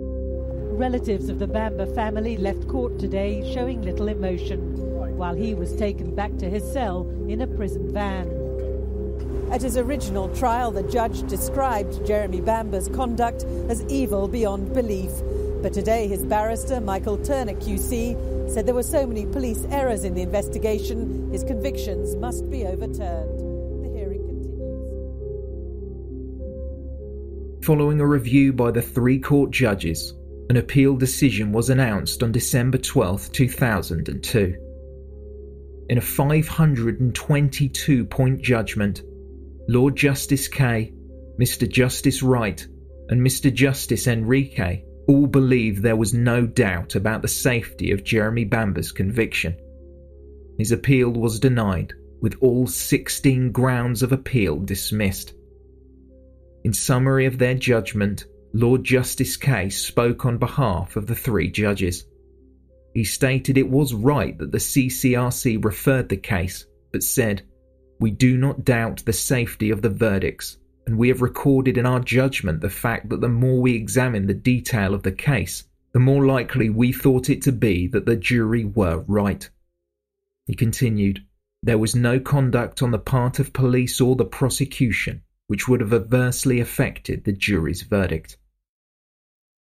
Relatives 0.00 1.28
of 1.28 1.38
the 1.38 1.46
Bamber 1.46 1.84
family 1.94 2.38
left 2.38 2.66
court 2.68 2.98
today 2.98 3.52
showing 3.52 3.82
little 3.82 4.08
emotion, 4.08 4.78
while 5.18 5.34
he 5.34 5.52
was 5.52 5.76
taken 5.76 6.14
back 6.14 6.34
to 6.38 6.48
his 6.48 6.64
cell 6.72 7.06
in 7.28 7.42
a 7.42 7.46
prison 7.46 7.92
van. 7.92 8.30
At 9.52 9.60
his 9.60 9.76
original 9.76 10.34
trial, 10.34 10.70
the 10.70 10.84
judge 10.84 11.20
described 11.28 12.06
Jeremy 12.06 12.40
Bamber's 12.40 12.88
conduct 12.88 13.44
as 13.68 13.84
evil 13.90 14.26
beyond 14.26 14.72
belief. 14.72 15.10
But 15.60 15.74
today, 15.74 16.08
his 16.08 16.24
barrister, 16.24 16.80
Michael 16.80 17.18
Turner 17.18 17.52
QC, 17.52 18.50
said 18.50 18.64
there 18.64 18.74
were 18.74 18.82
so 18.82 19.06
many 19.06 19.26
police 19.26 19.66
errors 19.70 20.02
in 20.04 20.14
the 20.14 20.22
investigation, 20.22 21.30
his 21.30 21.44
convictions 21.44 22.16
must 22.16 22.48
be 22.48 22.64
overturned. 22.64 23.45
Following 27.66 27.98
a 27.98 28.06
review 28.06 28.52
by 28.52 28.70
the 28.70 28.80
three 28.80 29.18
court 29.18 29.50
judges, 29.50 30.14
an 30.50 30.56
appeal 30.56 30.96
decision 30.96 31.50
was 31.50 31.68
announced 31.68 32.22
on 32.22 32.30
December 32.30 32.78
12, 32.78 33.32
2002. 33.32 34.56
In 35.88 35.98
a 35.98 36.00
522 36.00 38.04
point 38.04 38.40
judgment, 38.40 39.02
Lord 39.66 39.96
Justice 39.96 40.46
Kay, 40.46 40.92
Mr. 41.40 41.68
Justice 41.68 42.22
Wright, 42.22 42.64
and 43.08 43.20
Mr. 43.20 43.52
Justice 43.52 44.06
Enrique 44.06 44.84
all 45.08 45.26
believed 45.26 45.82
there 45.82 45.96
was 45.96 46.14
no 46.14 46.46
doubt 46.46 46.94
about 46.94 47.20
the 47.20 47.26
safety 47.26 47.90
of 47.90 48.04
Jeremy 48.04 48.44
Bamber's 48.44 48.92
conviction. 48.92 49.56
His 50.56 50.70
appeal 50.70 51.10
was 51.10 51.40
denied, 51.40 51.94
with 52.22 52.36
all 52.40 52.68
16 52.68 53.50
grounds 53.50 54.04
of 54.04 54.12
appeal 54.12 54.60
dismissed. 54.60 55.32
In 56.66 56.72
summary 56.72 57.26
of 57.26 57.38
their 57.38 57.54
judgment, 57.54 58.24
Lord 58.52 58.82
Justice 58.82 59.36
Kay 59.36 59.70
spoke 59.70 60.26
on 60.26 60.36
behalf 60.36 60.96
of 60.96 61.06
the 61.06 61.14
three 61.14 61.48
judges. 61.48 62.06
He 62.92 63.04
stated 63.04 63.56
it 63.56 63.70
was 63.70 63.94
right 63.94 64.36
that 64.36 64.50
the 64.50 64.58
CCRC 64.58 65.64
referred 65.64 66.08
the 66.08 66.16
case, 66.16 66.66
but 66.90 67.04
said, 67.04 67.42
We 68.00 68.10
do 68.10 68.36
not 68.36 68.64
doubt 68.64 69.04
the 69.06 69.12
safety 69.12 69.70
of 69.70 69.80
the 69.80 69.90
verdicts, 69.90 70.56
and 70.88 70.98
we 70.98 71.06
have 71.06 71.22
recorded 71.22 71.78
in 71.78 71.86
our 71.86 72.00
judgment 72.00 72.60
the 72.60 72.68
fact 72.68 73.10
that 73.10 73.20
the 73.20 73.28
more 73.28 73.60
we 73.60 73.76
examine 73.76 74.26
the 74.26 74.34
detail 74.34 74.92
of 74.92 75.04
the 75.04 75.12
case, 75.12 75.62
the 75.92 76.00
more 76.00 76.26
likely 76.26 76.68
we 76.68 76.90
thought 76.90 77.30
it 77.30 77.42
to 77.42 77.52
be 77.52 77.86
that 77.86 78.06
the 78.06 78.16
jury 78.16 78.64
were 78.64 79.04
right. 79.06 79.48
He 80.46 80.56
continued, 80.56 81.24
There 81.62 81.78
was 81.78 81.94
no 81.94 82.18
conduct 82.18 82.82
on 82.82 82.90
the 82.90 82.98
part 82.98 83.38
of 83.38 83.52
police 83.52 84.00
or 84.00 84.16
the 84.16 84.24
prosecution 84.24 85.22
which 85.46 85.68
would 85.68 85.80
have 85.80 85.92
adversely 85.92 86.60
affected 86.60 87.24
the 87.24 87.32
jury's 87.32 87.82
verdict. 87.82 88.36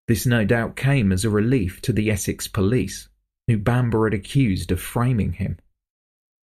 This 0.07 0.25
no 0.25 0.45
doubt 0.45 0.75
came 0.75 1.11
as 1.11 1.25
a 1.25 1.29
relief 1.29 1.81
to 1.81 1.93
the 1.93 2.09
Essex 2.09 2.47
police, 2.47 3.09
who 3.47 3.57
Bamber 3.57 4.05
had 4.05 4.13
accused 4.13 4.71
of 4.71 4.81
framing 4.81 5.33
him. 5.33 5.57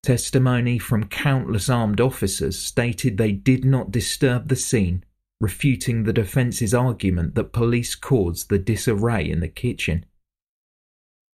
Testimony 0.03 0.79
from 0.79 1.05
countless 1.05 1.69
armed 1.69 2.01
officers 2.01 2.57
stated 2.57 3.17
they 3.17 3.31
did 3.31 3.63
not 3.63 3.91
disturb 3.91 4.47
the 4.47 4.55
scene, 4.55 5.03
refuting 5.39 6.03
the 6.03 6.13
defence's 6.13 6.73
argument 6.73 7.35
that 7.35 7.53
police 7.53 7.93
caused 7.93 8.49
the 8.49 8.57
disarray 8.57 9.29
in 9.29 9.39
the 9.39 9.47
kitchen. 9.47 10.05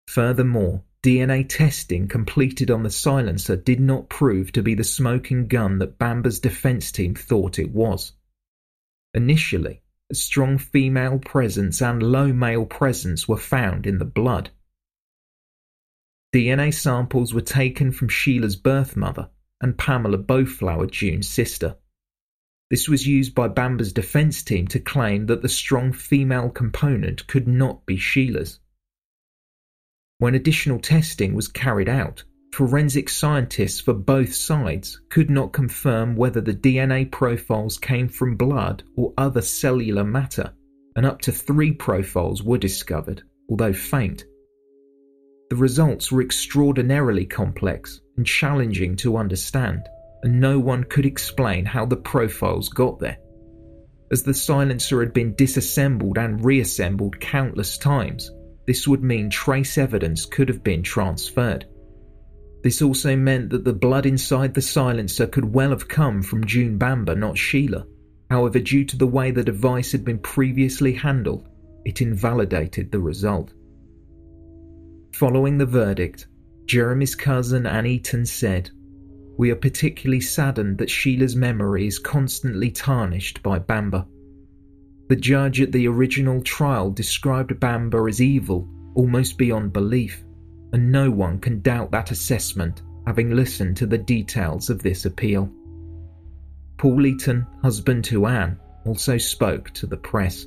Furthermore, 0.09 0.82
DNA 1.03 1.49
testing 1.49 2.09
completed 2.09 2.70
on 2.70 2.82
the 2.82 2.90
silencer 2.90 3.57
did 3.57 3.80
not 3.80 4.09
prove 4.09 4.53
to 4.53 4.62
be 4.62 4.74
the 4.74 4.84
smoking 4.84 5.47
gun 5.47 5.78
that 5.78 5.99
Bamber's 5.99 6.40
defense 6.40 6.90
team 6.90 7.14
thought 7.14 7.59
it 7.59 7.70
was. 7.70 8.12
Initially, 9.14 9.82
a 10.11 10.14
strong 10.14 10.59
female 10.59 11.18
presence 11.18 11.80
and 11.80 12.03
low 12.03 12.32
male 12.32 12.66
presence 12.66 13.26
were 13.26 13.36
found 13.36 13.86
in 13.86 13.99
the 13.99 14.05
blood. 14.05 14.51
DNA 16.34 16.72
samples 16.74 17.32
were 17.32 17.40
taken 17.40 17.92
from 17.92 18.09
Sheila's 18.09 18.57
birth 18.57 18.97
mother 18.97 19.30
and 19.61 19.78
Pamela 19.78 20.18
Boutflour 20.18 20.86
June's 20.90 21.28
sister. 21.28 21.76
This 22.68 22.88
was 22.88 23.07
used 23.07 23.34
by 23.34 23.49
Bamber's 23.49 23.92
defense 23.92 24.42
team 24.42 24.66
to 24.68 24.80
claim 24.80 25.26
that 25.26 25.42
the 25.42 25.49
strong 25.49 25.92
female 25.92 26.51
component 26.51 27.26
could 27.26 27.47
not 27.47 27.86
be 27.86 27.97
Sheila's. 27.97 28.61
When 30.19 30.35
additional 30.35 30.79
testing 30.79 31.35
was 31.35 31.49
carried 31.49 31.91
out, 31.91 32.25
forensic 32.53 33.11
scientists 33.11 33.81
for 33.81 33.93
both 33.93 34.33
sides 34.33 34.99
could 35.11 35.29
not 35.29 35.53
confirm 35.53 36.17
whether 36.17 36.41
the 36.41 36.55
DNA 36.55 37.11
profiles 37.12 37.77
came 37.77 38.09
from 38.09 38.35
blood 38.35 38.83
or 38.97 39.12
other 39.19 39.43
cellular 39.43 40.05
matter, 40.05 40.55
and 40.97 41.05
up 41.05 41.21
to 41.21 41.33
three 41.33 41.71
profiles 41.71 42.43
were 42.43 42.57
discovered, 42.57 43.23
although 43.51 43.75
faint. 43.75 44.25
The 45.51 45.57
results 45.57 46.11
were 46.11 46.23
extraordinarily 46.23 47.27
complex 47.27 48.01
and 48.17 48.25
challenging 48.27 48.97
to 48.97 49.19
understand, 49.19 49.83
and 50.23 50.41
no 50.41 50.59
one 50.59 50.85
could 50.85 51.05
explain 51.05 51.67
how 51.67 51.85
the 51.85 51.97
profiles 51.97 52.71
got 52.71 52.99
there. 52.99 53.19
As 54.11 54.23
the 54.23 54.33
silencer 54.33 55.01
had 55.01 55.12
been 55.12 55.35
disassembled 55.35 56.17
and 56.17 56.43
reassembled 56.43 57.21
countless 57.21 57.77
times, 57.77 58.31
this 58.67 58.87
would 58.87 59.03
mean 59.03 59.31
trace 59.31 59.79
evidence 59.79 60.27
could 60.27 60.49
have 60.49 60.62
been 60.62 60.83
transferred. 60.83 61.67
This 62.62 62.83
also 62.83 63.17
meant 63.17 63.51
that 63.51 63.64
the 63.64 63.73
blood 63.73 64.07
inside 64.07 64.55
the 64.55 64.62
silencer 64.62 65.27
could 65.27 65.55
well 65.55 65.71
have 65.71 65.87
come 65.87 66.23
from 66.23 66.45
June 66.47 66.79
Bamber, 66.79 67.14
not 67.14 67.39
Sheila. 67.39 67.87
However, 68.29 68.59
due 68.59 68.85
to 68.87 68.97
the 68.97 69.07
way 69.07 69.31
the 69.31 69.45
device 69.45 69.93
had 69.93 70.05
been 70.05 70.19
previously 70.19 70.93
handled, 70.93 71.49
it 71.85 72.03
invalidated 72.03 72.91
the 72.91 72.99
result. 72.99 73.53
Following 75.14 75.59
the 75.59 75.67
verdict, 75.67 76.27
Jeremy's 76.67 77.14
cousin 77.14 77.67
Ann 77.67 77.87
Eaton 77.87 78.27
said, 78.27 78.71
We 79.39 79.53
are 79.53 79.57
particularly 79.57 80.21
saddened 80.21 80.79
that 80.79 80.91
Sheila's 80.91 81.37
memory 81.37 81.87
is 81.87 82.01
constantly 82.01 82.73
tarnished 82.73 83.43
by 83.45 83.61
Bamber. 83.61 84.05
The 85.09 85.17
judge 85.17 85.61
at 85.61 85.71
the 85.71 85.87
original 85.87 86.43
trial 86.43 86.91
described 86.91 87.61
Bamber 87.61 88.09
as 88.09 88.21
evil 88.21 88.69
almost 88.97 89.39
beyond 89.39 89.73
belief, 89.73 90.25
and 90.73 90.91
no 90.91 91.11
one 91.11 91.39
can 91.39 91.61
doubt 91.61 91.93
that 91.93 92.11
assessment 92.11 92.83
having 93.07 93.31
listened 93.31 93.77
to 93.77 93.87
the 93.87 93.99
details 93.99 94.69
of 94.69 94.83
this 94.83 95.05
appeal. 95.05 95.49
Paul 96.77 97.07
Eaton, 97.07 97.47
husband 97.63 98.05
to 98.07 98.27
Ann, 98.27 98.59
also 98.85 99.17
spoke 99.17 99.71
to 99.75 99.87
the 99.87 99.97
press. 99.97 100.47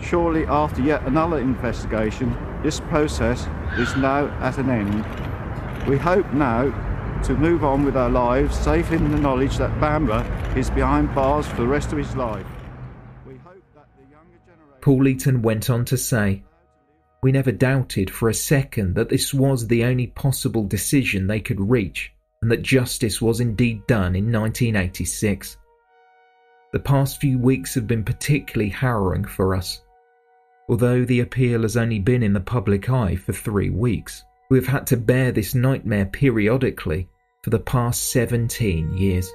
Surely, 0.00 0.46
after 0.46 0.80
yet 0.80 1.06
another 1.06 1.38
investigation, 1.38 2.34
this 2.62 2.80
process 2.80 3.46
is 3.76 3.94
now 3.96 4.28
at 4.38 4.56
an 4.56 4.70
end. 4.70 5.86
We 5.86 5.98
hope 5.98 6.32
now 6.32 6.70
to 7.24 7.34
move 7.34 7.62
on 7.62 7.84
with 7.84 7.96
our 7.96 8.08
lives, 8.08 8.58
safe 8.58 8.90
in 8.90 9.10
the 9.10 9.18
knowledge 9.18 9.58
that 9.58 9.78
Bamber 9.80 10.24
is 10.56 10.70
behind 10.70 11.14
bars 11.14 11.46
for 11.46 11.56
the 11.56 11.68
rest 11.68 11.92
of 11.92 11.98
his 11.98 12.16
life. 12.16 12.46
Paul 14.80 15.08
Eaton 15.08 15.42
went 15.42 15.70
on 15.70 15.84
to 15.86 15.96
say, 15.96 16.42
We 17.22 17.32
never 17.32 17.52
doubted 17.52 18.10
for 18.10 18.28
a 18.28 18.34
second 18.34 18.94
that 18.94 19.08
this 19.08 19.34
was 19.34 19.66
the 19.66 19.84
only 19.84 20.06
possible 20.08 20.64
decision 20.64 21.26
they 21.26 21.40
could 21.40 21.60
reach 21.60 22.12
and 22.42 22.50
that 22.50 22.62
justice 22.62 23.20
was 23.20 23.40
indeed 23.40 23.86
done 23.86 24.16
in 24.16 24.32
1986. 24.32 25.58
The 26.72 26.78
past 26.78 27.20
few 27.20 27.38
weeks 27.38 27.74
have 27.74 27.86
been 27.86 28.04
particularly 28.04 28.70
harrowing 28.70 29.24
for 29.24 29.54
us. 29.54 29.82
Although 30.68 31.04
the 31.04 31.20
appeal 31.20 31.62
has 31.62 31.76
only 31.76 31.98
been 31.98 32.22
in 32.22 32.32
the 32.32 32.40
public 32.40 32.88
eye 32.88 33.16
for 33.16 33.32
three 33.32 33.70
weeks, 33.70 34.24
we 34.50 34.58
have 34.58 34.68
had 34.68 34.86
to 34.88 34.96
bear 34.96 35.32
this 35.32 35.54
nightmare 35.54 36.06
periodically 36.06 37.08
for 37.42 37.50
the 37.50 37.58
past 37.58 38.10
17 38.12 38.96
years. 38.96 39.30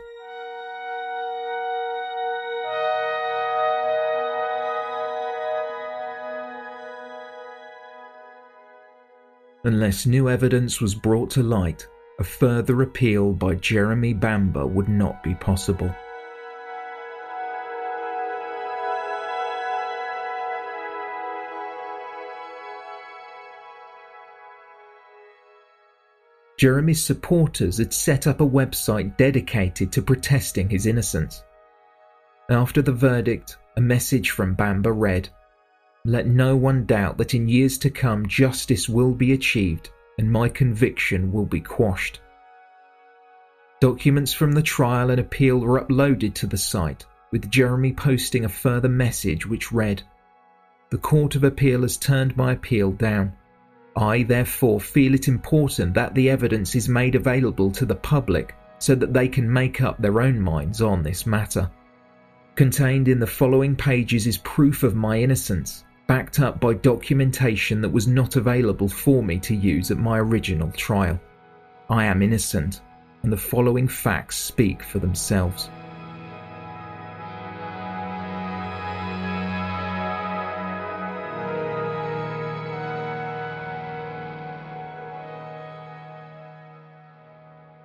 Unless 9.66 10.06
new 10.06 10.30
evidence 10.30 10.80
was 10.80 10.94
brought 10.94 11.32
to 11.32 11.42
light, 11.42 11.88
a 12.20 12.24
further 12.24 12.84
appeal 12.84 13.34
by 13.34 13.56
Jeremy 13.56 14.14
Bamber 14.14 14.68
would 14.68 14.88
not 14.88 15.24
be 15.24 15.34
possible. 15.34 15.90
Jeremy's 26.60 27.04
supporters 27.04 27.80
had 27.80 27.92
set 27.92 28.28
up 28.28 28.42
a 28.42 28.48
website 28.48 29.18
dedicated 29.18 29.92
to 29.94 30.04
protesting 30.04 30.70
his 30.70 30.86
innocence. 30.86 31.42
After 32.52 32.84
the 32.84 32.94
verdict, 32.94 33.58
a 33.78 33.82
message 33.82 34.30
from 34.30 34.54
Bamber 34.54 34.94
read 34.94 35.28
Let 36.08 36.28
no 36.28 36.56
one 36.56 36.86
doubt 36.86 37.18
that 37.18 37.34
in 37.34 37.50
years 37.50 37.80
to 37.80 37.90
come 37.90 38.28
justice 38.28 38.88
will 38.88 39.12
be 39.12 39.34
achieved 39.34 39.90
and 40.20 40.32
my 40.32 40.48
conviction 40.48 41.32
will 41.32 41.48
be 41.48 41.60
quashed. 41.60 42.22
Documents 43.82 44.32
from 44.32 44.52
the 44.52 44.62
trial 44.62 45.10
and 45.10 45.20
appeal 45.20 45.58
were 45.58 45.82
uploaded 45.82 46.36
to 46.36 46.46
the 46.46 46.60
site, 46.60 47.08
with 47.32 47.50
Jeremy 47.50 47.92
posting 47.92 48.46
a 48.46 48.50
further 48.50 48.88
message 48.88 49.48
which 49.48 49.72
read 49.72 50.04
The 50.92 51.00
Court 51.00 51.36
of 51.36 51.44
Appeal 51.44 51.82
has 51.82 51.98
turned 51.98 52.38
my 52.38 52.52
appeal 52.52 52.92
down. 52.92 53.34
I, 53.98 54.22
therefore, 54.22 54.80
feel 54.80 55.16
it 55.16 55.28
important 55.28 55.96
that 55.96 56.14
the 56.14 56.30
evidence 56.30 56.76
is 56.76 56.88
made 56.88 57.16
available 57.16 57.72
to 57.72 57.86
the 57.86 57.96
public 57.96 58.54
so 58.78 58.94
that 58.94 59.12
they 59.12 59.28
can 59.28 59.52
make 59.52 59.82
up 59.82 60.00
their 60.00 60.22
own 60.22 60.40
minds 60.40 60.84
on 60.84 61.02
this 61.02 61.26
matter. 61.26 61.72
Contained 62.54 63.08
in 63.08 63.20
the 63.20 63.26
following 63.26 63.76
pages 63.76 64.28
is 64.28 64.38
proof 64.38 64.84
of 64.84 64.96
my 64.96 65.20
innocence, 65.20 65.84
backed 66.08 66.40
up 66.40 66.60
by 66.60 66.74
documentation 66.74 67.82
that 67.82 67.90
was 67.90 68.08
not 68.08 68.36
available 68.36 68.88
for 68.88 69.24
me 69.24 69.40
to 69.40 69.56
use 69.56 69.92
at 69.92 69.98
my 69.98 70.20
original 70.20 70.72
trial. 70.72 71.20
I 71.90 72.06
am 72.06 72.22
innocent, 72.22 72.82
and 73.24 73.32
the 73.32 73.38
following 73.38 73.88
facts 73.88 74.36
speak 74.38 74.84
for 74.84 75.00
themselves. 75.00 75.70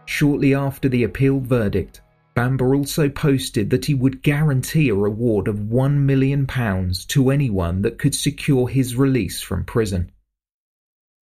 Shortly 0.04 0.54
after 0.54 0.90
the 0.90 1.04
appeal 1.04 1.40
verdict, 1.40 2.02
Bamber 2.40 2.74
also 2.74 3.10
posted 3.10 3.68
that 3.68 3.84
he 3.84 3.92
would 3.92 4.22
guarantee 4.22 4.88
a 4.88 4.94
reward 4.94 5.46
of 5.46 5.56
£1 5.56 5.96
million 5.96 6.46
to 6.46 7.30
anyone 7.30 7.82
that 7.82 7.98
could 7.98 8.14
secure 8.14 8.66
his 8.66 8.96
release 8.96 9.42
from 9.42 9.62
prison. 9.62 10.10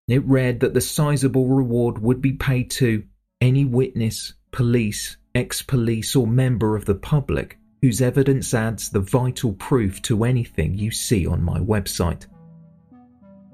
It 0.07 0.23
read 0.27 0.59
that 0.59 0.75
the 0.75 0.79
sizable 0.79 1.47
reward 1.47 1.97
would 1.97 2.21
be 2.21 2.33
paid 2.33 2.69
to 2.81 3.01
any 3.41 3.65
witness, 3.65 4.33
police, 4.51 5.17
ex 5.33 5.63
police, 5.63 6.15
or 6.15 6.27
member 6.27 6.75
of 6.75 6.85
the 6.85 6.93
public 6.93 7.57
whose 7.81 7.99
evidence 7.99 8.53
adds 8.53 8.89
the 8.89 8.99
vital 8.99 9.53
proof 9.53 9.99
to 10.03 10.23
anything 10.23 10.75
you 10.77 10.91
see 10.91 11.25
on 11.25 11.41
my 11.41 11.57
website. 11.57 12.27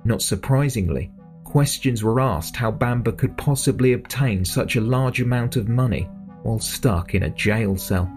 Not 0.04 0.22
surprisingly, 0.22 1.14
questions 1.46 2.04
were 2.04 2.20
asked 2.20 2.58
how 2.58 2.72
Bamber 2.72 3.14
could 3.14 3.38
possibly 3.38 3.94
obtain 3.94 4.44
such 4.44 4.76
a 4.76 4.82
large 4.82 5.22
amount 5.22 5.56
of 5.56 5.70
money 5.70 6.10
while 6.44 6.60
stuck 6.60 7.16
in 7.16 7.24
a 7.24 7.30
jail 7.30 7.76
cell. 7.76 8.12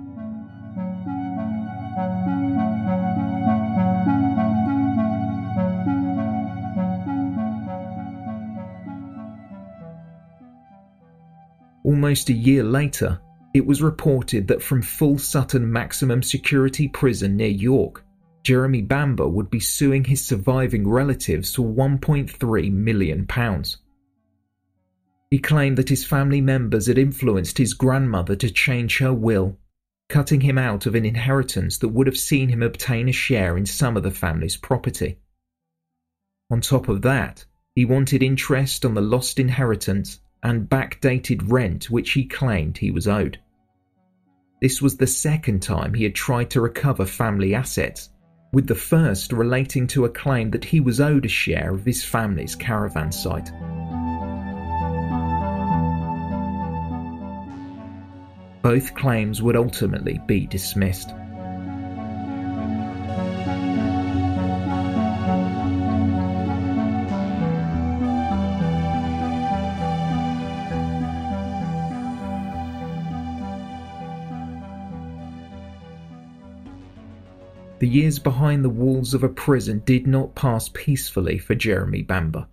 Almost 11.85 12.31
a 12.31 12.33
year 12.33 12.65
later, 12.65 13.21
it 13.55 13.65
was 13.65 13.81
reported 13.81 14.49
that 14.49 14.63
from 14.63 14.83
Full 14.83 15.19
Sutton 15.19 15.73
Maximum 15.73 16.23
Security 16.23 16.89
Prison 16.89 17.37
near 17.37 17.49
York, 17.49 18.05
Jeremy 18.43 18.83
Bamber 18.83 19.27
would 19.27 19.51
be 19.51 19.61
suing 19.61 20.05
his 20.05 20.25
surviving 20.25 20.87
relatives 20.89 21.55
for 21.55 21.63
£1.3 21.63 22.73
million. 22.73 23.27
He 25.31 25.39
claimed 25.39 25.77
that 25.79 25.89
his 25.89 26.05
family 26.05 26.41
members 26.41 26.87
had 26.87 26.99
influenced 26.99 27.59
his 27.59 27.75
grandmother 27.75 28.37
to 28.37 28.51
change 28.51 28.99
her 28.99 29.13
will, 29.13 29.59
cutting 30.09 30.41
him 30.41 30.57
out 30.57 30.87
of 30.87 30.95
an 30.95 31.05
inheritance 31.05 31.79
that 31.79 31.89
would 31.89 32.07
have 32.07 32.19
seen 32.19 32.49
him 32.49 32.63
obtain 32.63 33.09
a 33.09 33.13
share 33.13 33.57
in 33.57 33.67
some 33.67 33.97
of 33.97 34.05
the 34.05 34.11
family's 34.11 34.57
property. 34.57 35.19
On 36.51 36.61
top 36.61 36.89
of 36.89 37.03
that, 37.03 37.45
he 37.75 37.85
wanted 37.85 38.23
interest 38.23 38.85
on 38.85 38.95
the 38.95 39.01
lost 39.01 39.41
inheritance 39.41 40.21
and 40.45 40.69
backdated 40.69 41.51
rent 41.51 41.91
which 41.91 42.13
he 42.13 42.25
claimed 42.25 42.79
he 42.79 42.93
was 42.93 43.09
owed. 43.09 43.41
This 44.63 44.81
was 44.81 44.97
the 44.97 45.09
second 45.09 45.61
time 45.61 45.93
he 45.93 46.05
had 46.05 46.15
tried 46.15 46.51
to 46.51 46.61
recover 46.61 47.05
family 47.05 47.55
assets 47.55 48.11
with 48.53 48.69
the 48.69 48.75
first 48.75 49.33
relating 49.33 49.89
to 49.89 50.05
a 50.05 50.09
claim 50.09 50.51
that 50.53 50.65
he 50.65 50.79
was 50.79 51.01
owed 51.01 51.27
a 51.27 51.29
share 51.29 51.75
of 51.75 51.85
his 51.85 52.05
family's 52.05 52.55
caravan 52.55 53.11
site. 53.11 53.51
Both 58.63 58.95
claims 58.95 59.43
would 59.43 59.57
ultimately 59.57 60.21
be 60.27 60.47
dismissed. 60.47 61.11
The 77.79 77.87
years 77.87 78.19
behind 78.19 78.65
the 78.65 78.71
walls 78.71 79.13
of 79.13 79.23
a 79.23 79.29
prison 79.29 79.83
did 79.85 80.07
not 80.07 80.35
pass 80.35 80.71
peacefully 80.71 81.37
for 81.39 81.55
Jeremy 81.55 82.03
Bamber. 82.03 82.47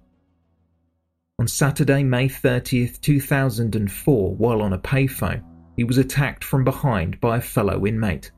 On 1.39 1.47
Saturday, 1.47 2.03
May 2.03 2.27
30th, 2.27 2.99
2004, 2.99 4.35
while 4.35 4.61
on 4.61 4.73
a 4.73 4.77
payphone, 4.77 5.43
he 5.75 5.83
was 5.83 5.97
attacked 5.97 6.43
from 6.43 6.63
behind 6.63 7.19
by 7.19 7.37
a 7.37 7.41
fellow 7.41 7.85
inmate. 7.85 8.31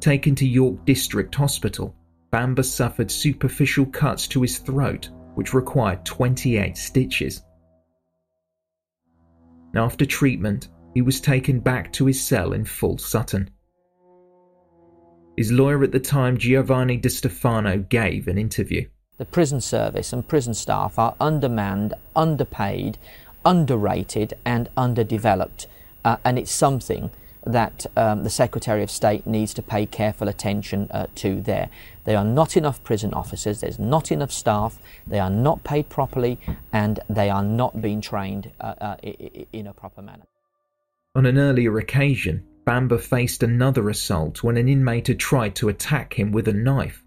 Taken 0.00 0.34
to 0.36 0.46
York 0.46 0.84
District 0.84 1.34
Hospital, 1.34 1.94
Bamber 2.30 2.62
suffered 2.62 3.10
superficial 3.10 3.86
cuts 3.86 4.28
to 4.28 4.42
his 4.42 4.58
throat, 4.58 5.08
which 5.34 5.54
required 5.54 6.04
28 6.04 6.76
stitches. 6.76 7.42
After 9.74 10.04
treatment, 10.04 10.68
he 10.94 11.02
was 11.02 11.20
taken 11.20 11.60
back 11.60 11.92
to 11.94 12.06
his 12.06 12.20
cell 12.20 12.52
in 12.52 12.64
Full 12.64 12.98
Sutton. 12.98 13.50
His 15.36 15.52
lawyer 15.52 15.84
at 15.84 15.92
the 15.92 16.00
time, 16.00 16.36
Giovanni 16.36 16.96
Di 16.96 17.08
Stefano, 17.08 17.78
gave 17.78 18.26
an 18.26 18.38
interview. 18.38 18.86
The 19.18 19.24
prison 19.24 19.60
service 19.60 20.12
and 20.12 20.26
prison 20.26 20.54
staff 20.54 20.98
are 20.98 21.14
undermanned, 21.20 21.94
underpaid, 22.16 22.98
underrated, 23.48 24.34
and 24.44 24.68
underdeveloped. 24.76 25.66
Uh, 26.04 26.18
and 26.22 26.38
it's 26.38 26.52
something 26.52 27.10
that 27.46 27.86
um, 27.96 28.22
the 28.22 28.30
Secretary 28.30 28.82
of 28.82 28.90
State 28.90 29.26
needs 29.26 29.54
to 29.54 29.62
pay 29.62 29.86
careful 29.86 30.28
attention 30.28 30.86
uh, 30.90 31.06
to 31.14 31.40
there. 31.40 31.70
There 32.04 32.18
are 32.18 32.24
not 32.24 32.58
enough 32.58 32.84
prison 32.84 33.14
officers, 33.14 33.62
there's 33.62 33.78
not 33.78 34.12
enough 34.12 34.30
staff, 34.30 34.78
they 35.06 35.18
are 35.18 35.30
not 35.30 35.64
paid 35.64 35.88
properly, 35.88 36.38
and 36.74 37.00
they 37.08 37.30
are 37.30 37.42
not 37.42 37.80
being 37.80 38.02
trained 38.02 38.50
uh, 38.60 38.74
uh 38.80 38.96
in 39.52 39.66
a 39.66 39.72
proper 39.72 40.02
manner. 40.02 40.24
On 41.14 41.24
an 41.24 41.38
earlier 41.38 41.78
occasion, 41.78 42.44
Bamber 42.66 42.98
faced 42.98 43.42
another 43.42 43.88
assault 43.88 44.42
when 44.42 44.58
an 44.58 44.68
inmate 44.68 45.06
had 45.06 45.18
tried 45.18 45.54
to 45.56 45.70
attack 45.70 46.18
him 46.18 46.32
with 46.32 46.48
a 46.48 46.52
knife. 46.52 47.02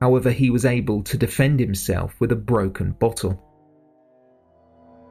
However, 0.00 0.30
he 0.30 0.50
was 0.50 0.64
able 0.64 1.02
to 1.02 1.18
defend 1.18 1.58
himself 1.58 2.14
with 2.20 2.30
a 2.30 2.36
broken 2.36 2.92
bottle. 2.92 3.49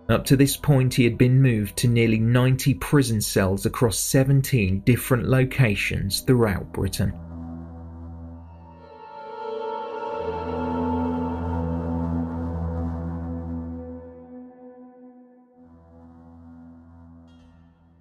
Up 0.09 0.25
to 0.25 0.35
this 0.35 0.57
point, 0.57 0.95
he 0.95 1.03
had 1.03 1.19
been 1.19 1.39
moved 1.39 1.77
to 1.77 1.87
nearly 1.87 2.17
90 2.17 2.73
prison 2.75 3.21
cells 3.21 3.67
across 3.67 3.99
17 3.99 4.79
different 4.79 5.29
locations 5.29 6.21
throughout 6.21 6.73
Britain. 6.73 7.13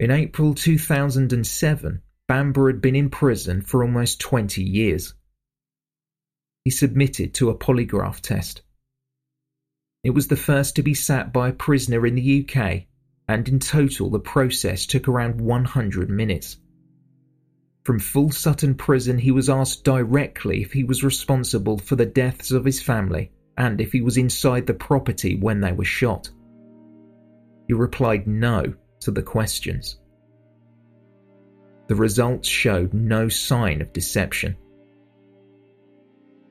In 0.01 0.11
April 0.11 0.55
2007, 0.55 2.03
Bamber 2.27 2.69
had 2.69 2.81
been 2.81 2.97
in 2.97 3.11
prison 3.11 3.61
for 3.61 3.83
almost 3.83 4.19
20 4.21 4.63
years. 4.63 5.13
He 6.65 6.71
submitted 6.71 7.35
to 7.35 7.51
a 7.51 7.59
polygraph 7.59 8.21
test. 8.21 8.63
It 10.05 10.11
was 10.11 10.29
the 10.29 10.37
first 10.37 10.77
to 10.77 10.83
be 10.83 10.95
sat 10.95 11.33
by 11.33 11.49
a 11.49 11.53
prisoner 11.53 12.07
in 12.07 12.15
the 12.15 12.47
UK, 12.49 12.85
and 13.27 13.49
in 13.49 13.59
total 13.59 14.11
the 14.11 14.21
process 14.21 14.87
took 14.87 15.09
around 15.09 15.41
100 15.41 16.09
minutes. 16.09 16.57
From 17.85 17.99
Full 17.99 18.31
Sutton 18.31 18.75
Prison, 18.75 19.19
he 19.19 19.31
was 19.31 19.49
asked 19.49 19.85
directly 19.85 20.63
if 20.63 20.73
he 20.73 20.85
was 20.85 21.03
responsible 21.03 21.79
for 21.79 21.97
the 21.97 22.07
deaths 22.07 22.51
of 22.51 22.65
his 22.65 22.83
family 22.83 23.33
and 23.57 23.81
if 23.81 23.93
he 23.93 24.01
was 24.01 24.17
inside 24.17 24.67
the 24.67 24.75
property 24.75 25.37
when 25.37 25.61
they 25.61 25.73
were 25.73 25.85
shot. 25.85 26.31
He 27.67 27.75
replied 27.75 28.27
no 28.27 28.75
to 29.01 29.11
the 29.11 29.23
questions. 29.23 29.99
The 31.89 31.95
results 31.95 32.47
showed 32.47 32.95
no 32.95 33.29
sign 33.29 33.81
of 33.81 33.93
deception. 33.93 34.57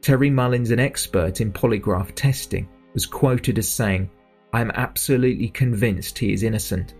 Terry 0.02 0.30
Mullins, 0.30 0.72
an 0.72 0.80
expert 0.80 1.40
in 1.40 1.54
polygraph 1.54 2.14
testing, 2.16 2.68
was 2.94 3.06
quoted 3.06 3.58
as 3.58 3.68
saying, 3.68 4.10
I 4.54 4.62
am 4.62 4.72
absolutely 4.72 5.50
convinced 5.50 6.18
he 6.18 6.34
is 6.34 6.44
innocent. 6.44 6.96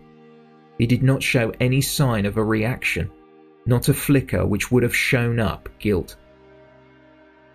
He 0.78 0.86
did 0.86 1.02
not 1.02 1.22
show 1.22 1.52
any 1.60 1.80
sign 1.80 2.26
of 2.26 2.36
a 2.36 2.44
reaction, 2.44 3.10
not 3.66 3.88
a 3.88 3.94
flicker 3.94 4.46
which 4.46 4.70
would 4.70 4.82
have 4.82 4.94
shown 4.94 5.40
up 5.40 5.68
guilt. 5.78 6.16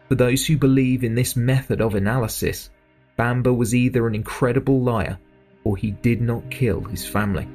For 0.10 0.16
those 0.16 0.46
who 0.46 0.58
believe 0.58 1.04
in 1.04 1.16
this 1.16 1.36
method 1.36 1.82
of 1.82 1.96
analysis, 1.96 2.70
Bamber 3.16 3.54
was 3.54 3.74
either 3.74 4.08
an 4.08 4.16
incredible 4.16 4.82
liar 4.82 5.18
or 5.64 5.78
he 5.78 5.92
did 5.92 6.22
not 6.22 6.50
kill 6.50 6.82
his 6.82 7.08
family. 7.08 7.48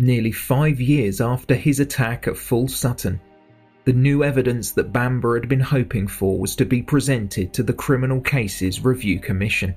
Nearly 0.00 0.32
five 0.32 0.80
years 0.80 1.20
after 1.20 1.54
his 1.54 1.78
attack 1.78 2.26
at 2.26 2.34
Full 2.34 2.68
Sutton, 2.68 3.20
the 3.84 3.92
new 3.92 4.24
evidence 4.24 4.72
that 4.72 4.94
Bamber 4.94 5.38
had 5.38 5.46
been 5.46 5.60
hoping 5.60 6.06
for 6.06 6.38
was 6.38 6.56
to 6.56 6.64
be 6.64 6.80
presented 6.80 7.52
to 7.52 7.62
the 7.62 7.74
Criminal 7.74 8.18
Cases 8.18 8.82
Review 8.82 9.20
Commission. 9.20 9.76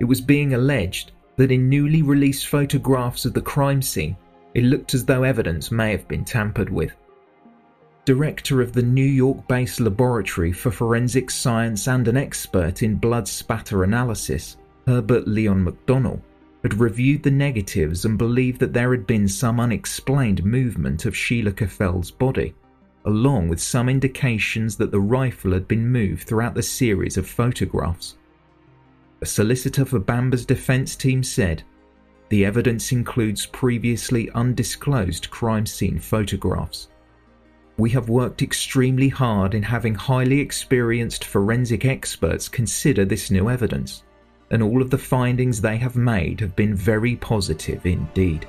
It 0.00 0.06
was 0.06 0.22
being 0.22 0.54
alleged 0.54 1.12
that 1.36 1.52
in 1.52 1.68
newly 1.68 2.00
released 2.00 2.46
photographs 2.46 3.26
of 3.26 3.34
the 3.34 3.42
crime 3.42 3.82
scene, 3.82 4.16
it 4.54 4.64
looked 4.64 4.94
as 4.94 5.04
though 5.04 5.24
evidence 5.24 5.70
may 5.70 5.90
have 5.90 6.08
been 6.08 6.24
tampered 6.24 6.70
with. 6.70 6.96
Director 8.06 8.62
of 8.62 8.72
the 8.72 8.82
New 8.82 9.04
York 9.04 9.46
based 9.46 9.78
Laboratory 9.78 10.52
for 10.52 10.70
Forensic 10.70 11.30
Science 11.30 11.86
and 11.86 12.08
an 12.08 12.16
expert 12.16 12.82
in 12.82 12.94
blood 12.96 13.28
spatter 13.28 13.84
analysis, 13.84 14.56
Herbert 14.86 15.28
Leon 15.28 15.66
MacDonell, 15.66 16.22
had 16.62 16.80
reviewed 16.80 17.22
the 17.22 17.30
negatives 17.30 18.04
and 18.04 18.18
believed 18.18 18.60
that 18.60 18.72
there 18.72 18.90
had 18.90 19.06
been 19.06 19.28
some 19.28 19.60
unexplained 19.60 20.44
movement 20.44 21.04
of 21.04 21.16
Sheila 21.16 21.52
Caffell's 21.52 22.10
body, 22.10 22.54
along 23.04 23.48
with 23.48 23.60
some 23.60 23.88
indications 23.88 24.76
that 24.76 24.90
the 24.90 25.00
rifle 25.00 25.52
had 25.52 25.68
been 25.68 25.88
moved 25.88 26.24
throughout 26.24 26.54
the 26.54 26.62
series 26.62 27.16
of 27.16 27.28
photographs. 27.28 28.16
A 29.22 29.26
solicitor 29.26 29.84
for 29.84 29.98
Bamber's 29.98 30.44
defense 30.44 30.96
team 30.96 31.22
said, 31.22 31.62
The 32.28 32.44
evidence 32.44 32.90
includes 32.92 33.46
previously 33.46 34.30
undisclosed 34.32 35.30
crime 35.30 35.66
scene 35.66 35.98
photographs. 35.98 36.88
We 37.78 37.90
have 37.90 38.08
worked 38.08 38.42
extremely 38.42 39.08
hard 39.08 39.54
in 39.54 39.62
having 39.62 39.94
highly 39.94 40.40
experienced 40.40 41.24
forensic 41.24 41.84
experts 41.84 42.48
consider 42.48 43.04
this 43.04 43.30
new 43.30 43.50
evidence 43.50 44.02
and 44.50 44.62
all 44.62 44.80
of 44.80 44.90
the 44.90 44.98
findings 44.98 45.60
they 45.60 45.76
have 45.76 45.96
made 45.96 46.40
have 46.40 46.54
been 46.54 46.74
very 46.74 47.16
positive 47.16 47.84
indeed. 47.84 48.46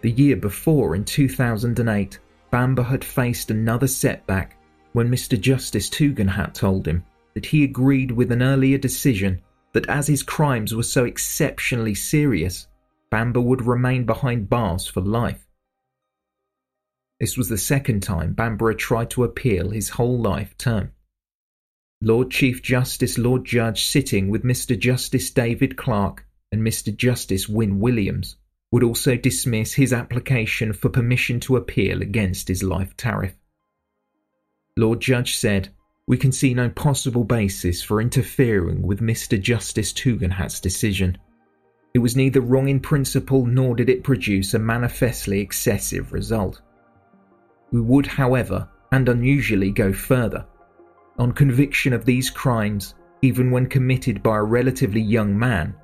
The 0.00 0.10
year 0.12 0.36
before, 0.36 0.94
in 0.94 1.04
2008, 1.04 2.18
Bamber 2.50 2.82
had 2.82 3.04
faced 3.04 3.50
another 3.50 3.88
setback 3.88 4.56
when 4.92 5.10
Mr. 5.10 5.38
Justice 5.38 5.90
Tugendhat 5.90 6.54
told 6.54 6.86
him 6.86 7.04
that 7.34 7.46
he 7.46 7.64
agreed 7.64 8.10
with 8.10 8.32
an 8.32 8.42
earlier 8.42 8.78
decision 8.78 9.42
that 9.72 9.88
as 9.88 10.06
his 10.06 10.22
crimes 10.22 10.74
were 10.74 10.82
so 10.82 11.04
exceptionally 11.04 11.94
serious, 11.94 12.68
Bamber 13.10 13.40
would 13.40 13.66
remain 13.66 14.04
behind 14.04 14.48
bars 14.48 14.86
for 14.86 15.00
life. 15.00 15.46
This 17.20 17.36
was 17.36 17.48
the 17.48 17.58
second 17.58 18.02
time 18.02 18.32
Bamber 18.32 18.68
had 18.68 18.78
tried 18.78 19.10
to 19.10 19.24
appeal 19.24 19.70
his 19.70 19.90
whole 19.90 20.18
life 20.18 20.56
term. 20.56 20.92
Lord 22.00 22.30
Chief 22.30 22.62
Justice 22.62 23.18
Lord 23.18 23.44
Judge 23.44 23.84
sitting 23.84 24.28
with 24.28 24.44
Mr. 24.44 24.78
Justice 24.78 25.30
David 25.30 25.76
Clarke 25.76 26.24
and 26.52 26.62
Mr. 26.62 26.96
Justice 26.96 27.48
Wyn 27.48 27.80
Williams 27.80 28.36
would 28.70 28.84
also 28.84 29.16
dismiss 29.16 29.74
his 29.74 29.92
application 29.92 30.72
for 30.72 30.90
permission 30.90 31.40
to 31.40 31.56
appeal 31.56 32.00
against 32.00 32.46
his 32.46 32.62
life 32.62 32.96
tariff. 32.96 33.34
Lord 34.76 35.00
Judge 35.00 35.34
said, 35.34 35.70
We 36.06 36.16
can 36.16 36.30
see 36.30 36.54
no 36.54 36.70
possible 36.70 37.24
basis 37.24 37.82
for 37.82 38.00
interfering 38.00 38.82
with 38.82 39.00
Mr. 39.00 39.40
Justice 39.40 39.92
Tugendhat's 39.92 40.60
decision. 40.60 41.18
It 41.94 41.98
was 41.98 42.14
neither 42.14 42.40
wrong 42.40 42.68
in 42.68 42.78
principle 42.78 43.44
nor 43.44 43.74
did 43.74 43.88
it 43.90 44.04
produce 44.04 44.54
a 44.54 44.60
manifestly 44.60 45.40
excessive 45.40 46.12
result. 46.12 46.60
We 47.72 47.80
would, 47.80 48.06
however, 48.06 48.68
and 48.92 49.08
unusually 49.08 49.72
go 49.72 49.92
further 49.92 50.46
on 51.18 51.32
conviction 51.32 51.92
of 51.92 52.04
these 52.04 52.30
crimes, 52.30 52.94
even 53.22 53.50
when 53.50 53.66
committed 53.66 54.22
by 54.22 54.36
a 54.36 54.42
relatively 54.42 55.00
young 55.00 55.36
man, 55.36 55.74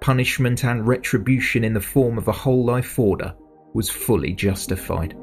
punishment 0.00 0.64
and 0.64 0.86
retribution 0.86 1.62
in 1.62 1.72
the 1.72 1.80
form 1.80 2.18
of 2.18 2.28
a 2.28 2.32
whole 2.32 2.64
life 2.64 2.98
order 2.98 3.34
was 3.74 3.88
fully 3.88 4.32
justified. 4.32 5.16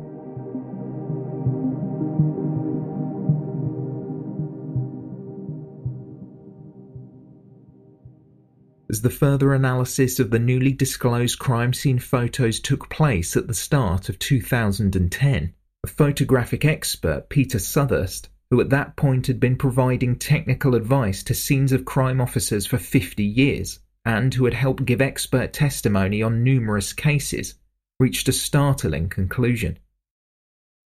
As 8.90 9.04
the 9.04 9.10
further 9.12 9.54
analysis 9.54 10.20
of 10.20 10.32
the 10.32 10.40
newly 10.40 10.72
disclosed 10.72 11.38
crime 11.38 11.74
scene 11.74 12.00
photos 12.00 12.60
took 12.60 12.90
place 12.90 13.38
at 13.38 13.48
the 13.48 13.54
start 13.54 14.10
of 14.10 14.18
2010, 14.18 15.54
a 15.84 15.88
photographic 15.88 16.66
expert, 16.66 17.30
Peter 17.30 17.60
Sutherst, 17.60 18.30
who 18.52 18.60
at 18.60 18.70
that 18.70 18.96
point 18.96 19.28
had 19.28 19.40
been 19.40 19.56
providing 19.56 20.16
technical 20.16 20.74
advice 20.74 21.22
to 21.24 21.34
scenes 21.34 21.72
of 21.72 21.86
crime 21.86 22.20
officers 22.20 22.66
for 22.66 22.78
50 22.78 23.24
years 23.24 23.80
and 24.06 24.34
who 24.34 24.46
had 24.46 24.54
helped 24.54 24.86
give 24.86 25.02
expert 25.02 25.54
testimony 25.54 26.24
on 26.24 26.44
numerous 26.44 26.94
cases, 26.94 27.56
reached 28.00 28.28
a 28.28 28.32
startling 28.32 29.08
conclusion. 29.08 29.78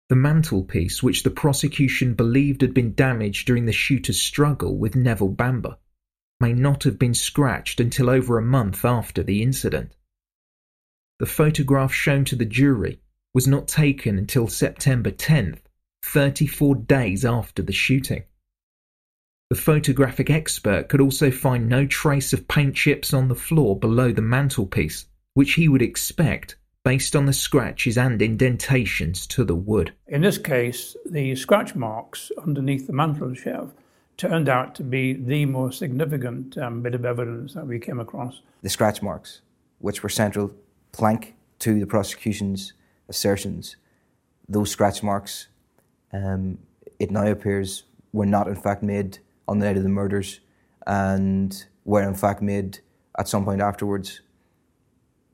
The 0.09 0.15
mantelpiece, 0.15 1.01
which 1.01 1.23
the 1.23 1.31
prosecution 1.31 2.15
believed 2.15 2.61
had 2.61 2.73
been 2.73 2.93
damaged 2.93 3.47
during 3.47 3.65
the 3.65 3.71
shooter's 3.71 4.19
struggle 4.19 4.77
with 4.77 4.95
Neville 4.95 5.29
Bamber, 5.29 5.77
may 6.41 6.51
not 6.51 6.83
have 6.83 6.99
been 6.99 7.13
scratched 7.13 7.79
until 7.79 8.09
over 8.09 8.37
a 8.37 8.41
month 8.41 8.83
after 8.83 9.23
the 9.23 9.41
incident. 9.41 9.95
The 11.19 11.25
photograph 11.25 11.93
shown 11.93 12.25
to 12.25 12.35
the 12.35 12.45
jury 12.45 12.99
was 13.33 13.47
not 13.47 13.69
taken 13.69 14.17
until 14.17 14.49
September 14.49 15.11
10th 15.11 15.62
34 16.03 16.75
days 16.75 17.25
after 17.25 17.61
the 17.61 17.73
shooting. 17.73 18.23
The 19.49 19.55
photographic 19.55 20.29
expert 20.29 20.89
could 20.89 21.01
also 21.01 21.31
find 21.31 21.69
no 21.69 21.85
trace 21.85 22.33
of 22.33 22.47
paint 22.47 22.75
chips 22.75 23.13
on 23.13 23.27
the 23.27 23.35
floor 23.35 23.77
below 23.79 24.11
the 24.11 24.21
mantelpiece, 24.21 25.05
which 25.33 25.53
he 25.53 25.67
would 25.67 25.81
expect 25.81 26.55
based 26.83 27.15
on 27.15 27.25
the 27.25 27.33
scratches 27.33 27.97
and 27.97 28.21
indentations 28.21 29.25
to 29.27 29.43
the 29.43 29.55
wood. 29.55 29.93
In 30.07 30.21
this 30.21 30.37
case, 30.37 30.97
the 31.05 31.35
scratch 31.35 31.75
marks 31.75 32.31
underneath 32.43 32.87
the 32.87 32.93
mantel 32.93 33.33
shelf 33.33 33.71
turned 34.17 34.49
out 34.49 34.75
to 34.75 34.83
be 34.83 35.13
the 35.13 35.45
most 35.45 35.79
significant 35.79 36.57
um, 36.57 36.81
bit 36.81 36.93
of 36.93 37.05
evidence 37.05 37.53
that 37.53 37.65
we 37.65 37.79
came 37.79 37.99
across. 37.99 38.41
The 38.61 38.69
scratch 38.69 39.01
marks, 39.01 39.41
which 39.79 40.03
were 40.03 40.09
central 40.09 40.53
plank 40.91 41.35
to 41.59 41.79
the 41.79 41.87
prosecution's 41.87 42.73
assertions, 43.07 43.77
those 44.49 44.71
scratch 44.71 45.01
marks, 45.01 45.47
um, 46.13 46.59
it 46.99 47.11
now 47.11 47.25
appears, 47.25 47.83
were 48.11 48.25
not 48.25 48.47
in 48.47 48.55
fact 48.55 48.83
made 48.83 49.19
on 49.47 49.59
the 49.59 49.65
night 49.65 49.77
of 49.77 49.83
the 49.83 49.89
murders 49.89 50.39
and 50.87 51.65
were 51.85 52.03
in 52.03 52.15
fact 52.15 52.41
made 52.41 52.79
at 53.17 53.27
some 53.27 53.43
point 53.43 53.61
afterwards. 53.61 54.21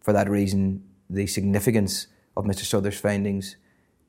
For 0.01 0.13
that 0.13 0.29
reason, 0.29 0.83
the 1.09 1.27
significance 1.27 2.07
of 2.35 2.45
Mr. 2.45 2.63
Sutherst's 2.63 3.01
findings 3.01 3.57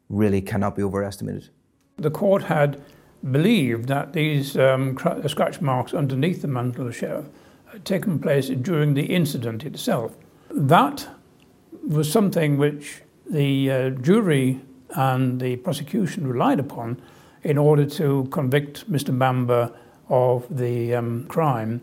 really 0.09 0.41
cannot 0.41 0.77
be 0.77 0.83
overestimated. 0.83 1.51
The 1.97 2.11
court 2.11 2.45
had 2.45 2.83
believed 3.31 3.89
that 3.89 4.12
these 4.12 4.57
um, 4.57 4.97
scratch 5.27 5.61
marks 5.61 5.93
underneath 5.93 6.43
the 6.43 6.49
mantel 6.49 6.91
shelf 6.91 7.27
had 7.66 7.85
taken 7.85 8.18
place 8.18 8.49
during 8.49 8.95
the 8.95 9.07
incident 9.07 9.64
itself. 9.64 10.16
That 10.51 11.07
was 11.87 12.11
something 12.11 12.57
which 12.57 13.03
the 13.29 13.71
uh, 13.71 13.91
jury 13.91 14.61
and 14.95 15.41
the 15.41 15.57
prosecution 15.57 16.26
relied 16.26 16.61
upon 16.61 17.01
in 17.43 17.57
order 17.59 17.86
to 17.86 18.26
convict 18.30 18.91
Mr. 18.91 19.16
Bamber 19.16 19.72
of 20.09 20.47
the 20.51 20.95
um, 20.95 21.26
crime. 21.28 21.80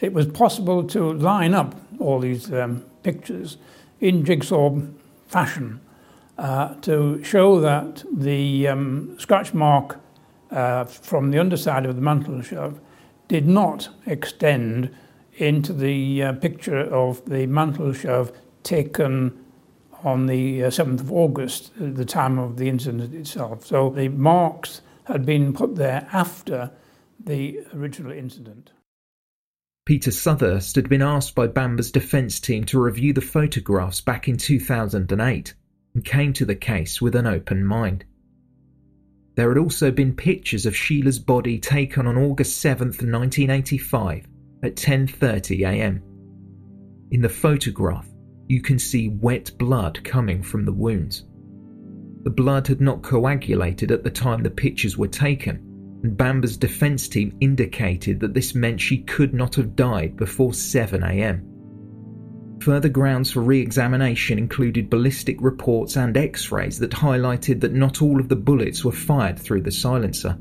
It 0.00 0.12
was 0.12 0.26
possible 0.26 0.84
to 0.84 1.12
line 1.12 1.54
up 1.54 1.74
all 1.98 2.20
these 2.20 2.52
um, 2.52 2.84
pictures 3.02 3.58
in 4.00 4.24
jigsaw 4.24 4.80
fashion 5.26 5.80
uh, 6.38 6.74
to 6.82 7.22
show 7.24 7.60
that 7.60 8.04
the 8.12 8.68
um, 8.68 9.16
scratch 9.18 9.52
mark 9.52 10.00
uh, 10.50 10.84
from 10.84 11.30
the 11.30 11.38
underside 11.38 11.84
of 11.84 11.96
the 11.96 12.02
mantel 12.02 12.40
shelf 12.42 12.74
did 13.26 13.46
not 13.46 13.88
extend 14.06 14.94
into 15.36 15.72
the 15.72 16.22
uh, 16.22 16.32
picture 16.34 16.80
of 16.80 17.24
the 17.26 17.46
mantel 17.46 17.92
shelf 17.92 18.32
taken 18.62 19.44
on 20.04 20.26
the 20.26 20.60
7th 20.60 21.00
uh, 21.00 21.02
of 21.02 21.12
August, 21.12 21.72
uh, 21.80 21.86
the 21.86 22.04
time 22.04 22.38
of 22.38 22.56
the 22.56 22.68
incident 22.68 23.14
itself. 23.14 23.66
So 23.66 23.90
the 23.90 24.08
marks 24.08 24.82
had 25.04 25.24
been 25.24 25.52
put 25.52 25.76
there 25.76 26.08
after 26.12 26.70
the 27.18 27.60
original 27.74 28.12
incident. 28.12 28.72
Peter 29.86 30.10
Sutherst 30.10 30.76
had 30.76 30.88
been 30.88 31.02
asked 31.02 31.34
by 31.34 31.46
Bamber's 31.46 31.90
defence 31.90 32.38
team 32.40 32.64
to 32.64 32.78
review 32.78 33.12
the 33.14 33.22
photographs 33.22 34.02
back 34.02 34.28
in 34.28 34.36
2008 34.36 35.54
and 35.94 36.04
came 36.04 36.32
to 36.34 36.44
the 36.44 36.54
case 36.54 37.00
with 37.00 37.16
an 37.16 37.26
open 37.26 37.64
mind. 37.64 38.04
There 39.34 39.48
had 39.48 39.58
also 39.58 39.90
been 39.90 40.14
pictures 40.14 40.66
of 40.66 40.76
Sheila's 40.76 41.18
body 41.18 41.58
taken 41.58 42.06
on 42.06 42.18
August 42.18 42.60
7, 42.60 42.88
1985 42.88 44.26
at 44.62 44.74
10:30 44.74 45.60
a.m. 45.66 46.02
In 47.10 47.22
the 47.22 47.28
photograph, 47.28 48.07
you 48.48 48.62
can 48.62 48.78
see 48.78 49.08
wet 49.08 49.52
blood 49.58 50.02
coming 50.02 50.42
from 50.42 50.64
the 50.64 50.72
wounds. 50.72 51.26
The 52.22 52.30
blood 52.30 52.66
had 52.66 52.80
not 52.80 53.02
coagulated 53.02 53.92
at 53.92 54.02
the 54.02 54.10
time 54.10 54.42
the 54.42 54.50
pictures 54.50 54.96
were 54.96 55.06
taken, 55.06 55.56
and 56.02 56.16
Bamber's 56.16 56.56
defence 56.56 57.08
team 57.08 57.36
indicated 57.40 58.20
that 58.20 58.32
this 58.32 58.54
meant 58.54 58.80
she 58.80 59.02
could 59.02 59.34
not 59.34 59.54
have 59.56 59.76
died 59.76 60.16
before 60.16 60.52
7am. 60.52 61.44
Further 62.62 62.88
grounds 62.88 63.30
for 63.30 63.42
re 63.42 63.60
examination 63.60 64.38
included 64.38 64.90
ballistic 64.90 65.36
reports 65.40 65.96
and 65.96 66.16
x 66.16 66.50
rays 66.50 66.78
that 66.78 66.90
highlighted 66.90 67.60
that 67.60 67.74
not 67.74 68.02
all 68.02 68.18
of 68.18 68.28
the 68.28 68.36
bullets 68.36 68.84
were 68.84 68.92
fired 68.92 69.38
through 69.38 69.62
the 69.62 69.70
silencer. 69.70 70.36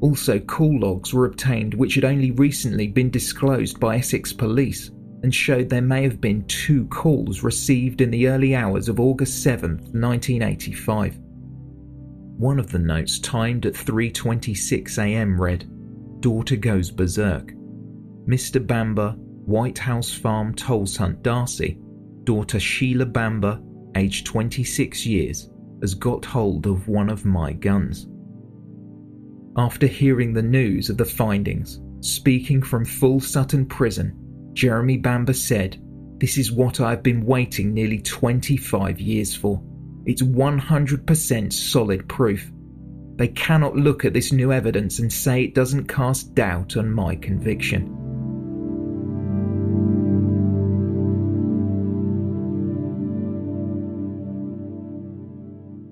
Also, 0.00 0.40
call 0.40 0.80
logs 0.80 1.14
were 1.14 1.26
obtained 1.26 1.74
which 1.74 1.94
had 1.94 2.04
only 2.04 2.32
recently 2.32 2.88
been 2.88 3.10
disclosed 3.10 3.78
by 3.78 3.98
Essex 3.98 4.32
Police 4.32 4.90
and 5.22 5.34
showed 5.34 5.68
there 5.68 5.82
may 5.82 6.02
have 6.02 6.20
been 6.20 6.44
two 6.46 6.86
calls 6.86 7.42
received 7.42 8.00
in 8.00 8.10
the 8.10 8.28
early 8.28 8.54
hours 8.54 8.88
of 8.88 8.98
August 8.98 9.42
7, 9.42 9.70
1985. 9.70 11.18
One 12.38 12.58
of 12.58 12.72
the 12.72 12.78
notes 12.78 13.18
timed 13.20 13.66
at 13.66 13.74
3:26 13.74 14.98
a.m. 14.98 15.40
read, 15.40 15.64
"Daughter 16.20 16.56
goes 16.56 16.90
berserk. 16.90 17.54
Mr. 18.26 18.64
Bamber, 18.64 19.14
White 19.44 19.78
House 19.78 20.12
Farm 20.12 20.54
Tolleshunt 20.54 21.22
D'Arcy, 21.22 21.78
daughter 22.24 22.58
Sheila 22.58 23.06
Bamber, 23.06 23.60
aged 23.96 24.26
26 24.26 25.06
years, 25.06 25.50
has 25.80 25.94
got 25.94 26.24
hold 26.24 26.66
of 26.66 26.88
one 26.88 27.10
of 27.10 27.24
my 27.24 27.52
guns." 27.52 28.08
After 29.56 29.86
hearing 29.86 30.32
the 30.32 30.42
news 30.42 30.88
of 30.88 30.96
the 30.96 31.04
findings, 31.04 31.80
speaking 32.00 32.62
from 32.62 32.84
Full 32.84 33.20
Sutton 33.20 33.66
Prison, 33.66 34.14
Jeremy 34.54 34.98
Bamber 34.98 35.32
said, 35.32 35.80
This 36.18 36.38
is 36.38 36.52
what 36.52 36.80
I've 36.80 37.02
been 37.02 37.24
waiting 37.24 37.72
nearly 37.72 38.00
25 38.00 39.00
years 39.00 39.34
for. 39.34 39.62
It's 40.04 40.22
100% 40.22 41.52
solid 41.52 42.08
proof. 42.08 42.50
They 43.16 43.28
cannot 43.28 43.76
look 43.76 44.04
at 44.04 44.12
this 44.12 44.32
new 44.32 44.52
evidence 44.52 44.98
and 44.98 45.12
say 45.12 45.44
it 45.44 45.54
doesn't 45.54 45.86
cast 45.86 46.34
doubt 46.34 46.76
on 46.76 46.90
my 46.90 47.14
conviction. 47.16 47.98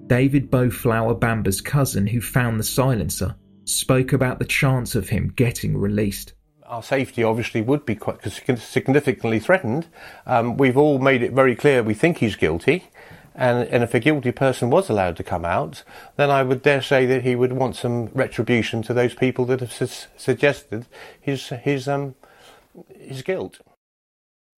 David 0.07 0.51
Boutflour 0.51 1.15
Bamber's 1.21 1.61
cousin, 1.61 2.05
who 2.05 2.21
found 2.21 2.59
the 2.59 2.65
silencer, 2.65 3.37
spoke 3.65 4.13
about 4.13 4.41
the 4.41 4.45
chance 4.45 4.97
of 4.97 5.09
him 5.09 5.33
getting 5.37 5.77
released 5.77 6.35
our 6.71 6.83
safety 6.83 7.25
obviously 7.25 7.61
would 7.61 7.85
be 7.85 7.97
quite 7.97 8.23
significantly 8.23 9.41
threatened. 9.41 9.89
Um, 10.25 10.57
we've 10.57 10.77
all 10.77 11.01
made 11.01 11.23
it 11.23 11.33
very 11.33 11.57
clear 11.57 11.83
we 11.83 11.95
think 11.95 12.19
he's 12.19 12.37
guilty. 12.37 12.85
And, 13.35 13.69
and, 13.69 13.83
if 13.83 13.95
a 13.95 14.01
guilty 14.01 14.33
person 14.33 14.71
was 14.71 14.91
allowed 14.91 15.17
to 15.17 15.23
come 15.23 15.45
out, 15.45 15.83
then 16.17 16.31
I 16.31 16.43
would 16.43 16.63
dare 16.63 16.83
say 16.83 17.07
that 17.07 17.23
he 17.23 17.37
would 17.37 17.53
want 17.53 17.77
some 17.77 18.07
retribution 18.07 18.83
to 18.83 18.93
those 18.93 19.15
people 19.15 19.45
that 19.47 19.61
have 19.61 19.73
su- 19.73 20.09
suggested 20.17 20.87
his 21.21 21.49
his 21.49 21.89
um 21.89 22.17
his 22.99 23.23
guilt. 23.23 23.61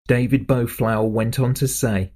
David 0.09 0.47
Boutflour 0.47 1.09
went 1.09 1.39
on 1.39 1.55
to 1.55 1.69
say, 1.69 2.13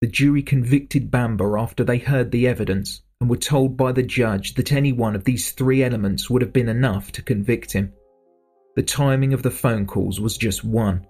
the 0.00 0.06
jury 0.06 0.42
convicted 0.42 1.10
Bamber 1.10 1.58
after 1.58 1.82
they 1.82 1.98
heard 1.98 2.30
the 2.30 2.46
evidence 2.46 3.02
and 3.20 3.28
were 3.28 3.36
told 3.36 3.76
by 3.76 3.90
the 3.90 4.02
judge 4.02 4.54
that 4.54 4.72
any 4.72 4.92
one 4.92 5.16
of 5.16 5.24
these 5.24 5.50
three 5.50 5.82
elements 5.82 6.28
would 6.30 6.42
have 6.42 6.52
been 6.52 6.68
enough 6.68 7.10
to 7.12 7.22
convict 7.22 7.72
him. 7.72 7.92
The 8.76 8.82
timing 8.82 9.32
of 9.32 9.42
the 9.42 9.50
phone 9.50 9.86
calls 9.86 10.20
was 10.20 10.36
just 10.36 10.62
one. 10.62 11.06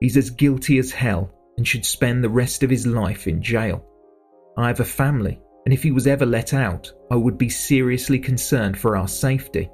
He's 0.00 0.16
as 0.16 0.30
guilty 0.30 0.78
as 0.78 0.92
hell 0.92 1.34
and 1.56 1.66
should 1.66 1.84
spend 1.84 2.22
the 2.22 2.28
rest 2.28 2.62
of 2.62 2.70
his 2.70 2.86
life 2.86 3.26
in 3.26 3.42
jail. 3.42 3.84
I 4.56 4.68
have 4.68 4.78
a 4.78 4.84
family, 4.84 5.40
and 5.66 5.74
if 5.74 5.82
he 5.82 5.90
was 5.90 6.06
ever 6.06 6.24
let 6.24 6.54
out, 6.54 6.92
I 7.10 7.16
would 7.16 7.38
be 7.38 7.48
seriously 7.48 8.20
concerned 8.20 8.78
for 8.78 8.96
our 8.96 9.08
safety. 9.08 9.68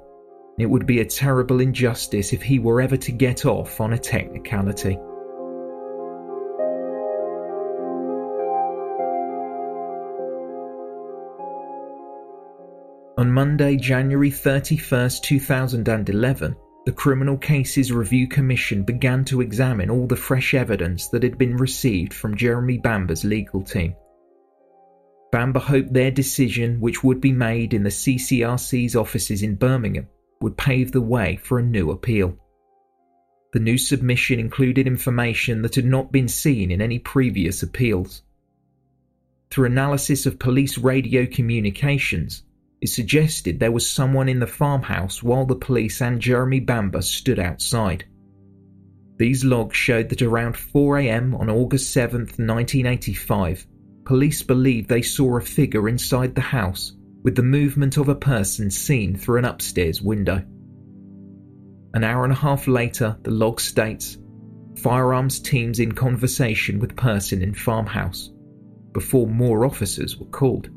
It 0.57 0.65
would 0.65 0.87
be 0.87 1.01
a 1.01 1.05
terrible 1.05 1.61
injustice 1.61 2.33
if 2.33 2.41
he 2.41 2.57
were 2.57 2.81
ever 2.81 2.97
to 2.97 3.11
get 3.11 3.45
off 3.45 3.79
on 3.79 3.93
a 3.93 3.97
technicality. 3.97 4.97
On 13.19 13.31
Monday, 13.31 13.75
January 13.75 14.31
31st, 14.31 15.21
2011, 15.21 16.55
the 16.85 16.91
Criminal 16.91 17.37
Cases 17.37 17.91
Review 17.91 18.27
Commission 18.27 18.83
began 18.83 19.25
to 19.25 19.41
examine 19.41 19.89
all 19.89 20.07
the 20.07 20.15
fresh 20.15 20.53
evidence 20.53 21.07
that 21.09 21.23
had 21.23 21.37
been 21.37 21.57
received 21.57 22.13
from 22.13 22.37
Jeremy 22.37 22.77
Bamber's 22.77 23.25
legal 23.25 23.61
team. 23.61 23.95
Bamber 25.31 25.59
hoped 25.59 25.93
their 25.93 26.09
decision, 26.09 26.79
which 26.79 27.03
would 27.03 27.21
be 27.21 27.31
made 27.31 27.73
in 27.73 27.83
the 27.83 27.89
CCRC's 27.89 28.95
offices 28.95 29.43
in 29.43 29.55
Birmingham, 29.55 30.07
would 30.41 30.57
pave 30.57 30.91
the 30.91 31.01
way 31.01 31.35
for 31.35 31.59
a 31.59 31.63
new 31.63 31.91
appeal. 31.91 32.35
The 33.51 33.59
new 33.59 33.77
submission 33.77 34.39
included 34.39 34.87
information 34.87 35.61
that 35.63 35.75
had 35.75 35.85
not 35.85 36.11
been 36.11 36.27
seen 36.27 36.71
in 36.71 36.81
any 36.81 36.97
previous 36.99 37.61
appeals. 37.61 38.23
Through 39.51 39.65
analysis 39.65 40.25
of 40.25 40.39
police 40.39 40.77
radio 40.77 41.25
communications, 41.25 42.43
it 42.81 42.87
suggested 42.87 43.59
there 43.59 43.71
was 43.71 43.89
someone 43.89 44.29
in 44.29 44.39
the 44.39 44.47
farmhouse 44.47 45.21
while 45.21 45.45
the 45.45 45.55
police 45.55 46.01
and 46.01 46.19
Jeremy 46.19 46.59
Bamber 46.59 47.01
stood 47.01 47.39
outside. 47.39 48.05
These 49.17 49.43
logs 49.43 49.75
showed 49.75 50.09
that 50.09 50.21
around 50.21 50.55
4am 50.55 51.37
on 51.37 51.49
August 51.49 51.91
7, 51.91 52.21
1985, 52.21 53.67
police 54.05 54.41
believed 54.41 54.87
they 54.87 55.01
saw 55.01 55.37
a 55.37 55.41
figure 55.41 55.89
inside 55.89 56.35
the 56.35 56.41
house 56.41 56.93
with 57.21 57.35
the 57.35 57.43
movement 57.43 57.97
of 57.97 58.07
a 58.07 58.15
person 58.15 58.71
seen 58.71 59.15
through 59.15 59.39
an 59.39 59.45
upstairs 59.45 60.01
window. 60.01 60.41
An 61.93 62.03
hour 62.05 62.23
and 62.23 62.31
a 62.31 62.35
half 62.35 62.67
later, 62.67 63.17
the 63.23 63.31
log 63.31 63.59
states 63.59 64.17
firearms 64.77 65.39
teams 65.41 65.79
in 65.79 65.91
conversation 65.91 66.79
with 66.79 66.95
person 66.95 67.41
in 67.41 67.53
farmhouse 67.53 68.31
before 68.93 69.27
more 69.27 69.65
officers 69.65 70.17
were 70.17 70.27
called. 70.27 70.69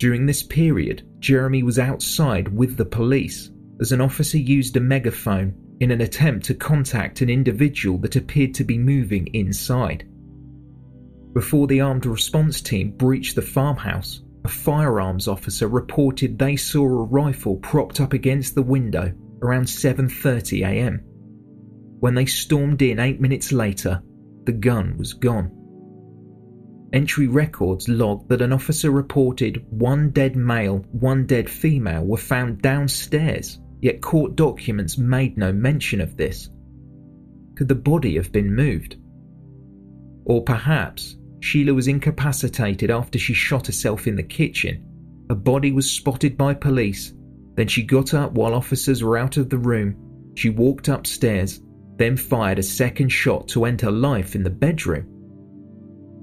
During 0.00 0.24
this 0.24 0.42
period, 0.42 1.02
Jeremy 1.18 1.62
was 1.62 1.78
outside 1.78 2.48
with 2.48 2.78
the 2.78 2.86
police 2.86 3.50
as 3.82 3.92
an 3.92 4.00
officer 4.00 4.38
used 4.38 4.74
a 4.78 4.80
megaphone 4.80 5.52
in 5.80 5.90
an 5.90 6.00
attempt 6.00 6.46
to 6.46 6.54
contact 6.54 7.20
an 7.20 7.28
individual 7.28 7.98
that 7.98 8.16
appeared 8.16 8.54
to 8.54 8.64
be 8.64 8.78
moving 8.78 9.26
inside. 9.34 10.08
Before 11.34 11.66
the 11.66 11.82
armed 11.82 12.06
response 12.06 12.62
team 12.62 12.92
breached 12.92 13.34
the 13.34 13.42
farmhouse, 13.42 14.22
a 14.46 14.48
firearms 14.48 15.28
officer 15.28 15.68
reported 15.68 16.38
they 16.38 16.56
saw 16.56 16.82
a 16.82 17.04
rifle 17.04 17.56
propped 17.56 18.00
up 18.00 18.14
against 18.14 18.54
the 18.54 18.62
window 18.62 19.12
around 19.42 19.64
7:30 19.64 20.62
a.m. 20.62 21.02
When 22.00 22.14
they 22.14 22.24
stormed 22.24 22.80
in 22.80 22.98
8 22.98 23.20
minutes 23.20 23.52
later, 23.52 24.02
the 24.46 24.52
gun 24.52 24.96
was 24.96 25.12
gone. 25.12 25.59
Entry 26.92 27.28
records 27.28 27.88
logged 27.88 28.28
that 28.28 28.42
an 28.42 28.52
officer 28.52 28.90
reported 28.90 29.64
one 29.70 30.10
dead 30.10 30.34
male, 30.34 30.78
one 30.90 31.24
dead 31.24 31.48
female 31.48 32.04
were 32.04 32.16
found 32.16 32.62
downstairs, 32.62 33.60
yet 33.80 34.00
court 34.00 34.34
documents 34.34 34.98
made 34.98 35.38
no 35.38 35.52
mention 35.52 36.00
of 36.00 36.16
this. 36.16 36.50
Could 37.54 37.68
the 37.68 37.76
body 37.76 38.16
have 38.16 38.32
been 38.32 38.52
moved? 38.54 38.96
Or 40.24 40.42
perhaps 40.42 41.16
Sheila 41.40 41.74
was 41.74 41.88
incapacitated 41.88 42.90
after 42.90 43.18
she 43.18 43.34
shot 43.34 43.66
herself 43.66 44.06
in 44.06 44.16
the 44.16 44.22
kitchen. 44.22 44.84
Her 45.28 45.36
body 45.36 45.72
was 45.72 45.90
spotted 45.90 46.36
by 46.36 46.54
police. 46.54 47.14
Then 47.54 47.68
she 47.68 47.82
got 47.82 48.14
up 48.14 48.32
while 48.32 48.54
officers 48.54 49.02
were 49.02 49.16
out 49.16 49.36
of 49.36 49.48
the 49.48 49.58
room. 49.58 50.32
She 50.34 50.50
walked 50.50 50.88
upstairs, 50.88 51.60
then 51.96 52.16
fired 52.16 52.58
a 52.58 52.62
second 52.62 53.10
shot 53.10 53.46
to 53.48 53.64
end 53.64 53.80
her 53.82 53.90
life 53.90 54.34
in 54.34 54.42
the 54.42 54.50
bedroom. 54.50 55.19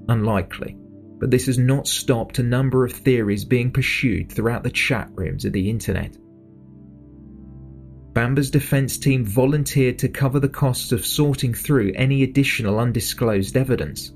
Unlikely, 0.08 0.76
but 1.18 1.30
this 1.30 1.46
has 1.46 1.58
not 1.58 1.86
stopped 1.86 2.38
a 2.38 2.42
number 2.42 2.84
of 2.84 2.92
theories 2.92 3.44
being 3.44 3.70
pursued 3.70 4.32
throughout 4.32 4.62
the 4.62 4.70
chat 4.70 5.10
rooms 5.14 5.44
of 5.44 5.52
the 5.52 5.68
internet. 5.68 6.16
Bamber's 8.14 8.50
defense 8.50 8.98
team 8.98 9.24
volunteered 9.24 9.98
to 9.98 10.08
cover 10.08 10.40
the 10.40 10.48
costs 10.48 10.92
of 10.92 11.04
sorting 11.04 11.54
through 11.54 11.92
any 11.94 12.22
additional 12.22 12.80
undisclosed 12.80 13.56
evidence. 13.56 14.12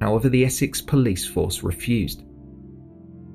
However, 0.00 0.28
the 0.28 0.44
Essex 0.44 0.80
police 0.80 1.26
force 1.26 1.62
refused. 1.62 2.24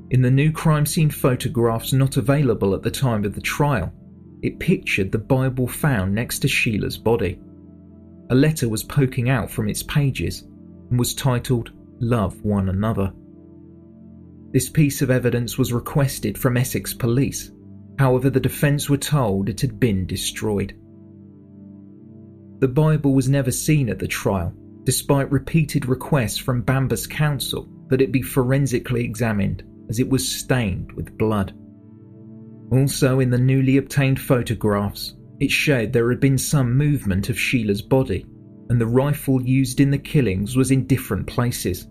In 0.10 0.22
the 0.22 0.32
new 0.32 0.52
crime 0.52 0.86
scene 0.86 1.10
photographs 1.10 1.94
not 1.94 2.18
available 2.18 2.74
at 2.74 2.82
the 2.82 2.92
time 2.92 3.24
of 3.24 3.36
the 3.36 3.42
trial, 3.42 3.94
it 4.42 4.60
pictured 4.60 5.12
the 5.12 5.20
Bible 5.20 5.68
found 5.68 6.16
next 6.16 6.40
to 6.40 6.48
Sheila's 6.48 6.98
body. 6.98 7.40
A 8.32 8.36
letter 8.36 8.68
was 8.68 8.84
poking 8.84 9.30
out 9.30 9.52
from 9.52 9.70
its 9.70 9.84
pages 9.84 10.44
and 10.90 10.98
was 10.98 11.14
titled 11.14 11.72
Love 12.02 12.42
One 12.46 12.70
Another. 12.70 13.12
This 14.52 14.70
piece 14.70 15.02
of 15.02 15.12
evidence 15.12 15.58
was 15.58 15.74
requested 15.74 16.38
from 16.38 16.56
Essex 16.56 16.94
police, 16.94 17.52
however, 17.98 18.30
the 18.30 18.40
defence 18.40 18.90
were 18.90 18.98
told 18.98 19.50
it 19.50 19.60
had 19.60 19.80
been 19.80 20.06
destroyed. 20.06 20.74
The 22.60 22.70
Bible 22.70 23.14
was 23.14 23.28
never 23.28 23.52
seen 23.52 23.90
at 23.90 24.00
the 24.00 24.08
trial, 24.08 24.54
despite 24.86 25.32
repeated 25.32 25.86
requests 25.88 26.38
from 26.38 26.62
Bamber's 26.62 27.06
counsel 27.06 27.70
that 27.90 28.02
it 28.02 28.14
be 28.14 28.22
forensically 28.22 29.04
examined 29.04 29.64
as 29.90 30.00
it 30.00 30.10
was 30.10 30.28
stained 30.28 30.92
with 30.94 31.18
blood. 31.18 31.54
Also, 32.72 33.20
in 33.20 33.30
the 33.30 33.38
newly 33.38 33.78
obtained 33.78 34.20
photographs, 34.20 35.16
it 35.40 35.52
showed 35.52 35.92
there 35.92 36.10
had 36.10 36.20
been 36.20 36.38
some 36.38 36.78
movement 36.78 37.30
of 37.30 37.40
Sheila's 37.40 37.82
body, 37.82 38.26
and 38.70 38.80
the 38.80 38.88
rifle 38.88 39.42
used 39.42 39.80
in 39.80 39.92
the 39.92 39.98
killings 39.98 40.56
was 40.56 40.72
in 40.72 40.86
different 40.86 41.28
places. 41.28 41.88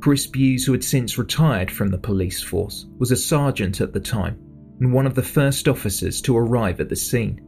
Chris 0.00 0.26
Bews, 0.26 0.64
who 0.64 0.72
had 0.72 0.84
since 0.84 1.16
retired 1.16 1.70
from 1.70 1.88
the 1.88 1.98
police 1.98 2.42
force, 2.42 2.86
was 2.98 3.12
a 3.12 3.16
sergeant 3.16 3.80
at 3.80 3.92
the 3.92 4.00
time 4.00 4.38
and 4.80 4.92
one 4.92 5.06
of 5.06 5.14
the 5.14 5.22
first 5.22 5.68
officers 5.68 6.20
to 6.22 6.36
arrive 6.36 6.80
at 6.80 6.88
the 6.88 6.96
scene. 6.96 7.40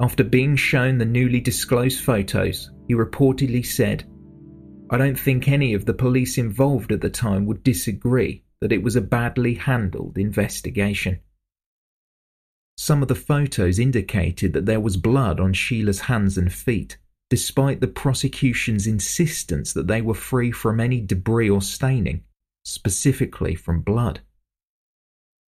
After 0.00 0.24
being 0.24 0.56
shown 0.56 0.98
the 0.98 1.04
newly 1.04 1.40
disclosed 1.40 2.00
photos, 2.00 2.70
he 2.88 2.94
reportedly 2.94 3.64
said, 3.64 4.04
I 4.90 4.96
don't 4.96 5.18
think 5.18 5.46
any 5.46 5.74
of 5.74 5.84
the 5.84 5.94
police 5.94 6.38
involved 6.38 6.90
at 6.90 7.00
the 7.00 7.10
time 7.10 7.46
would 7.46 7.62
disagree 7.62 8.42
that 8.60 8.72
it 8.72 8.82
was 8.82 8.96
a 8.96 9.00
badly 9.00 9.54
handled 9.54 10.18
investigation. 10.18 11.20
Some 12.82 13.02
of 13.02 13.08
the 13.08 13.14
photos 13.14 13.78
indicated 13.78 14.54
that 14.54 14.64
there 14.64 14.80
was 14.80 14.96
blood 14.96 15.38
on 15.38 15.52
Sheila's 15.52 16.00
hands 16.00 16.38
and 16.38 16.50
feet, 16.50 16.96
despite 17.28 17.82
the 17.82 17.86
prosecution's 17.86 18.86
insistence 18.86 19.74
that 19.74 19.86
they 19.86 20.00
were 20.00 20.14
free 20.14 20.50
from 20.50 20.80
any 20.80 21.02
debris 21.02 21.50
or 21.50 21.60
staining, 21.60 22.22
specifically 22.64 23.54
from 23.54 23.82
blood. 23.82 24.20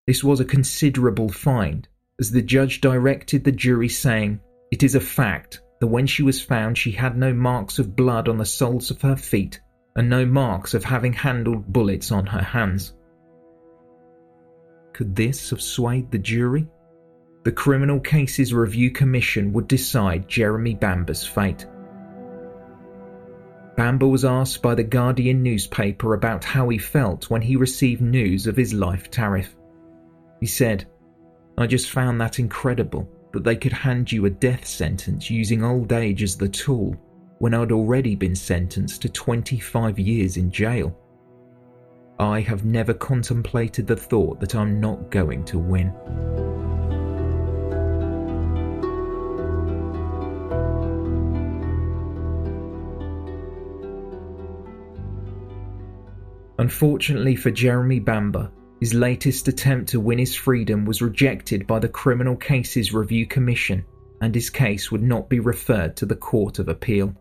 This 0.07 0.24
was 0.24 0.41
a 0.41 0.45
considerable 0.47 1.29
find, 1.29 1.87
as 2.18 2.31
the 2.31 2.41
judge 2.41 2.81
directed 2.81 3.45
the 3.45 3.53
jury, 3.53 3.91
saying, 3.91 4.41
It 4.70 4.83
is 4.83 4.95
a 4.95 5.11
fact 5.18 5.61
that 5.81 5.89
when 5.89 6.07
she 6.07 6.22
was 6.22 6.41
found, 6.41 6.79
she 6.79 6.93
had 6.93 7.18
no 7.18 7.35
marks 7.35 7.79
of 7.79 7.95
blood 7.95 8.31
on 8.31 8.39
the 8.39 8.47
soles 8.47 8.91
of 8.91 9.03
her 9.03 9.16
feet 9.16 9.61
and 9.97 10.09
no 10.09 10.24
marks 10.24 10.72
of 10.72 10.83
having 10.83 11.12
handled 11.12 11.70
bullets 11.70 12.11
on 12.11 12.24
her 12.24 12.41
hands. 12.41 12.95
Could 14.95 15.14
this 15.14 15.51
have 15.51 15.61
swayed 15.61 16.11
the 16.11 16.18
jury? 16.18 16.66
The 17.49 17.53
Criminal 17.53 17.99
Cases 17.99 18.53
Review 18.53 18.90
Commission 18.90 19.55
would 19.55 19.68
decide 19.68 20.28
Jeremy 20.28 20.74
Bamber's 20.74 21.26
fate. 21.26 21.64
Bamber 23.74 24.07
was 24.07 24.26
asked 24.26 24.61
by 24.61 24.74
the 24.74 24.84
Guardian 24.84 25.42
newspaper 25.42 26.12
about 26.12 26.44
how 26.44 26.68
he 26.68 26.76
felt 26.76 27.30
when 27.30 27.40
he 27.40 27.57
received 27.57 28.03
news 28.03 28.46
of 28.46 28.55
his 28.55 28.74
life 28.74 29.11
tariff. 29.11 29.57
He 30.40 30.46
said, 30.46 30.90
I 31.57 31.66
just 31.66 31.88
found 31.88 32.20
that 32.20 32.38
incredible 32.38 33.09
that 33.32 33.44
they 33.44 33.57
could 33.57 33.72
hand 33.72 34.12
you 34.12 34.26
a 34.26 34.30
death 34.30 34.66
sentence 34.66 35.30
using 35.30 35.64
old 35.64 35.94
age 35.94 36.22
as 36.22 36.36
the 36.36 36.51
tool 36.51 36.94
when 37.38 37.55
I'd 37.55 37.72
already 37.72 38.14
been 38.14 38.36
sentenced 38.36 39.01
to 39.01 39.09
25 39.09 39.99
years 39.99 40.36
in 40.36 40.51
jail. 40.51 40.94
I 42.18 42.40
have 42.42 42.66
never 42.66 42.92
contemplated 42.92 43.86
the 43.86 43.96
thought 43.96 44.38
that 44.40 44.55
I'm 44.55 44.80
not 44.82 45.11
going 45.11 45.46
to 45.46 45.59
win. 45.59 45.94
Unfortunately 56.59 57.37
for 57.37 57.51
Jeremy 57.53 58.01
Bamber, 58.01 58.51
his 58.81 58.93
latest 58.95 59.47
attempt 59.47 59.89
to 59.91 60.01
win 60.01 60.19
his 60.19 60.35
freedom 60.35 60.85
was 60.85 61.03
rejected 61.03 61.67
by 61.67 61.79
the 61.79 61.89
Criminal 61.89 62.37
Cases 62.37 62.93
Review 62.93 63.27
Commission, 63.27 63.85
and 64.21 64.35
his 64.35 64.51
case 64.51 64.91
would 64.91 65.03
not 65.03 65.29
be 65.29 65.41
referred 65.41 65.97
to 65.97 66.07
the 66.07 66.17
Court 66.17 66.59
of 66.59 66.69
Appeal. 66.69 67.15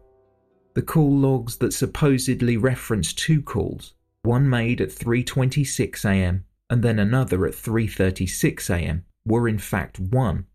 The 0.74 0.82
call 0.82 1.16
logs 1.16 1.58
that 1.58 1.74
supposedly 1.74 2.58
reference 2.58 3.14
two 3.14 3.42
calls, 3.42 3.94
one 4.24 4.50
made 4.50 4.82
at 4.82 4.90
3:26 4.90 6.06
a.m. 6.06 6.44
and 6.70 6.84
then 6.84 7.00
another 7.00 7.46
at 7.46 7.54
3:36 7.54 8.70
a.m., 8.70 9.06
were 9.26 9.48
in 9.48 9.60
fact 9.60 10.00
one, 10.00 10.46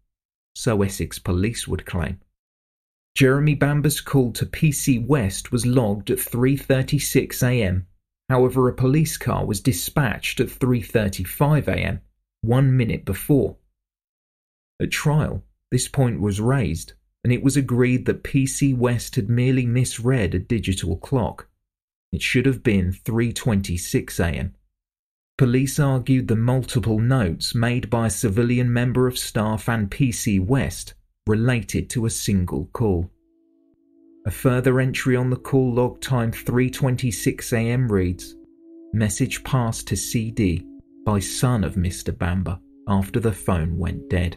so 0.55 0.83
Essex 0.83 1.19
police 1.19 1.69
would 1.69 1.87
claim. 1.87 2.19
Jeremy 3.15 3.55
Bamber's 3.55 4.01
call 4.01 4.33
to 4.33 4.47
PC 4.47 5.05
West 5.07 5.53
was 5.53 5.67
logged 5.67 6.11
at 6.11 6.19
3:36 6.19 7.43
a.m. 7.43 7.87
However, 8.29 8.69
a 8.69 8.75
police 8.75 9.17
car 9.17 9.45
was 9.45 9.61
dispatched 9.61 10.41
at 10.41 10.49
3:35 10.49 11.69
a.m., 11.69 12.01
1 12.43 12.77
minute 12.77 13.05
before. 13.05 13.57
At 14.81 14.91
trial, 14.91 15.45
this 15.71 15.89
point 15.89 16.21
was 16.21 16.41
raised, 16.41 16.95
and 17.25 17.33
it 17.33 17.43
was 17.43 17.57
agreed 17.57 18.07
that 18.07 18.25
PC 18.25 18.77
West 18.77 19.17
had 19.17 19.29
merely 19.29 19.67
misread 19.67 20.35
a 20.35 20.39
digital 20.39 20.97
clock. 20.97 21.49
It 22.11 22.23
should 22.23 22.47
have 22.47 22.63
been 22.63 22.93
3:26 22.93 24.19
a.m. 24.21 24.55
Police 25.39 25.81
argued 25.81 26.29
the 26.29 26.37
multiple 26.37 26.99
notes 26.99 27.55
made 27.55 27.89
by 27.89 28.07
a 28.07 28.11
civilian 28.11 28.73
member 28.73 29.07
of 29.07 29.19
staff 29.19 29.69
and 29.69 29.91
PC 29.91 30.39
West 30.45 30.95
related 31.27 31.89
to 31.91 32.07
a 32.07 32.11
single 32.11 32.67
call. 32.73 33.11
A 34.25 34.31
further 34.31 34.79
entry 34.79 35.17
on 35.17 35.31
the 35.31 35.37
call 35.37 35.75
log 35.75 36.01
time 36.01 36.31
3:26am 36.31 37.91
reads: 37.91 38.37
Message 38.93 39.43
passed 39.43 39.89
to 39.89 39.97
CD 39.97 40.65
by 41.05 41.19
son 41.19 41.65
of 41.65 41.75
Mr. 41.75 42.17
Bamber 42.17 42.59
after 42.87 43.19
the 43.19 43.33
phone 43.33 43.77
went 43.77 44.09
dead. 44.09 44.37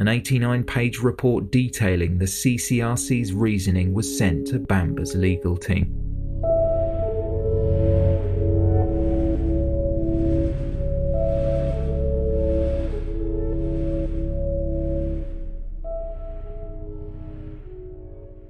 An 0.00 0.08
89 0.08 0.64
page 0.64 0.98
report 0.98 1.52
detailing 1.52 2.18
the 2.18 2.24
CCRC's 2.24 3.32
reasoning 3.32 3.94
was 3.94 4.18
sent 4.18 4.48
to 4.48 4.58
Bamber's 4.58 5.14
legal 5.14 5.56
team. 5.56 6.05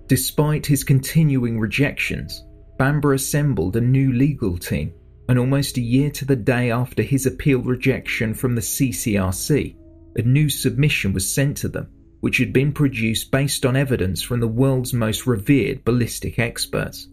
Despite 0.09 0.65
his 0.67 0.85
continuing 0.85 1.59
rejections, 1.59 2.45
Bamber 2.79 3.15
assembled 3.15 3.77
a 3.77 3.81
new 3.81 4.13
legal 4.13 4.57
team, 4.57 4.93
and 5.29 5.39
almost 5.39 5.79
a 5.79 5.81
year 5.81 6.11
to 6.11 6.25
the 6.25 6.37
day 6.37 6.71
after 6.71 7.03
his 7.03 7.27
appeal 7.27 7.61
rejection 7.61 8.33
from 8.33 8.55
the 8.55 8.61
CCRC, 8.61 9.75
a 10.17 10.23
new 10.23 10.49
submission 10.49 11.13
was 11.13 11.29
sent 11.29 11.57
to 11.59 11.69
them, 11.69 11.89
which 12.21 12.39
had 12.39 12.53
been 12.53 12.73
produced 12.73 13.33
based 13.33 13.67
on 13.67 13.75
evidence 13.75 14.23
from 14.23 14.39
the 14.39 14.49
world's 14.49 14.95
most 14.95 15.27
revered 15.27 15.85
ballistic 15.85 16.39
experts. 16.39 17.09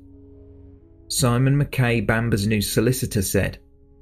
Simon 1.07 1.59
McKay 1.59 2.05
Bamber's 2.05 2.45
new 2.45 2.61
solicitor 2.61 3.21
said, 3.21 3.57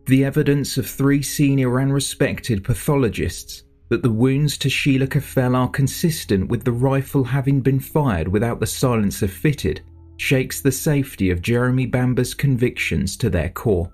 The 0.06 0.26
evidence 0.26 0.78
of 0.78 0.86
three 0.86 1.22
senior 1.22 1.80
and 1.80 1.94
respected 1.94 2.64
pathologists 2.64 3.64
that 3.92 4.02
the 4.02 4.10
wounds 4.10 4.58
to 4.58 4.70
Sheila 4.70 5.06
Caffell 5.06 5.54
are 5.54 5.68
consistent 5.68 6.48
with 6.48 6.64
the 6.64 6.72
rifle 6.72 7.26
having 7.26 7.60
been 7.60 7.82
fired 7.82 8.30
without 8.30 8.62
the 8.62 8.66
silencer 8.66 9.28
fitted 9.28 9.82
shakes 10.16 10.62
the 10.62 10.72
safety 10.72 11.30
of 11.30 11.42
Jeremy 11.42 11.86
Bamber's 11.86 12.34
convictions 12.34 13.18
to 13.18 13.30
their 13.30 13.50
core. 13.50 13.92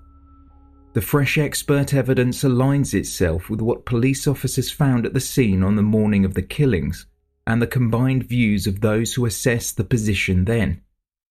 The 0.92 1.00
fresh 1.00 1.36
expert 1.36 1.94
evidence 1.94 2.44
aligns 2.44 2.94
itself 2.94 3.50
with 3.50 3.60
what 3.60 3.86
police 3.86 4.28
officers 4.28 4.70
found 4.70 5.04
at 5.04 5.14
the 5.14 5.20
scene 5.20 5.64
on 5.64 5.74
the 5.74 5.82
morning 5.82 6.24
of 6.24 6.34
the 6.34 6.42
killings 6.42 7.06
and 7.48 7.60
the 7.60 7.66
combined 7.66 8.22
views 8.22 8.68
of 8.68 8.80
those 8.80 9.14
who 9.14 9.26
assessed 9.26 9.76
the 9.76 9.82
position 9.82 10.44
then, 10.44 10.80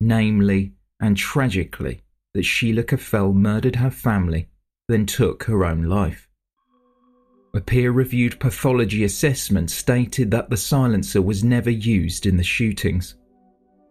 namely 0.01 0.73
and 0.99 1.15
tragically 1.15 2.01
that 2.33 2.43
Sheila 2.43 2.83
Caffell 2.83 3.31
murdered 3.31 3.77
her 3.77 3.91
family, 3.91 4.49
then 4.89 5.05
took 5.05 5.45
her 5.45 5.63
own 5.63 5.83
life. 5.83 6.26
A 7.53 7.61
peer 7.61 7.91
reviewed 7.91 8.39
pathology 8.39 9.03
assessment 9.03 9.71
stated 9.71 10.29
that 10.31 10.49
the 10.49 10.57
silencer 10.57 11.21
was 11.21 11.43
never 11.43 11.69
used 11.69 12.25
in 12.25 12.37
the 12.37 12.43
shootings. 12.43 13.15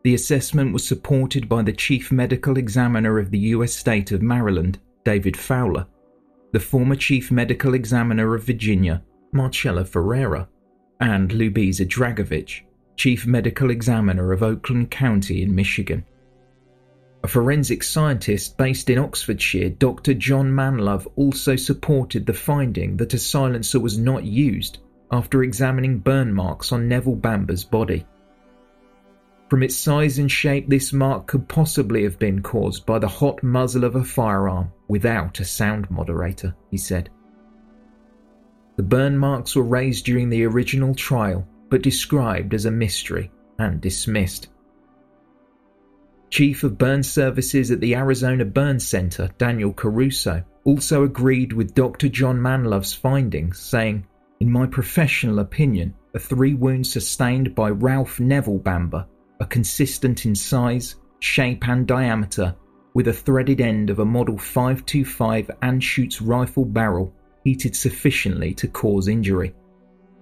The 0.04 0.14
assessment 0.14 0.72
was 0.72 0.86
supported 0.86 1.48
by 1.48 1.62
the 1.62 1.72
Chief 1.72 2.12
Medical 2.12 2.58
Examiner 2.58 3.18
of 3.18 3.30
the 3.30 3.38
US 3.38 3.72
state 3.72 4.12
of 4.12 4.22
Maryland, 4.22 4.78
David 5.04 5.36
Fowler, 5.36 5.86
the 6.52 6.60
former 6.60 6.94
Chief 6.96 7.32
Medical 7.32 7.74
Examiner 7.74 8.34
of 8.34 8.44
Virginia, 8.44 9.02
Marcella 9.32 9.84
Ferreira, 9.84 10.48
and 11.00 11.30
Ljubisa 11.30 11.86
Dragovic, 11.86 12.62
Chief 12.96 13.26
Medical 13.26 13.70
Examiner 13.70 14.32
of 14.32 14.42
Oakland 14.42 14.90
County 14.90 15.42
in 15.42 15.54
Michigan. 15.54 16.04
A 17.26 17.28
forensic 17.28 17.82
scientist 17.82 18.56
based 18.56 18.88
in 18.88 19.00
Oxfordshire, 19.00 19.70
Dr. 19.70 20.14
John 20.14 20.52
Manlove, 20.52 21.08
also 21.16 21.56
supported 21.56 22.24
the 22.24 22.32
finding 22.32 22.96
that 22.98 23.14
a 23.14 23.18
silencer 23.18 23.80
was 23.80 23.98
not 23.98 24.22
used 24.22 24.78
after 25.10 25.42
examining 25.42 25.98
burn 25.98 26.32
marks 26.32 26.70
on 26.70 26.86
Neville 26.86 27.16
Bamber's 27.16 27.64
body. 27.64 28.06
From 29.50 29.64
its 29.64 29.74
size 29.74 30.20
and 30.20 30.30
shape, 30.30 30.68
this 30.68 30.92
mark 30.92 31.26
could 31.26 31.48
possibly 31.48 32.04
have 32.04 32.16
been 32.20 32.42
caused 32.42 32.86
by 32.86 33.00
the 33.00 33.08
hot 33.08 33.42
muzzle 33.42 33.82
of 33.82 33.96
a 33.96 34.04
firearm 34.04 34.70
without 34.86 35.40
a 35.40 35.44
sound 35.44 35.90
moderator, 35.90 36.54
he 36.70 36.76
said. 36.76 37.10
The 38.76 38.84
burn 38.84 39.18
marks 39.18 39.56
were 39.56 39.64
raised 39.64 40.04
during 40.04 40.30
the 40.30 40.44
original 40.44 40.94
trial, 40.94 41.44
but 41.70 41.82
described 41.82 42.54
as 42.54 42.66
a 42.66 42.70
mystery 42.70 43.32
and 43.58 43.80
dismissed. 43.80 44.46
Chief 46.30 46.64
of 46.64 46.76
Burn 46.76 47.02
Services 47.02 47.70
at 47.70 47.80
the 47.80 47.94
Arizona 47.94 48.44
Burn 48.44 48.80
Center, 48.80 49.30
Daniel 49.38 49.72
Caruso, 49.72 50.42
also 50.64 51.04
agreed 51.04 51.52
with 51.52 51.74
Dr. 51.74 52.08
John 52.08 52.40
Manlove's 52.40 52.92
findings, 52.92 53.58
saying, 53.58 54.06
In 54.40 54.50
my 54.50 54.66
professional 54.66 55.38
opinion, 55.38 55.94
the 56.12 56.18
three 56.18 56.54
wounds 56.54 56.92
sustained 56.92 57.54
by 57.54 57.70
Ralph 57.70 58.18
Neville 58.18 58.58
Bamber 58.58 59.06
are 59.40 59.46
consistent 59.46 60.26
in 60.26 60.34
size, 60.34 60.96
shape, 61.20 61.68
and 61.68 61.86
diameter, 61.86 62.54
with 62.94 63.08
a 63.08 63.12
threaded 63.12 63.60
end 63.60 63.90
of 63.90 63.98
a 63.98 64.04
Model 64.04 64.38
525 64.38 65.50
Anschutz 65.62 66.20
rifle 66.20 66.64
barrel 66.64 67.14
heated 67.44 67.76
sufficiently 67.76 68.52
to 68.54 68.66
cause 68.66 69.06
injury. 69.06 69.54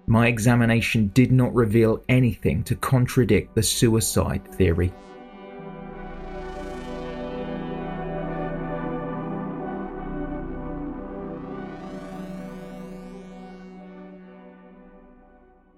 My 0.06 0.26
examination 0.26 1.10
did 1.14 1.32
not 1.32 1.54
reveal 1.54 2.02
anything 2.08 2.62
to 2.64 2.74
contradict 2.74 3.54
the 3.54 3.62
suicide 3.62 4.46
theory. 4.52 4.92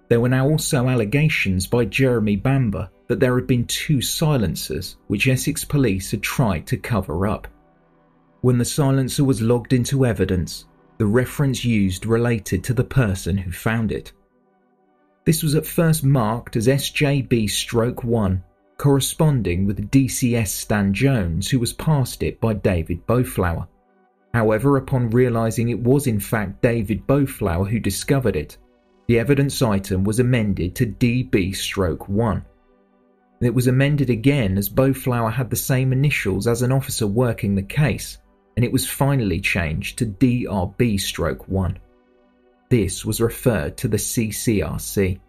There 0.09 0.21
were 0.21 0.29
now 0.29 0.49
also 0.49 0.89
allegations 0.89 1.67
by 1.67 1.85
Jeremy 1.85 2.37
Bamber 2.37 2.89
that 3.09 3.21
there 3.21 3.35
had 3.35 3.47
been 3.47 3.67
two 3.67 4.01
silencers 4.01 4.97
which 5.09 5.27
Essex 5.27 5.65
police 5.65 6.11
had 6.11 6.23
tried 6.23 6.67
to 6.69 6.77
cover 6.77 7.27
up. 7.27 7.49
When 8.41 8.59
the 8.59 8.65
silencer 8.65 9.25
was 9.25 9.43
logged 9.43 9.73
into 9.73 10.07
evidence, 10.07 10.67
the 10.99 11.07
reference 11.07 11.65
used 11.65 12.07
related 12.07 12.63
to 12.65 12.75
the 12.75 12.85
person 12.85 13.37
who 13.37 13.51
found 13.51 13.91
it. 13.93 14.13
This 15.25 15.43
was 15.43 15.57
at 15.57 15.67
first 15.67 16.05
marked 16.05 16.55
as 16.55 16.69
SJB 16.69 17.51
stroke 17.51 18.05
1, 18.05 18.43
corresponding 18.79 19.67
with 19.67 19.91
DCS 19.91 20.49
Stan 20.49 20.95
Jones, 20.95 21.51
who 21.51 21.59
was 21.59 21.73
passed 21.73 22.23
it 22.23 22.41
by 22.41 22.55
David 22.55 23.05
Boutflour. 23.07 23.67
However, 24.33 24.77
upon 24.77 25.11
realizing 25.11 25.71
it 25.71 25.81
was 25.81 26.07
in 26.07 26.21
fact 26.21 26.63
David 26.63 27.07
Boutflour 27.07 27.65
who 27.69 27.81
discovered 27.81 28.37
it, 28.37 28.59
the 29.07 29.19
evidence 29.19 29.63
item 29.63 30.05
was 30.05 30.19
amended 30.19 30.75
to 30.75 30.87
DB 30.87 31.55
stroke 31.55 32.09
1. 32.09 32.45
It 33.41 33.55
was 33.55 33.67
amended 33.67 34.11
again 34.11 34.57
as 34.57 34.69
Boutflour 34.69 35.31
had 35.31 35.51
the 35.51 35.57
same 35.57 35.93
initials 35.93 36.47
as 36.47 36.63
an 36.63 36.73
officer 36.73 37.07
working 37.07 37.55
the 37.55 37.63
case, 37.63 38.19
and 38.57 38.65
it 38.65 38.73
was 38.73 38.89
finally 38.89 39.41
changed 39.41 39.99
to 39.99 40.07
DRB 40.07 40.99
stroke 41.01 41.47
1. 41.49 41.79
This 42.71 43.05
was 43.05 43.21
referred 43.21 43.77
to 43.77 43.89
the 43.89 43.99
CCRC. 43.99 45.21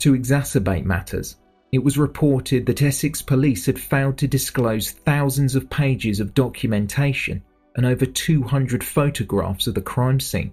To 0.00 0.12
exacerbate 0.12 0.84
matters, 0.84 1.36
it 1.72 1.82
was 1.82 1.98
reported 1.98 2.66
that 2.66 2.82
Essex 2.82 3.22
police 3.22 3.66
had 3.66 3.78
failed 3.78 4.18
to 4.18 4.28
disclose 4.28 4.90
thousands 4.90 5.54
of 5.54 5.70
pages 5.70 6.20
of 6.20 6.34
documentation 6.34 7.42
and 7.76 7.86
over 7.86 8.04
200 8.04 8.82
photographs 8.82 9.66
of 9.66 9.74
the 9.74 9.80
crime 9.80 10.18
scene. 10.18 10.52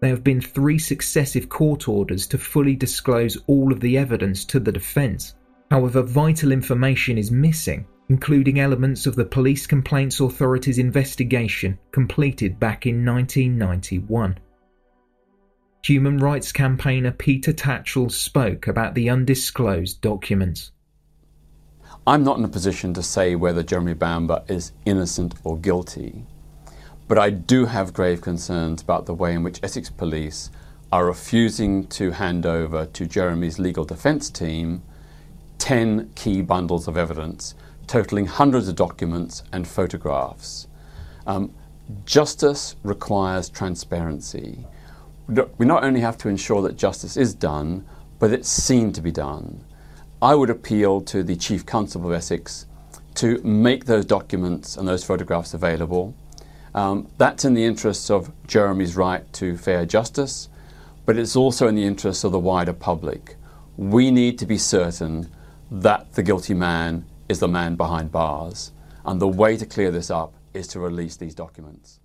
There 0.00 0.10
have 0.10 0.24
been 0.24 0.40
three 0.40 0.78
successive 0.78 1.48
court 1.48 1.88
orders 1.88 2.26
to 2.28 2.38
fully 2.38 2.76
disclose 2.76 3.38
all 3.46 3.72
of 3.72 3.80
the 3.80 3.96
evidence 3.96 4.44
to 4.46 4.60
the 4.60 4.72
defence. 4.72 5.34
However, 5.70 6.02
vital 6.02 6.52
information 6.52 7.16
is 7.18 7.30
missing, 7.30 7.86
including 8.08 8.60
elements 8.60 9.06
of 9.06 9.16
the 9.16 9.24
Police 9.24 9.66
Complaints 9.66 10.20
Authority's 10.20 10.78
investigation 10.78 11.78
completed 11.92 12.60
back 12.60 12.86
in 12.86 13.04
1991. 13.04 14.38
Human 15.84 16.18
rights 16.18 16.52
campaigner 16.52 17.12
Peter 17.12 17.52
Tatchell 17.52 18.10
spoke 18.10 18.66
about 18.66 18.94
the 18.94 19.08
undisclosed 19.08 20.00
documents. 20.00 20.72
I'm 22.06 22.22
not 22.22 22.38
in 22.38 22.44
a 22.44 22.48
position 22.48 22.92
to 22.94 23.02
say 23.02 23.34
whether 23.34 23.62
Jeremy 23.62 23.94
Bamber 23.94 24.44
is 24.48 24.72
innocent 24.84 25.34
or 25.42 25.56
guilty. 25.58 26.24
But 27.08 27.18
I 27.18 27.30
do 27.30 27.66
have 27.66 27.92
grave 27.92 28.20
concerns 28.20 28.82
about 28.82 29.06
the 29.06 29.14
way 29.14 29.32
in 29.32 29.44
which 29.44 29.60
Essex 29.62 29.90
Police 29.90 30.50
are 30.90 31.06
refusing 31.06 31.86
to 31.88 32.10
hand 32.10 32.44
over 32.44 32.86
to 32.86 33.06
Jeremy's 33.06 33.58
legal 33.58 33.84
defence 33.84 34.28
team 34.28 34.82
10 35.58 36.10
key 36.14 36.42
bundles 36.42 36.86
of 36.88 36.96
evidence, 36.96 37.54
totaling 37.86 38.26
hundreds 38.26 38.68
of 38.68 38.74
documents 38.74 39.42
and 39.52 39.66
photographs. 39.66 40.66
Um, 41.26 41.52
justice 42.04 42.76
requires 42.82 43.48
transparency. 43.48 44.66
We 45.28 45.66
not 45.66 45.84
only 45.84 46.00
have 46.00 46.18
to 46.18 46.28
ensure 46.28 46.60
that 46.62 46.76
justice 46.76 47.16
is 47.16 47.34
done, 47.34 47.86
but 48.18 48.32
it's 48.32 48.48
seen 48.48 48.92
to 48.92 49.00
be 49.00 49.10
done. 49.12 49.64
I 50.20 50.34
would 50.34 50.50
appeal 50.50 51.00
to 51.02 51.22
the 51.22 51.36
Chief 51.36 51.64
Constable 51.64 52.10
of 52.10 52.16
Essex 52.16 52.66
to 53.14 53.38
make 53.42 53.84
those 53.84 54.04
documents 54.04 54.76
and 54.76 54.86
those 54.86 55.04
photographs 55.04 55.54
available 55.54 56.14
um, 56.76 57.08
that's 57.16 57.46
in 57.46 57.54
the 57.54 57.64
interests 57.64 58.10
of 58.10 58.30
Jeremy's 58.46 58.96
right 58.96 59.30
to 59.32 59.56
fair 59.56 59.86
justice, 59.86 60.50
but 61.06 61.16
it's 61.16 61.34
also 61.34 61.66
in 61.68 61.74
the 61.74 61.86
interests 61.86 62.22
of 62.22 62.32
the 62.32 62.38
wider 62.38 62.74
public. 62.74 63.36
We 63.78 64.10
need 64.10 64.38
to 64.38 64.46
be 64.46 64.58
certain 64.58 65.30
that 65.70 66.12
the 66.12 66.22
guilty 66.22 66.54
man 66.54 67.06
is 67.30 67.40
the 67.40 67.48
man 67.48 67.76
behind 67.76 68.12
bars, 68.12 68.72
and 69.06 69.20
the 69.20 69.26
way 69.26 69.56
to 69.56 69.64
clear 69.64 69.90
this 69.90 70.10
up 70.10 70.34
is 70.52 70.68
to 70.68 70.80
release 70.80 71.16
these 71.16 71.34
documents. 71.34 71.98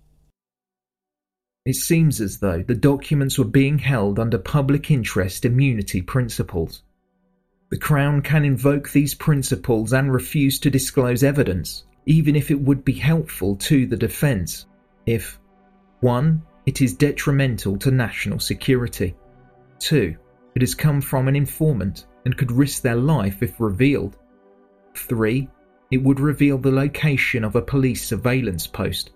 It 1.66 1.76
seems 1.76 2.20
as 2.20 2.38
though 2.38 2.62
the 2.62 2.74
documents 2.74 3.38
were 3.38 3.44
being 3.44 3.78
held 3.78 4.18
under 4.18 4.38
public 4.38 4.90
interest 4.90 5.44
immunity 5.44 6.00
principles. 6.00 6.82
The 7.70 7.78
Crown 7.78 8.22
can 8.22 8.44
invoke 8.44 8.90
these 8.90 9.14
principles 9.14 9.92
and 9.92 10.12
refuse 10.12 10.58
to 10.60 10.70
disclose 10.70 11.22
evidence, 11.22 11.84
even 12.06 12.36
if 12.36 12.50
it 12.50 12.60
would 12.60 12.84
be 12.84 12.92
helpful 12.92 13.56
to 13.56 13.86
the 13.86 13.96
defence, 13.96 14.66
if 15.06 15.38
1. 16.00 16.42
It 16.64 16.80
is 16.80 16.94
detrimental 16.94 17.76
to 17.78 17.90
national 17.90 18.38
security. 18.38 19.16
2. 19.80 20.16
It 20.54 20.62
has 20.62 20.74
come 20.74 21.00
from 21.00 21.26
an 21.26 21.34
informant, 21.34 22.06
and 22.24 22.36
could 22.36 22.52
risk 22.52 22.82
their 22.82 22.96
life 22.96 23.42
if 23.42 23.58
revealed. 23.60 24.16
3. 24.94 25.48
It 25.90 26.02
would 26.02 26.20
reveal 26.20 26.58
the 26.58 26.70
location 26.70 27.44
of 27.44 27.56
a 27.56 27.62
police 27.62 28.06
surveillance 28.06 28.66
post. 28.66 29.10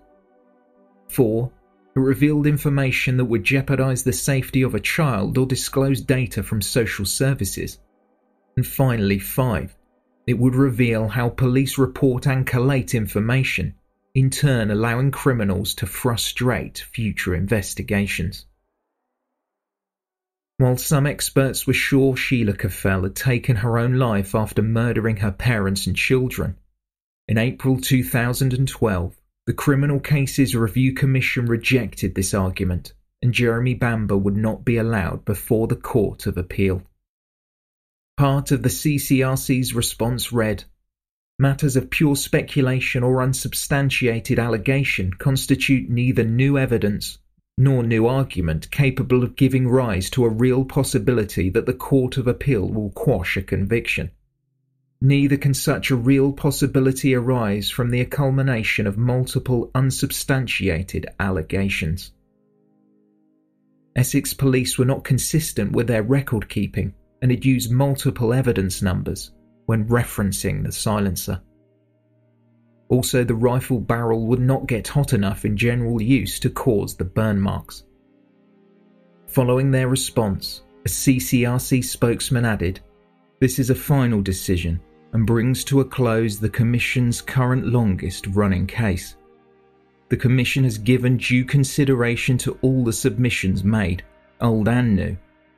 4. 1.09 1.51
It 1.95 2.01
revealed 2.01 2.47
information 2.47 3.17
that 3.17 3.25
would 3.25 3.45
jeopardize 3.45 4.03
the 4.03 4.13
safety 4.13 4.63
of 4.63 4.75
a 4.75 4.81
child 4.81 5.39
or 5.39 5.47
disclose 5.47 6.01
data 6.01 6.43
from 6.43 6.61
social 6.61 7.05
services. 7.05 7.79
And 8.57 8.67
finally, 8.67 9.19
5. 9.19 9.76
It 10.27 10.39
would 10.39 10.55
reveal 10.57 11.09
how 11.09 11.29
police 11.29 11.79
report 11.79 12.27
and 12.27 12.47
collate 12.47 12.95
information, 12.95 13.75
in 14.15 14.31
turn 14.31 14.71
allowing 14.71 15.11
criminals 15.11 15.75
to 15.77 15.87
frustrate 15.87 16.79
future 16.79 17.35
investigations. 17.35 18.47
While 20.59 20.79
some 20.79 21.07
experts 21.07 21.67
were 21.67 21.75
sure 21.75 22.17
Sheila 22.17 22.55
Caffell 22.55 23.03
had 23.03 23.15
taken 23.15 23.57
her 23.57 23.79
own 23.79 23.99
life 23.99 24.35
after 24.35 24.63
murdering 24.63 25.19
her 25.19 25.31
parents 25.31 25.87
and 25.87 25.95
children, 25.95 26.57
in 27.29 27.39
April 27.39 27.79
2012, 27.79 29.17
the 29.47 29.53
Criminal 29.53 30.01
Cases 30.01 30.57
Review 30.57 30.93
Commission 30.93 31.47
rejected 31.47 32.15
this 32.15 32.33
argument, 32.33 32.95
and 33.21 33.35
Jeremy 33.35 33.75
Bamber 33.75 34.17
would 34.17 34.37
not 34.37 34.65
be 34.65 34.77
allowed 34.77 35.25
before 35.25 35.67
the 35.67 35.77
Court 35.77 36.27
of 36.27 36.39
Appeal. 36.39 36.83
Part 38.17 38.51
of 38.51 38.63
the 38.63 38.71
CCRC's 38.71 39.75
response 39.75 40.33
read 40.33 40.65
Matters 41.39 41.77
of 41.77 41.91
pure 41.91 42.17
speculation 42.17 43.03
or 43.03 43.21
unsubstantiated 43.21 44.39
allegation 44.39 45.13
constitute 45.13 45.91
neither 45.91 46.25
new 46.25 46.57
evidence 46.57 47.19
nor 47.59 47.83
new 47.83 48.07
argument 48.07 48.71
capable 48.71 49.23
of 49.23 49.37
giving 49.37 49.69
rise 49.69 50.09
to 50.11 50.25
a 50.25 50.31
real 50.31 50.65
possibility 50.65 51.51
that 51.51 51.67
the 51.67 51.75
Court 51.75 52.17
of 52.17 52.27
Appeal 52.27 52.67
will 52.67 52.89
quash 52.89 53.37
a 53.37 53.43
conviction. 53.43 54.11
Neither 55.03 55.37
can 55.37 55.53
such 55.53 55.91
a 55.91 55.97
real 55.97 56.33
possibility 56.33 57.15
arise 57.15 57.69
from 57.69 57.91
the 57.91 58.03
culmination 58.07 58.87
of 58.87 58.97
multiple 58.97 59.71
unsubstantiated 59.75 61.07
allegations. 61.21 62.13
Essex 63.95 64.33
police 64.33 64.79
were 64.79 64.87
not 64.87 65.05
consistent 65.05 65.73
with 65.73 65.87
their 65.87 66.03
record 66.03 66.49
keeping 66.49 66.95
and 67.23 67.31
had 67.31 67.45
used 67.45 67.71
multiple 67.71 68.33
evidence 68.33 68.83
numbers 68.83 69.33
when 69.67 69.89
referencing 69.89 70.65
the 70.65 70.73
silencer. 70.73 71.41
Also, 72.89 73.25
the 73.25 73.35
rifle 73.35 73.81
barrel 73.81 74.27
would 74.27 74.41
not 74.41 74.67
get 74.67 74.87
hot 74.87 75.13
enough 75.13 75.45
in 75.45 75.57
general 75.57 76.01
use 76.01 76.39
to 76.39 76.51
cause 76.51 76.95
the 76.95 77.05
burn 77.05 77.41
marks. 77.41 77.85
Following 79.27 79.71
their 79.71 79.89
response, 79.89 80.63
a 80.85 80.89
CCRC 80.89 81.85
spokesman 81.85 82.45
added, 82.45 82.81
This 83.41 83.59
is 83.59 83.71
a 83.71 83.75
final 83.75 84.23
decision 84.23 84.81
and 85.13 85.27
brings 85.27 85.65
to 85.65 85.81
a 85.81 85.85
close 85.85 86.39
the 86.39 86.49
Commission's 86.49 87.21
current 87.21 87.67
longest 87.67 88.29
running 88.29 88.67
case. 88.67 89.17
The 90.09 90.17
Commission 90.17 90.63
has 90.63 90.79
given 90.79 91.17
due 91.17 91.45
consideration 91.45 92.39
to 92.39 92.57
all 92.63 92.85
the 92.85 92.93
submissions 92.93 93.65
made, 93.65 94.05
old 94.41 94.69
and 94.69 94.95
new, 94.95 95.17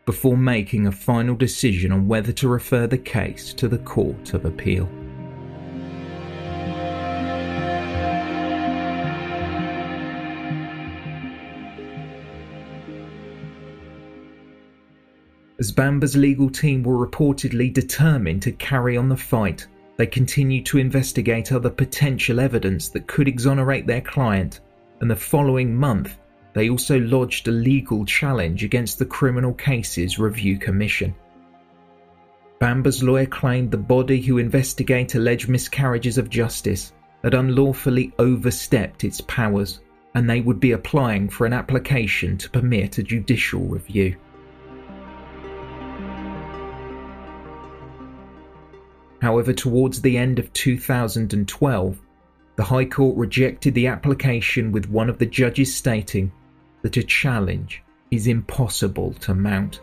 before 0.08 0.38
making 0.38 0.86
a 0.86 0.90
final 0.90 1.36
decision 1.36 1.92
on 1.92 2.08
whether 2.08 2.32
to 2.32 2.48
refer 2.48 2.86
the 2.86 2.96
case 2.96 3.52
to 3.52 3.68
the 3.68 3.76
Court 3.76 4.32
of 4.32 4.46
Appeal. 4.46 4.88
As 15.58 15.70
Bamber's 15.70 16.16
legal 16.16 16.48
team 16.48 16.82
were 16.82 17.06
reportedly 17.06 17.70
determined 17.70 18.40
to 18.44 18.52
carry 18.52 18.96
on 18.96 19.10
the 19.10 19.16
fight, 19.16 19.66
they 19.98 20.06
continued 20.06 20.64
to 20.64 20.78
investigate 20.78 21.52
other 21.52 21.68
potential 21.68 22.40
evidence 22.40 22.88
that 22.88 23.06
could 23.06 23.28
exonerate 23.28 23.86
their 23.86 24.00
client, 24.00 24.60
and 25.02 25.10
the 25.10 25.16
following 25.16 25.76
month, 25.76 26.17
they 26.54 26.70
also 26.70 26.98
lodged 27.00 27.48
a 27.48 27.52
legal 27.52 28.04
challenge 28.04 28.64
against 28.64 28.98
the 28.98 29.06
Criminal 29.06 29.52
Cases 29.54 30.18
Review 30.18 30.58
Commission. 30.58 31.14
Bamber's 32.58 33.02
lawyer 33.02 33.26
claimed 33.26 33.70
the 33.70 33.76
body 33.76 34.20
who 34.20 34.38
investigate 34.38 35.14
alleged 35.14 35.48
miscarriages 35.48 36.18
of 36.18 36.28
justice 36.28 36.92
had 37.22 37.34
unlawfully 37.34 38.12
overstepped 38.18 39.04
its 39.04 39.20
powers, 39.22 39.80
and 40.14 40.28
they 40.28 40.40
would 40.40 40.58
be 40.58 40.72
applying 40.72 41.28
for 41.28 41.46
an 41.46 41.52
application 41.52 42.36
to 42.38 42.50
permit 42.50 42.98
a 42.98 43.02
judicial 43.02 43.60
review. 43.60 44.16
However, 49.20 49.52
towards 49.52 50.00
the 50.00 50.16
end 50.16 50.38
of 50.38 50.52
2012, 50.52 52.00
the 52.58 52.64
High 52.64 52.86
Court 52.86 53.16
rejected 53.16 53.72
the 53.74 53.86
application 53.86 54.72
with 54.72 54.90
one 54.90 55.08
of 55.08 55.18
the 55.18 55.26
judges 55.26 55.72
stating 55.72 56.32
that 56.82 56.96
a 56.96 57.04
challenge 57.04 57.84
is 58.10 58.26
impossible 58.26 59.12
to 59.20 59.32
mount. 59.32 59.80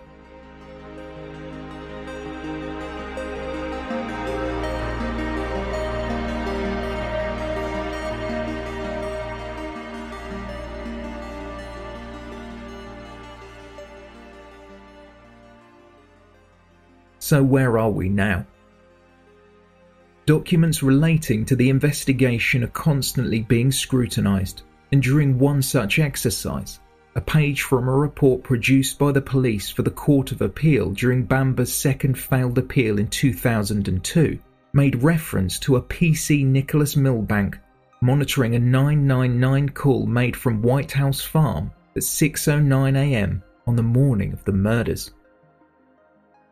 So, 17.20 17.42
where 17.42 17.80
are 17.80 17.90
we 17.90 18.10
now? 18.10 18.46
Documents 20.26 20.82
relating 20.82 21.46
to 21.46 21.56
the 21.56 21.70
investigation 21.70 22.64
are 22.64 22.68
constantly 22.68 23.42
being 23.44 23.72
scrutinised, 23.72 24.64
and 24.92 25.04
during 25.04 25.38
one 25.38 25.62
such 25.62 26.00
exercise, 26.00 26.80
a 27.14 27.22
page 27.22 27.62
from 27.62 27.88
a 27.88 27.92
report 27.92 28.42
produced 28.42 28.98
by 28.98 29.12
the 29.12 29.22
police 29.22 29.70
for 29.70 29.84
the 29.84 29.92
Court 29.92 30.32
of 30.32 30.42
Appeal 30.42 30.92
during 30.92 31.26
Bamber's 31.26 31.72
second 31.72 32.18
failed 32.18 32.58
appeal 32.58 32.98
in 32.98 33.08
2002 33.08 34.40
made 34.74 35.04
reference 35.04 35.60
to 35.60 35.76
a 35.76 35.82
PC 35.82 36.44
Nicholas 36.44 36.96
Milbank 36.96 37.60
monitoring 38.02 38.56
a 38.56 38.60
999 38.60 39.70
call 39.70 40.08
made 40.08 40.36
from 40.36 40.62
White 40.62 40.92
House 40.92 41.22
Farm 41.22 41.72
at 41.96 42.02
6.09am 42.02 43.42
on 43.68 43.76
the 43.76 43.84
morning 43.84 44.34
of 44.34 44.44
the 44.44 44.52
murders. 44.52 45.12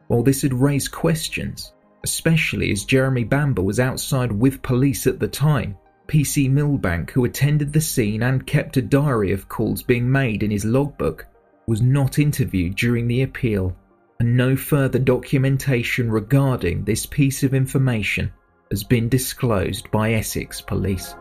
While 0.08 0.22
this 0.22 0.44
had 0.44 0.54
raised 0.54 0.92
questions, 0.92 1.74
especially 2.04 2.72
as 2.72 2.86
Jeremy 2.86 3.24
Bamber 3.24 3.62
was 3.62 3.80
outside 3.80 4.32
with 4.32 4.62
police 4.62 5.08
at 5.08 5.20
the 5.20 5.28
time. 5.28 5.78
PC 6.08 6.50
Milbank, 6.50 7.12
who 7.12 7.26
attended 7.26 7.72
the 7.72 7.82
scene 7.82 8.24
and 8.24 8.46
kept 8.46 8.78
a 8.78 8.82
diary 8.82 9.32
of 9.32 9.48
calls 9.48 9.82
being 9.82 10.12
made 10.12 10.44
in 10.44 10.52
his 10.52 10.66
logbook, 10.66 11.26
was 11.68 11.82
not 11.82 12.20
interviewed 12.20 12.76
during 12.76 13.08
the 13.08 13.22
appeal, 13.22 13.76
and 14.20 14.36
no 14.36 14.56
further 14.56 15.00
documentation 15.00 16.12
regarding 16.12 16.84
this 16.84 17.06
piece 17.06 17.44
of 17.44 17.54
information 17.54 18.32
has 18.70 18.84
been 18.84 19.08
disclosed 19.08 19.90
by 19.92 20.14
Essex 20.14 20.60
Police. 20.60 21.16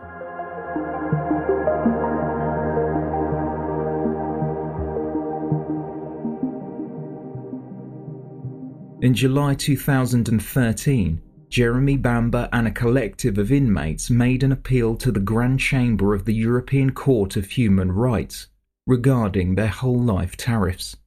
In 9.13 9.17
July 9.17 9.53
2013, 9.53 11.21
Jeremy 11.47 11.97
Bamber 11.97 12.49
and 12.51 12.67
a 12.67 12.71
collective 12.71 13.37
of 13.37 13.51
inmates 13.51 14.09
made 14.09 14.41
an 14.41 14.51
appeal 14.51 14.95
to 14.95 15.11
the 15.11 15.19
Grand 15.19 15.59
Chamber 15.59 16.15
of 16.15 16.25
the 16.25 16.33
European 16.33 16.93
Court 16.93 17.37
of 17.37 17.51
Human 17.51 17.91
Rights 17.91 18.47
regarding 18.87 19.53
their 19.53 19.67
whole 19.67 20.01
life 20.01 20.35
tariffs. 20.35 20.97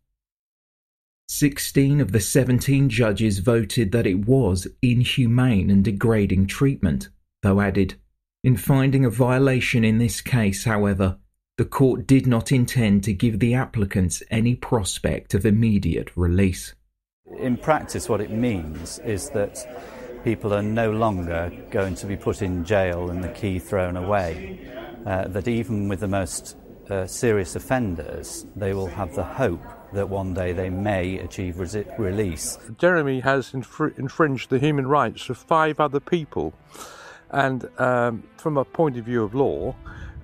16 1.26 2.00
of 2.00 2.12
the 2.12 2.20
17 2.20 2.88
judges 2.88 3.40
voted 3.40 3.90
that 3.90 4.06
it 4.06 4.24
was 4.24 4.68
inhumane 4.82 5.68
and 5.68 5.82
degrading 5.82 6.46
treatment, 6.46 7.08
though 7.42 7.60
added, 7.60 7.96
in 8.44 8.56
finding 8.56 9.04
a 9.04 9.10
violation 9.10 9.84
in 9.84 9.98
this 9.98 10.20
case, 10.20 10.62
however, 10.62 11.18
the 11.58 11.64
court 11.64 12.06
did 12.06 12.24
not 12.24 12.52
intend 12.52 13.02
to 13.02 13.12
give 13.12 13.40
the 13.40 13.54
applicants 13.54 14.22
any 14.30 14.54
prospect 14.54 15.34
of 15.34 15.44
immediate 15.44 16.16
release. 16.16 16.72
In 17.34 17.56
practice, 17.56 18.08
what 18.08 18.20
it 18.20 18.30
means 18.30 19.00
is 19.00 19.30
that 19.30 19.58
people 20.22 20.54
are 20.54 20.62
no 20.62 20.92
longer 20.92 21.50
going 21.70 21.96
to 21.96 22.06
be 22.06 22.16
put 22.16 22.40
in 22.40 22.64
jail 22.64 23.10
and 23.10 23.22
the 23.22 23.28
key 23.28 23.58
thrown 23.58 23.96
away. 23.96 24.60
Uh, 25.04 25.26
that 25.28 25.48
even 25.48 25.88
with 25.88 26.00
the 26.00 26.08
most 26.08 26.56
uh, 26.88 27.06
serious 27.06 27.56
offenders, 27.56 28.46
they 28.54 28.72
will 28.72 28.86
have 28.86 29.14
the 29.14 29.24
hope 29.24 29.62
that 29.92 30.08
one 30.08 30.34
day 30.34 30.52
they 30.52 30.70
may 30.70 31.18
achieve 31.18 31.56
resi- 31.56 31.98
release. 31.98 32.58
Jeremy 32.78 33.20
has 33.20 33.52
infr- 33.52 33.96
infringed 33.98 34.50
the 34.50 34.58
human 34.58 34.86
rights 34.86 35.28
of 35.28 35.36
five 35.36 35.80
other 35.80 36.00
people, 36.00 36.54
and 37.30 37.68
um, 37.78 38.22
from 38.36 38.56
a 38.56 38.64
point 38.64 38.96
of 38.96 39.04
view 39.04 39.22
of 39.22 39.34
law, 39.34 39.74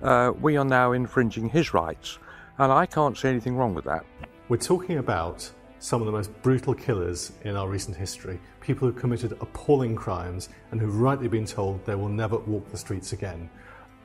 uh, 0.01 0.31
we 0.41 0.57
are 0.57 0.65
now 0.65 0.91
infringing 0.91 1.49
his 1.49 1.73
rights, 1.73 2.17
and 2.57 2.71
I 2.71 2.85
can't 2.85 3.17
see 3.17 3.29
anything 3.29 3.55
wrong 3.55 3.73
with 3.73 3.85
that. 3.85 4.05
We're 4.49 4.57
talking 4.57 4.97
about 4.97 5.49
some 5.83 6.01
of 6.01 6.05
the 6.05 6.11
most 6.13 6.31
brutal 6.41 6.73
killers 6.73 7.33
in 7.43 7.57
our 7.57 7.67
recent 7.67 7.97
history, 7.97 8.39
people 8.61 8.87
who 8.87 8.93
committed 8.97 9.33
appalling 9.41 9.93
crimes 9.93 10.47
and 10.71 10.79
who've 10.79 11.01
rightly 11.01 11.27
been 11.27 11.45
told 11.45 11.85
they 11.85 11.93
will 11.93 12.07
never 12.07 12.37
walk 12.37 12.71
the 12.71 12.77
streets 12.77 13.11
again. 13.11 13.49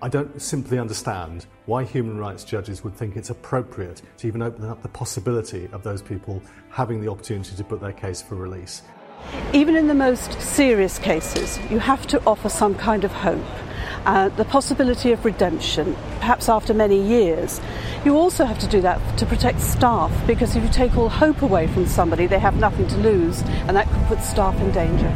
I 0.03 0.09
don't 0.09 0.43
simply 0.43 0.81
understand 0.81 1.47
why 1.67 1.85
human 1.85 2.19
rights 2.19 2.43
judges 2.43 2.83
would 2.83 2.97
think 2.97 3.15
it's 3.15 3.31
appropriate 3.31 4.03
to 4.17 4.27
even 4.27 4.43
open 4.43 4.65
up 4.65 4.83
the 4.83 4.89
possibility 4.89 5.69
of 5.71 5.85
those 5.85 6.03
people 6.03 6.43
having 6.69 7.01
the 7.01 7.09
opportunity 7.09 7.55
to 7.55 7.63
put 7.63 7.81
their 7.81 7.93
case 7.93 8.21
for 8.21 8.35
release. 8.35 8.83
Even 9.53 9.77
in 9.77 9.87
the 9.87 9.95
most 9.95 10.41
serious 10.41 10.99
cases, 10.99 11.59
you 11.71 11.79
have 11.79 12.07
to 12.09 12.23
offer 12.27 12.49
some 12.49 12.75
kind 12.75 13.05
of 13.05 13.13
hope. 13.13 13.45
Uh, 14.05 14.29
the 14.31 14.45
possibility 14.45 15.13
of 15.13 15.25
redemption, 15.25 15.95
perhaps 16.21 16.49
after 16.49 16.73
many 16.73 17.01
years. 17.01 17.61
You 18.05 18.17
also 18.17 18.45
have 18.45 18.59
to 18.61 18.67
do 18.67 18.81
that 18.83 19.19
to 19.19 19.27
protect 19.27 19.61
staff 19.61 20.13
because 20.27 20.57
if 20.57 20.63
you 20.63 20.69
take 20.69 20.97
all 20.97 21.09
hope 21.09 21.43
away 21.43 21.67
from 21.67 21.87
somebody, 21.87 22.27
they 22.27 22.39
have 22.39 22.57
nothing 22.57 22.87
to 22.89 22.97
lose, 22.99 23.43
and 23.67 23.77
that 23.77 23.89
could 23.89 24.07
put 24.07 24.21
staff 24.23 24.55
in 24.61 24.71
danger. 24.73 25.15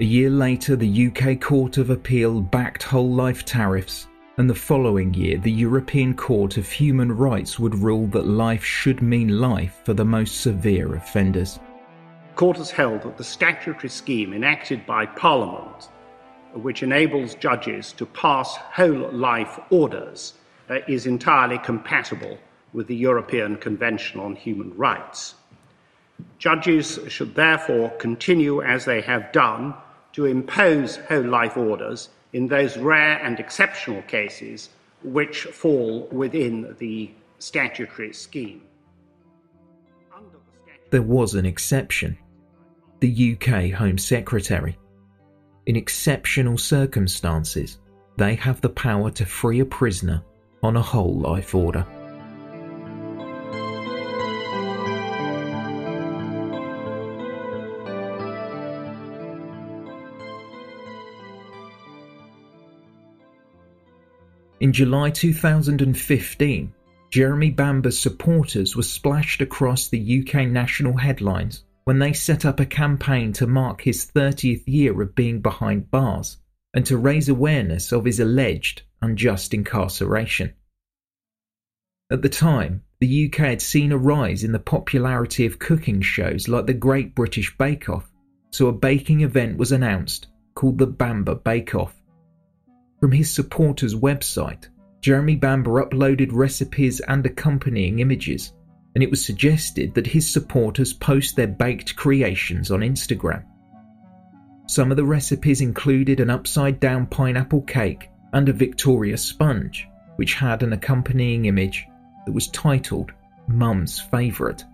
A 0.00 0.04
year 0.04 0.30
later, 0.30 0.74
the 0.74 1.06
UK 1.06 1.40
Court 1.40 1.78
of 1.78 1.90
Appeal 1.90 2.40
backed 2.40 2.82
whole 2.82 3.12
life 3.12 3.44
tariffs, 3.44 4.08
and 4.38 4.48
the 4.48 4.54
following 4.54 5.12
year, 5.12 5.36
the 5.36 5.52
European 5.52 6.14
Court 6.14 6.56
of 6.56 6.70
Human 6.70 7.12
Rights 7.12 7.58
would 7.58 7.74
rule 7.74 8.06
that 8.08 8.26
life 8.26 8.64
should 8.64 9.02
mean 9.02 9.40
life 9.40 9.80
for 9.84 9.92
the 9.92 10.06
most 10.06 10.40
severe 10.40 10.94
offenders. 10.94 11.58
The 12.30 12.36
court 12.36 12.56
has 12.56 12.70
held 12.70 13.02
that 13.02 13.18
the 13.18 13.24
statutory 13.24 13.90
scheme 13.90 14.32
enacted 14.32 14.86
by 14.86 15.04
Parliament, 15.04 15.90
which 16.54 16.82
enables 16.82 17.34
judges 17.34 17.92
to 17.92 18.06
pass 18.06 18.56
whole 18.56 19.10
life 19.12 19.60
orders, 19.68 20.34
uh, 20.70 20.78
is 20.88 21.04
entirely 21.04 21.58
compatible 21.58 22.38
with 22.72 22.86
the 22.86 22.96
European 22.96 23.56
Convention 23.56 24.18
on 24.18 24.34
Human 24.34 24.74
Rights. 24.76 25.34
Judges 26.38 26.98
should 27.08 27.34
therefore 27.34 27.90
continue, 27.98 28.62
as 28.62 28.86
they 28.86 29.02
have 29.02 29.30
done, 29.32 29.74
to 30.14 30.24
impose 30.24 30.96
whole 30.96 31.22
life 31.22 31.58
orders 31.58 32.08
in 32.32 32.48
those 32.48 32.76
rare 32.76 33.22
and 33.22 33.38
exceptional 33.38 34.02
cases 34.02 34.70
which 35.04 35.42
fall 35.44 36.08
within 36.12 36.74
the 36.78 37.10
statutory 37.38 38.12
scheme. 38.12 38.62
There 40.90 41.02
was 41.02 41.34
an 41.34 41.46
exception 41.46 42.18
the 43.00 43.36
UK 43.36 43.72
Home 43.72 43.98
Secretary. 43.98 44.78
In 45.66 45.74
exceptional 45.74 46.56
circumstances, 46.56 47.78
they 48.16 48.36
have 48.36 48.60
the 48.60 48.68
power 48.68 49.10
to 49.10 49.26
free 49.26 49.58
a 49.58 49.64
prisoner 49.64 50.22
on 50.62 50.76
a 50.76 50.82
whole 50.82 51.18
life 51.18 51.52
order. 51.52 51.84
In 64.62 64.72
July 64.72 65.10
2015, 65.10 66.72
Jeremy 67.10 67.50
Bamber's 67.50 67.98
supporters 67.98 68.76
were 68.76 68.84
splashed 68.84 69.42
across 69.42 69.88
the 69.88 70.20
UK 70.20 70.46
national 70.46 70.96
headlines 70.96 71.64
when 71.82 71.98
they 71.98 72.12
set 72.12 72.44
up 72.44 72.60
a 72.60 72.64
campaign 72.64 73.32
to 73.32 73.48
mark 73.48 73.80
his 73.80 74.06
30th 74.06 74.62
year 74.66 75.02
of 75.02 75.16
being 75.16 75.40
behind 75.40 75.90
bars 75.90 76.36
and 76.74 76.86
to 76.86 76.96
raise 76.96 77.28
awareness 77.28 77.90
of 77.90 78.04
his 78.04 78.20
alleged 78.20 78.82
unjust 79.00 79.52
incarceration. 79.52 80.52
At 82.12 82.22
the 82.22 82.28
time, 82.28 82.84
the 83.00 83.26
UK 83.26 83.38
had 83.38 83.62
seen 83.62 83.90
a 83.90 83.98
rise 83.98 84.44
in 84.44 84.52
the 84.52 84.60
popularity 84.60 85.44
of 85.44 85.58
cooking 85.58 86.00
shows 86.00 86.46
like 86.46 86.68
the 86.68 86.72
Great 86.72 87.16
British 87.16 87.58
Bake 87.58 87.88
Off, 87.88 88.08
so 88.52 88.68
a 88.68 88.72
baking 88.72 89.22
event 89.22 89.58
was 89.58 89.72
announced 89.72 90.28
called 90.54 90.78
the 90.78 90.86
Bamber 90.86 91.34
Bake 91.34 91.74
Off. 91.74 92.01
From 93.02 93.10
his 93.10 93.34
supporters' 93.34 93.96
website, 93.96 94.68
Jeremy 95.00 95.34
Bamber 95.34 95.84
uploaded 95.84 96.28
recipes 96.30 97.00
and 97.00 97.26
accompanying 97.26 97.98
images, 97.98 98.52
and 98.94 99.02
it 99.02 99.10
was 99.10 99.24
suggested 99.24 99.92
that 99.94 100.06
his 100.06 100.32
supporters 100.32 100.92
post 100.92 101.34
their 101.34 101.48
baked 101.48 101.96
creations 101.96 102.70
on 102.70 102.78
Instagram. 102.78 103.42
Some 104.68 104.92
of 104.92 104.96
the 104.96 105.04
recipes 105.04 105.62
included 105.62 106.20
an 106.20 106.30
upside 106.30 106.78
down 106.78 107.06
pineapple 107.06 107.62
cake 107.62 108.08
and 108.34 108.48
a 108.48 108.52
Victoria 108.52 109.18
sponge, 109.18 109.88
which 110.14 110.34
had 110.34 110.62
an 110.62 110.72
accompanying 110.72 111.46
image 111.46 111.88
that 112.24 112.32
was 112.32 112.46
titled 112.50 113.10
Mum's 113.48 113.98
Favourite. 113.98 114.64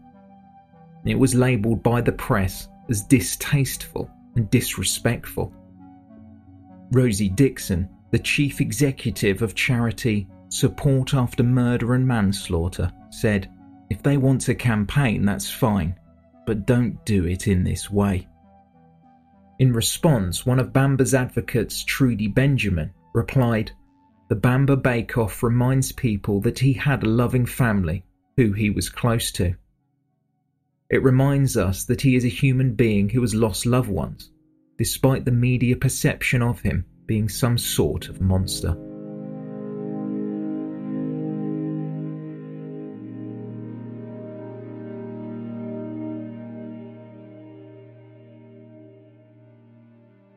It 1.06 1.18
was 1.18 1.34
labelled 1.34 1.82
by 1.82 2.02
the 2.02 2.12
press 2.12 2.68
as 2.90 3.00
distasteful 3.00 4.10
and 4.36 4.50
disrespectful. 4.50 5.50
Rosie 6.90 7.30
Dixon 7.30 7.88
the 8.10 8.18
chief 8.18 8.60
executive 8.60 9.42
of 9.42 9.54
charity 9.54 10.26
Support 10.50 11.12
After 11.12 11.42
Murder 11.42 11.94
and 11.94 12.06
Manslaughter, 12.06 12.90
said, 13.10 13.50
If 13.90 14.02
they 14.02 14.16
want 14.16 14.40
to 14.42 14.54
campaign, 14.54 15.24
that's 15.24 15.50
fine, 15.50 15.94
but 16.46 16.64
don't 16.66 17.04
do 17.04 17.26
it 17.26 17.46
in 17.46 17.64
this 17.64 17.90
way. 17.90 18.26
In 19.58 19.72
response, 19.72 20.46
one 20.46 20.58
of 20.58 20.72
Bamber's 20.72 21.12
advocates, 21.12 21.84
Trudy 21.84 22.28
Benjamin, 22.28 22.92
replied, 23.12 23.72
The 24.28 24.36
Bamber 24.36 24.76
Bake 24.76 25.18
Off 25.18 25.42
reminds 25.42 25.92
people 25.92 26.40
that 26.40 26.58
he 26.58 26.72
had 26.72 27.02
a 27.02 27.08
loving 27.08 27.44
family 27.44 28.04
who 28.36 28.52
he 28.52 28.70
was 28.70 28.88
close 28.88 29.30
to. 29.32 29.54
It 30.88 31.02
reminds 31.02 31.58
us 31.58 31.84
that 31.84 32.00
he 32.00 32.16
is 32.16 32.24
a 32.24 32.28
human 32.28 32.74
being 32.74 33.10
who 33.10 33.20
has 33.20 33.34
lost 33.34 33.66
loved 33.66 33.90
ones, 33.90 34.30
despite 34.78 35.26
the 35.26 35.30
media 35.30 35.76
perception 35.76 36.40
of 36.40 36.60
him 36.60 36.86
being 37.08 37.28
some 37.28 37.58
sort 37.58 38.08
of 38.08 38.20
monster. 38.20 38.76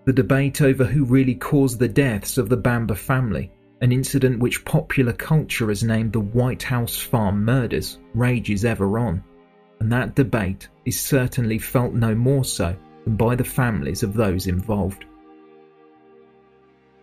The 0.06 0.14
debate 0.14 0.62
over 0.62 0.84
who 0.84 1.06
really 1.06 1.36
caused 1.36 1.78
the 1.78 1.88
deaths 1.88 2.40
of 2.40 2.50
the 2.50 2.58
Bamber 2.58 2.96
family, 2.96 3.52
an 3.82 3.92
incident 3.92 4.40
which 4.40 4.66
popular 4.66 5.14
culture 5.14 5.68
has 5.68 5.84
named 5.84 6.14
the 6.14 6.22
White 6.22 6.64
House 6.64 6.98
Farm 6.98 7.46
murders, 7.46 8.00
rages 8.16 8.66
ever 8.66 8.98
on, 8.98 9.24
and 9.80 9.92
that 9.92 10.16
debate 10.16 10.70
is 10.86 11.00
certainly 11.00 11.60
felt 11.60 11.94
no 11.94 12.16
more 12.16 12.46
so 12.46 12.76
than 13.04 13.16
by 13.16 13.36
the 13.36 13.44
families 13.44 14.04
of 14.04 14.14
those 14.14 14.48
involved. 14.48 15.06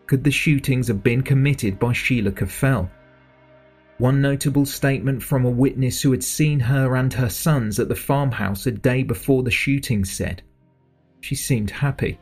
Could 0.08 0.24
the 0.24 0.30
shootings 0.30 0.88
have 0.88 1.02
been 1.02 1.20
committed 1.20 1.78
by 1.78 1.92
Sheila 1.92 2.32
Caffell? 2.32 2.90
One 3.98 4.22
notable 4.22 4.64
statement 4.64 5.22
from 5.22 5.44
a 5.44 5.50
witness 5.50 6.00
who 6.00 6.12
had 6.12 6.24
seen 6.24 6.58
her 6.60 6.96
and 6.96 7.12
her 7.12 7.28
sons 7.28 7.78
at 7.78 7.90
the 7.90 7.94
farmhouse 7.94 8.66
a 8.66 8.70
day 8.70 9.02
before 9.02 9.42
the 9.42 9.50
shooting 9.50 10.06
said, 10.06 10.40
She 11.20 11.34
seemed 11.34 11.70
happy. 11.70 12.18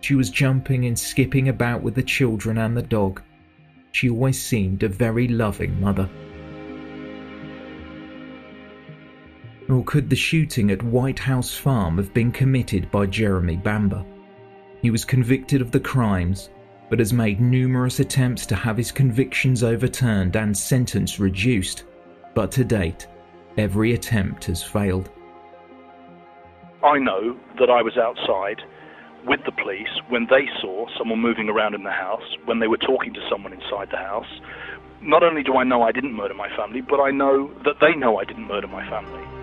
She 0.00 0.14
was 0.14 0.30
jumping 0.30 0.84
and 0.84 0.96
skipping 0.96 1.48
about 1.48 1.82
with 1.82 1.96
the 1.96 2.04
children 2.04 2.56
and 2.56 2.76
the 2.76 2.82
dog. 2.82 3.20
She 3.90 4.08
always 4.08 4.40
seemed 4.40 4.84
a 4.84 4.88
very 4.88 5.26
loving 5.26 5.80
mother. 5.80 6.08
Or 9.68 9.82
could 9.82 10.08
the 10.08 10.14
shooting 10.14 10.70
at 10.70 10.84
White 10.84 11.18
House 11.18 11.52
Farm 11.52 11.96
have 11.96 12.14
been 12.14 12.30
committed 12.30 12.92
by 12.92 13.06
Jeremy 13.06 13.56
Bamber? 13.56 14.06
He 14.82 14.92
was 14.92 15.04
convicted 15.04 15.60
of 15.60 15.72
the 15.72 15.80
crimes 15.80 16.50
but 16.88 16.98
has 16.98 17.12
made 17.12 17.40
numerous 17.40 18.00
attempts 18.00 18.46
to 18.46 18.54
have 18.54 18.76
his 18.76 18.90
convictions 18.90 19.62
overturned 19.62 20.36
and 20.36 20.56
sentence 20.56 21.18
reduced. 21.18 21.84
But 22.34 22.50
to 22.52 22.64
date, 22.64 23.06
every 23.56 23.94
attempt 23.94 24.44
has 24.46 24.62
failed. 24.62 25.10
I 26.82 26.98
know 26.98 27.36
that 27.58 27.70
I 27.70 27.82
was 27.82 27.96
outside 27.96 28.62
with 29.26 29.40
the 29.44 29.52
police 29.52 29.88
when 30.08 30.26
they 30.30 30.46
saw 30.60 30.86
someone 30.96 31.20
moving 31.20 31.48
around 31.48 31.74
in 31.74 31.82
the 31.82 31.90
house, 31.90 32.22
when 32.44 32.60
they 32.60 32.68
were 32.68 32.78
talking 32.78 33.12
to 33.14 33.20
someone 33.30 33.52
inside 33.52 33.88
the 33.90 33.98
house. 33.98 34.40
Not 35.02 35.22
only 35.22 35.42
do 35.42 35.56
I 35.56 35.64
know 35.64 35.82
I 35.82 35.92
didn't 35.92 36.14
murder 36.14 36.34
my 36.34 36.48
family, 36.56 36.80
but 36.80 37.00
I 37.00 37.10
know 37.10 37.52
that 37.64 37.80
they 37.80 37.94
know 37.94 38.18
I 38.18 38.24
didn't 38.24 38.46
murder 38.46 38.68
my 38.68 38.88
family. 38.88 39.37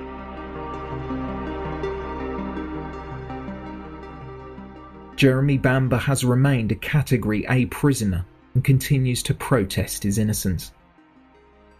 Jeremy 5.15 5.57
Bamber 5.57 5.97
has 5.97 6.25
remained 6.25 6.73
a 6.73 6.75
Category 6.75 7.45
A 7.49 7.65
prisoner 7.67 8.25
and 8.53 8.63
continues 8.63 9.23
to 9.23 9.33
protest 9.33 10.03
his 10.03 10.17
innocence. 10.17 10.73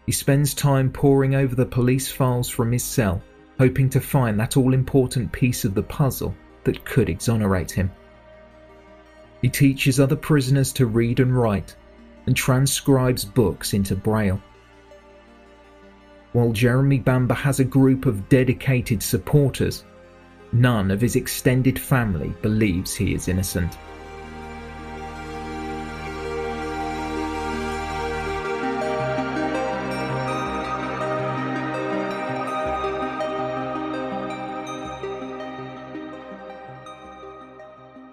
He 0.05 0.13
spends 0.13 0.53
time 0.53 0.89
poring 0.89 1.35
over 1.35 1.53
the 1.53 1.65
police 1.65 2.09
files 2.09 2.49
from 2.49 2.71
his 2.71 2.83
cell, 2.83 3.21
hoping 3.59 3.89
to 3.89 3.99
find 3.99 4.39
that 4.39 4.55
all 4.55 4.73
important 4.73 5.31
piece 5.31 5.65
of 5.65 5.73
the 5.73 5.83
puzzle 5.83 6.33
that 6.63 6.85
could 6.85 7.09
exonerate 7.09 7.71
him. 7.71 7.91
He 9.41 9.49
teaches 9.49 9.99
other 9.99 10.15
prisoners 10.15 10.71
to 10.73 10.85
read 10.85 11.19
and 11.19 11.35
write 11.35 11.75
and 12.27 12.35
transcribes 12.35 13.25
books 13.25 13.73
into 13.73 13.95
Braille. 13.95 14.41
While 16.31 16.51
Jeremy 16.51 16.99
Bamber 16.99 17.35
has 17.35 17.59
a 17.59 17.65
group 17.65 18.05
of 18.05 18.27
dedicated 18.29 19.03
supporters, 19.03 19.85
none 20.55 20.91
of 20.91 21.01
his 21.01 21.15
extended 21.15 21.77
family 21.77 22.33
believes 22.41 22.95
he 22.95 23.13
is 23.13 23.27
innocent. 23.27 23.77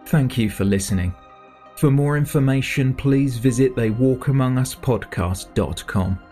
Thank 0.06 0.36
you 0.36 0.51
for 0.51 0.64
listening. 0.64 1.14
For 1.77 1.90
more 1.90 2.19
information, 2.19 2.93
please 2.93 3.39
visit 3.39 3.74
theywalkamonguspodcast.com. 3.74 6.31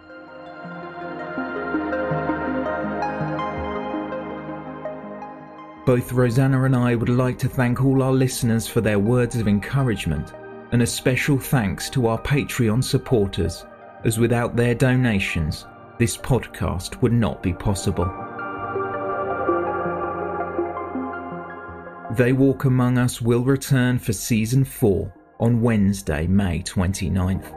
Both 5.86 6.12
Rosanna 6.12 6.65
and 6.65 6.77
I 6.77 6.94
would 6.94 7.09
like 7.09 7.39
to 7.39 7.48
thank 7.48 7.82
all 7.82 8.02
our 8.02 8.12
listeners 8.12 8.66
for 8.66 8.81
their 8.81 8.98
words 8.98 9.36
of 9.36 9.48
encouragement, 9.48 10.35
and 10.73 10.82
a 10.82 10.86
special 10.86 11.39
thanks 11.39 11.89
to 11.90 12.07
our 12.07 12.20
Patreon 12.20 12.85
supporters, 12.85 13.65
as 14.05 14.19
without 14.19 14.55
their 14.55 14.74
donations, 14.74 15.66
this 15.98 16.16
podcast 16.16 17.01
would 17.01 17.12
not 17.12 17.43
be 17.43 17.55
possible. 17.55 18.05
They 22.16 22.32
Walk 22.35 22.65
Among 22.65 22.98
Us 22.98 23.23
will 23.23 23.43
return 23.43 23.98
for 23.98 24.12
season 24.12 24.65
4 24.65 25.12
on 25.40 25.62
Wednesday, 25.62 26.27
May 26.27 26.61
29th. 26.61 27.57